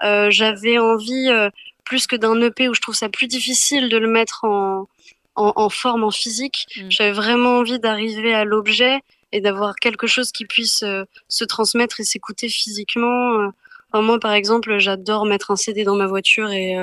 euh, 0.03 0.29
j'avais 0.29 0.77
envie, 0.77 1.29
euh, 1.29 1.49
plus 1.83 2.07
que 2.07 2.15
d'un 2.15 2.39
EP 2.41 2.67
où 2.67 2.73
je 2.73 2.81
trouve 2.81 2.95
ça 2.95 3.09
plus 3.09 3.27
difficile 3.27 3.89
de 3.89 3.97
le 3.97 4.07
mettre 4.07 4.43
en, 4.43 4.87
en, 5.35 5.69
forme, 5.69 6.03
en 6.03 6.11
physique, 6.11 6.65
mm. 6.77 6.89
j'avais 6.89 7.11
vraiment 7.11 7.57
envie 7.57 7.79
d'arriver 7.79 8.33
à 8.33 8.43
l'objet 8.45 9.01
et 9.31 9.41
d'avoir 9.41 9.75
quelque 9.75 10.07
chose 10.07 10.31
qui 10.31 10.45
puisse 10.45 10.83
se 11.27 11.43
transmettre 11.43 11.99
et 11.99 12.03
s'écouter 12.03 12.47
physiquement. 12.47 13.51
moi, 13.93 14.17
par 14.17 14.31
exemple, 14.31 14.77
j'adore 14.77 15.25
mettre 15.25 15.51
un 15.51 15.57
CD 15.57 15.83
dans 15.83 15.95
ma 15.95 16.07
voiture 16.07 16.49
et, 16.51 16.77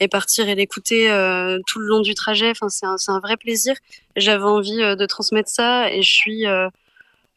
et 0.00 0.08
partir 0.08 0.48
et 0.48 0.54
l'écouter 0.54 1.06
tout 1.66 1.78
le 1.78 1.86
long 1.86 2.00
du 2.00 2.14
trajet. 2.14 2.50
Enfin, 2.50 2.68
c'est 2.68 2.84
un, 2.84 2.96
un, 3.08 3.20
vrai 3.20 3.38
plaisir. 3.38 3.74
J'avais 4.16 4.44
envie 4.44 4.76
de 4.76 5.06
transmettre 5.06 5.48
ça 5.48 5.90
et 5.90 6.02
je 6.02 6.12
suis 6.12 6.44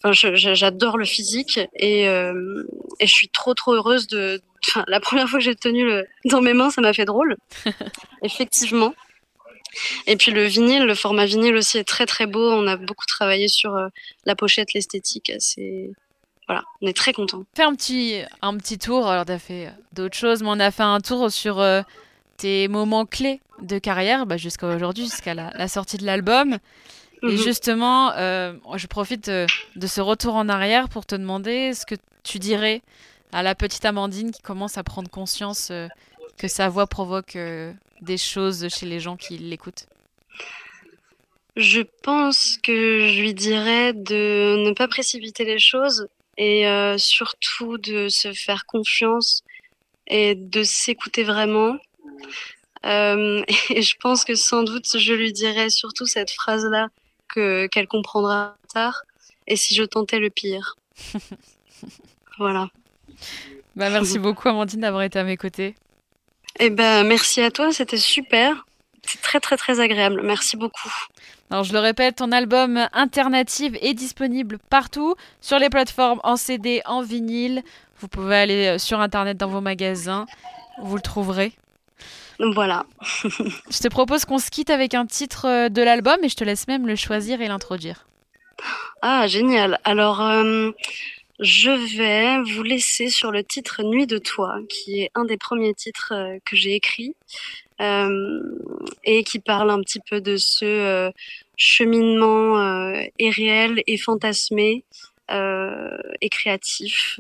j'adore 0.04 0.98
le 0.98 1.06
physique 1.06 1.60
et, 1.76 2.08
euh, 2.08 2.64
et, 3.00 3.08
je 3.08 3.14
suis 3.14 3.30
trop 3.30 3.54
trop 3.54 3.74
heureuse 3.74 4.08
de. 4.08 4.42
la 4.88 5.00
première 5.00 5.28
fois 5.28 5.40
que 5.40 5.46
j'ai 5.46 5.56
tenu 5.56 5.86
le, 5.86 6.06
dans 6.26 6.42
mes 6.42 6.54
mains, 6.54 6.70
ça 6.70 6.82
m'a 6.82 6.94
fait 6.94 7.06
drôle, 7.06 7.36
effectivement. 8.22 8.94
Et 10.08 10.16
puis 10.16 10.32
le 10.32 10.46
vinyle, 10.46 10.84
le 10.84 10.96
format 10.96 11.26
vinyle 11.26 11.56
aussi 11.56 11.78
est 11.78 11.84
très 11.84 12.06
très 12.06 12.26
beau. 12.26 12.52
On 12.52 12.68
a 12.68 12.78
beaucoup 12.78 13.06
travaillé 13.06 13.48
sur 13.48 13.76
euh, 13.76 13.88
la 14.26 14.36
pochette, 14.36 14.74
l'esthétique. 14.74 15.32
C'est 15.40 15.92
voilà, 16.48 16.64
on 16.82 16.88
est 16.88 16.96
très 16.96 17.14
content. 17.14 17.44
Fais 17.56 17.64
un 17.64 17.76
petit 17.76 18.22
un 18.42 18.58
petit 18.58 18.80
tour. 18.80 19.08
Alors 19.08 19.26
t'as 19.26 19.40
fait 19.40 19.72
d'autres 19.94 20.18
choses, 20.18 20.42
mais 20.42 20.50
on 20.50 20.60
a 20.60 20.72
fait 20.72 20.84
un 20.84 21.00
tour 21.02 21.32
sur 21.32 21.60
euh, 21.60 21.82
tes 22.38 22.68
moments 22.68 23.06
clés 23.06 23.42
de 23.62 23.80
carrière 23.80 24.26
bah, 24.26 24.38
jusqu'à 24.38 24.68
aujourd'hui, 24.68 25.06
jusqu'à 25.06 25.34
la, 25.34 25.68
sortie 25.68 25.98
de 25.98 26.06
l'album. 26.06 26.58
Et 27.26 27.36
Mhm. 27.36 27.38
justement, 27.38 28.12
euh, 28.14 28.54
je 28.76 28.88
profite 28.88 29.28
euh, 29.30 29.48
de 29.76 29.88
ce 29.88 30.02
retour 30.02 30.36
en 30.36 30.50
arrière 30.50 30.90
pour 30.90 31.06
te 31.06 31.16
demander 31.16 31.74
ce 31.74 31.86
que 31.86 31.96
tu 32.24 32.40
dirais 32.40 32.82
à 33.32 33.44
la 33.44 33.56
petite 33.56 33.86
Amandine 33.86 34.32
qui 34.32 34.42
commence 34.42 34.78
à 34.78 34.84
prendre 34.84 35.10
conscience 35.10 35.70
euh, 35.72 35.88
que 36.38 36.48
sa 36.48 36.70
voix 36.70 36.88
provoque 36.88 37.36
euh, 37.36 37.74
des 38.02 38.18
choses 38.18 38.68
chez 38.70 38.86
les 38.86 39.00
gens 39.00 39.18
qui 39.18 39.38
l'écoutent. 39.38 39.88
Je 41.56 41.82
pense 42.04 42.58
que 42.62 43.08
je 43.08 43.20
lui 43.20 43.34
dirais 43.34 43.94
de 43.94 44.58
ne 44.68 44.74
pas 44.74 44.88
précipiter 44.88 45.44
les 45.44 45.60
choses 45.60 46.08
et 46.38 46.68
euh, 46.68 46.98
surtout 47.00 47.78
de 47.80 48.10
se 48.10 48.32
faire 48.34 48.66
confiance 48.68 49.42
et 50.08 50.36
de 50.36 50.64
s'écouter 50.64 51.24
vraiment. 51.24 51.78
Euh, 52.86 53.44
et 53.70 53.82
je 53.82 53.96
pense 54.00 54.24
que 54.24 54.36
sans 54.36 54.64
doute 54.64 54.98
je 54.98 55.14
lui 55.14 55.34
dirais 55.34 55.70
surtout 55.70 56.06
cette 56.06 56.32
phrase-là 56.32 56.90
que 57.28 57.68
qu'elle 57.68 57.88
comprendra 57.88 58.56
tard. 58.74 59.04
Et 59.48 59.56
si 59.56 59.76
je 59.76 59.84
tentais 59.84 60.20
le 60.20 60.30
pire. 60.30 60.76
voilà. 62.38 62.70
Bah, 63.76 63.90
merci 63.90 64.20
beaucoup 64.20 64.50
Amandine 64.50 64.82
d'avoir 64.82 65.04
été 65.04 65.20
à 65.20 65.24
mes 65.24 65.38
côtés. 65.38 65.76
Eh 66.60 66.70
ben 66.70 67.04
merci 67.04 67.42
à 67.42 67.52
toi, 67.52 67.72
c'était 67.72 67.98
super. 67.98 68.66
C'est 69.04 69.22
très 69.22 69.40
très 69.40 69.58
très 69.58 69.80
agréable. 69.80 70.22
Merci 70.24 70.58
beaucoup. 70.58 70.92
Alors 71.50 71.64
je 71.64 71.72
le 71.72 71.80
répète, 71.80 72.18
ton 72.18 72.32
album 72.32 72.90
Alternative 72.92 73.78
est 73.82 73.94
disponible 73.94 74.58
partout, 74.70 75.16
sur 75.40 75.60
les 75.60 75.70
plateformes 75.70 76.20
en 76.24 76.36
CD, 76.36 76.82
en 76.86 77.02
vinyle. 77.02 77.64
Vous 78.00 78.08
pouvez 78.08 78.36
aller 78.36 78.68
euh, 78.68 78.78
sur 78.78 79.00
internet 79.00 79.38
dans 79.38 79.48
vos 79.48 79.62
magasins, 79.62 80.26
vous 80.82 80.96
le 80.96 81.02
trouverez. 81.02 81.54
Voilà. 82.40 82.86
Je 83.02 83.80
te 83.80 83.88
propose 83.88 84.26
qu'on 84.26 84.38
se 84.38 84.52
quitte 84.52 84.70
avec 84.70 84.94
un 84.94 85.06
titre 85.06 85.46
euh, 85.46 85.70
de 85.70 85.82
l'album 85.82 86.18
et 86.24 86.30
je 86.30 86.36
te 86.36 86.44
laisse 86.44 86.68
même 86.68 86.86
le 86.86 86.96
choisir 86.96 87.42
et 87.42 87.48
l'introduire. 87.48 88.08
Ah, 89.02 89.28
génial. 89.28 89.80
Alors, 89.84 90.22
euh, 90.22 90.72
je 91.40 91.98
vais 91.98 92.42
vous 92.54 92.64
laisser 92.64 93.10
sur 93.10 93.32
le 93.32 93.44
titre 93.44 93.84
Nuit 93.84 94.08
de 94.08 94.18
toi, 94.18 94.58
qui 94.70 95.02
est 95.02 95.12
un 95.16 95.26
des 95.26 95.38
premiers 95.38 95.74
titres 95.74 96.14
euh, 96.14 96.38
que 96.46 96.56
j'ai 96.56 96.76
écrit 96.76 97.16
euh, 97.80 98.42
et 99.04 99.24
qui 99.24 99.40
parle 99.40 99.70
un 99.70 99.82
petit 99.82 100.00
peu 100.00 100.20
de 100.20 100.36
ce 100.38 100.66
euh, 100.66 101.12
cheminement 101.58 102.60
euh, 102.60 103.04
irréel 103.20 103.84
et 103.86 103.98
fantasmé 103.98 104.84
et 105.30 106.30
créatif. 106.30 107.20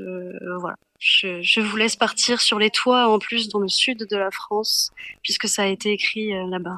Voilà. 0.60 0.78
Je, 1.00 1.42
je 1.42 1.60
vous 1.60 1.78
laisse 1.78 1.96
partir 1.96 2.42
sur 2.42 2.58
les 2.60 2.70
toits 2.72 3.08
en 3.10 3.20
plus 3.20 3.50
dans 3.50 3.60
le 3.60 3.68
sud 3.68 4.08
de 4.10 4.18
la 4.18 4.32
France, 4.32 4.92
puisque 5.22 5.48
ça 5.48 5.64
a 5.64 5.66
été 5.68 5.92
écrit 5.92 6.34
euh, 6.34 6.48
là-bas. 6.50 6.78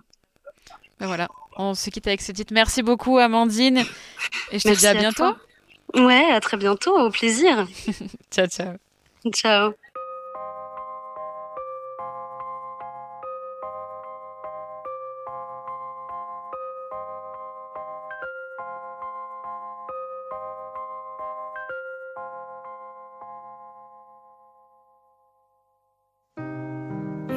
Ben 1.00 1.08
voilà, 1.08 1.30
on 1.56 1.74
se 1.74 1.90
quitte 1.90 2.08
avec 2.08 2.22
ce 2.22 2.32
titre. 2.34 2.54
Merci 2.54 2.84
beaucoup 2.84 3.18
Amandine 3.18 3.86
et 4.52 4.60
je 4.60 4.68
te 4.68 4.78
dis 4.78 4.88
à 4.88 4.92
à 4.92 4.94
bientôt. 4.94 5.16
toi. 5.16 5.38
Ouais, 5.96 6.30
à 6.32 6.40
très 6.42 6.58
bientôt, 6.58 6.98
au 7.00 7.10
plaisir. 7.10 7.66
Ciao 8.32 8.48
ciao. 8.48 8.76
Ciao. 9.34 9.74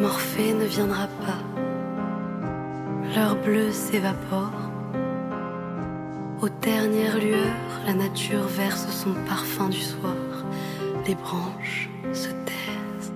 Morphée 0.02 0.52
ne 0.52 0.64
viendra 0.64 1.06
pas. 1.24 1.38
L'heure 3.14 3.36
bleue 3.36 3.70
s'évapore. 3.70 4.50
Aux 6.40 6.48
dernières 6.48 7.20
lueurs, 7.20 7.76
la 7.86 7.94
nature 7.94 8.48
verse 8.48 8.88
son 8.90 9.14
parfum 9.28 9.68
du 9.68 9.80
soir. 9.80 10.16
Les 11.06 11.14
branches 11.14 11.88
se 12.12 12.30
taisent. 12.48 13.12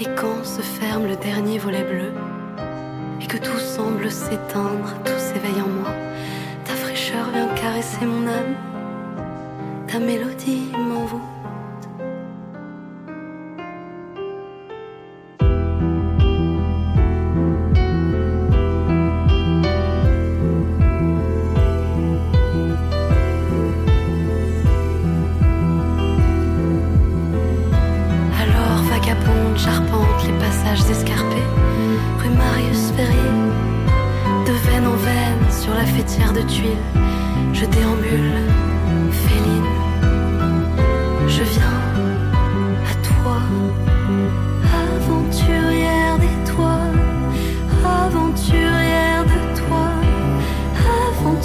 Et 0.00 0.06
quand 0.16 0.44
se 0.44 0.60
ferme 0.60 1.06
le 1.06 1.14
dernier 1.14 1.60
volet 1.60 1.84
bleu, 1.84 2.12
et 3.20 3.26
que 3.28 3.36
tout 3.36 3.60
semble 3.60 4.10
s'éteindre, 4.10 4.92
tout 5.04 5.18
s'éveille 5.18 5.62
en 5.62 5.68
moi, 5.68 5.92
ta 6.64 6.74
fraîcheur 6.74 7.30
vient 7.30 7.54
caresser 7.54 8.04
mon 8.04 8.26
âme. 8.26 8.56
Ta 9.86 10.00
mélodie 10.00 10.65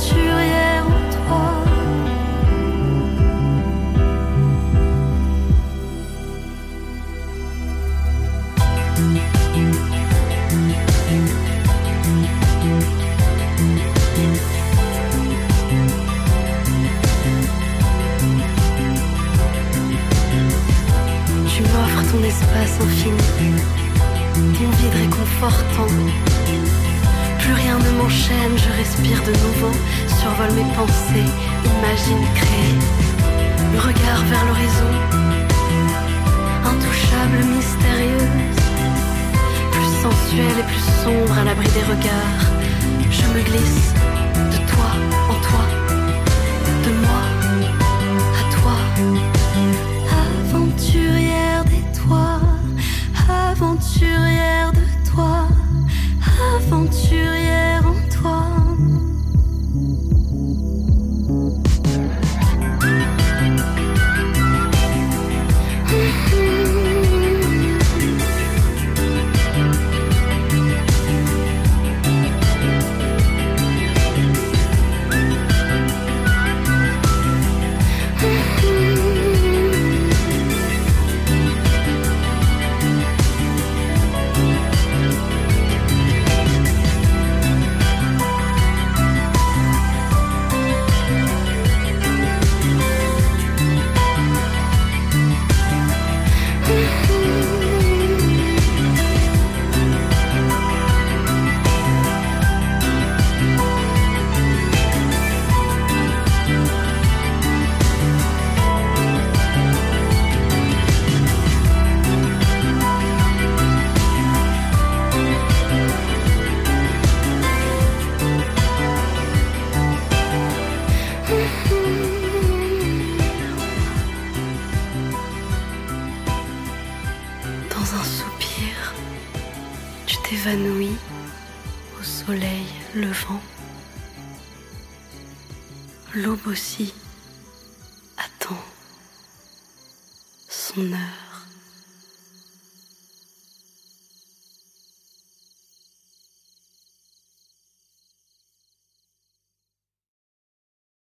去 0.01 0.30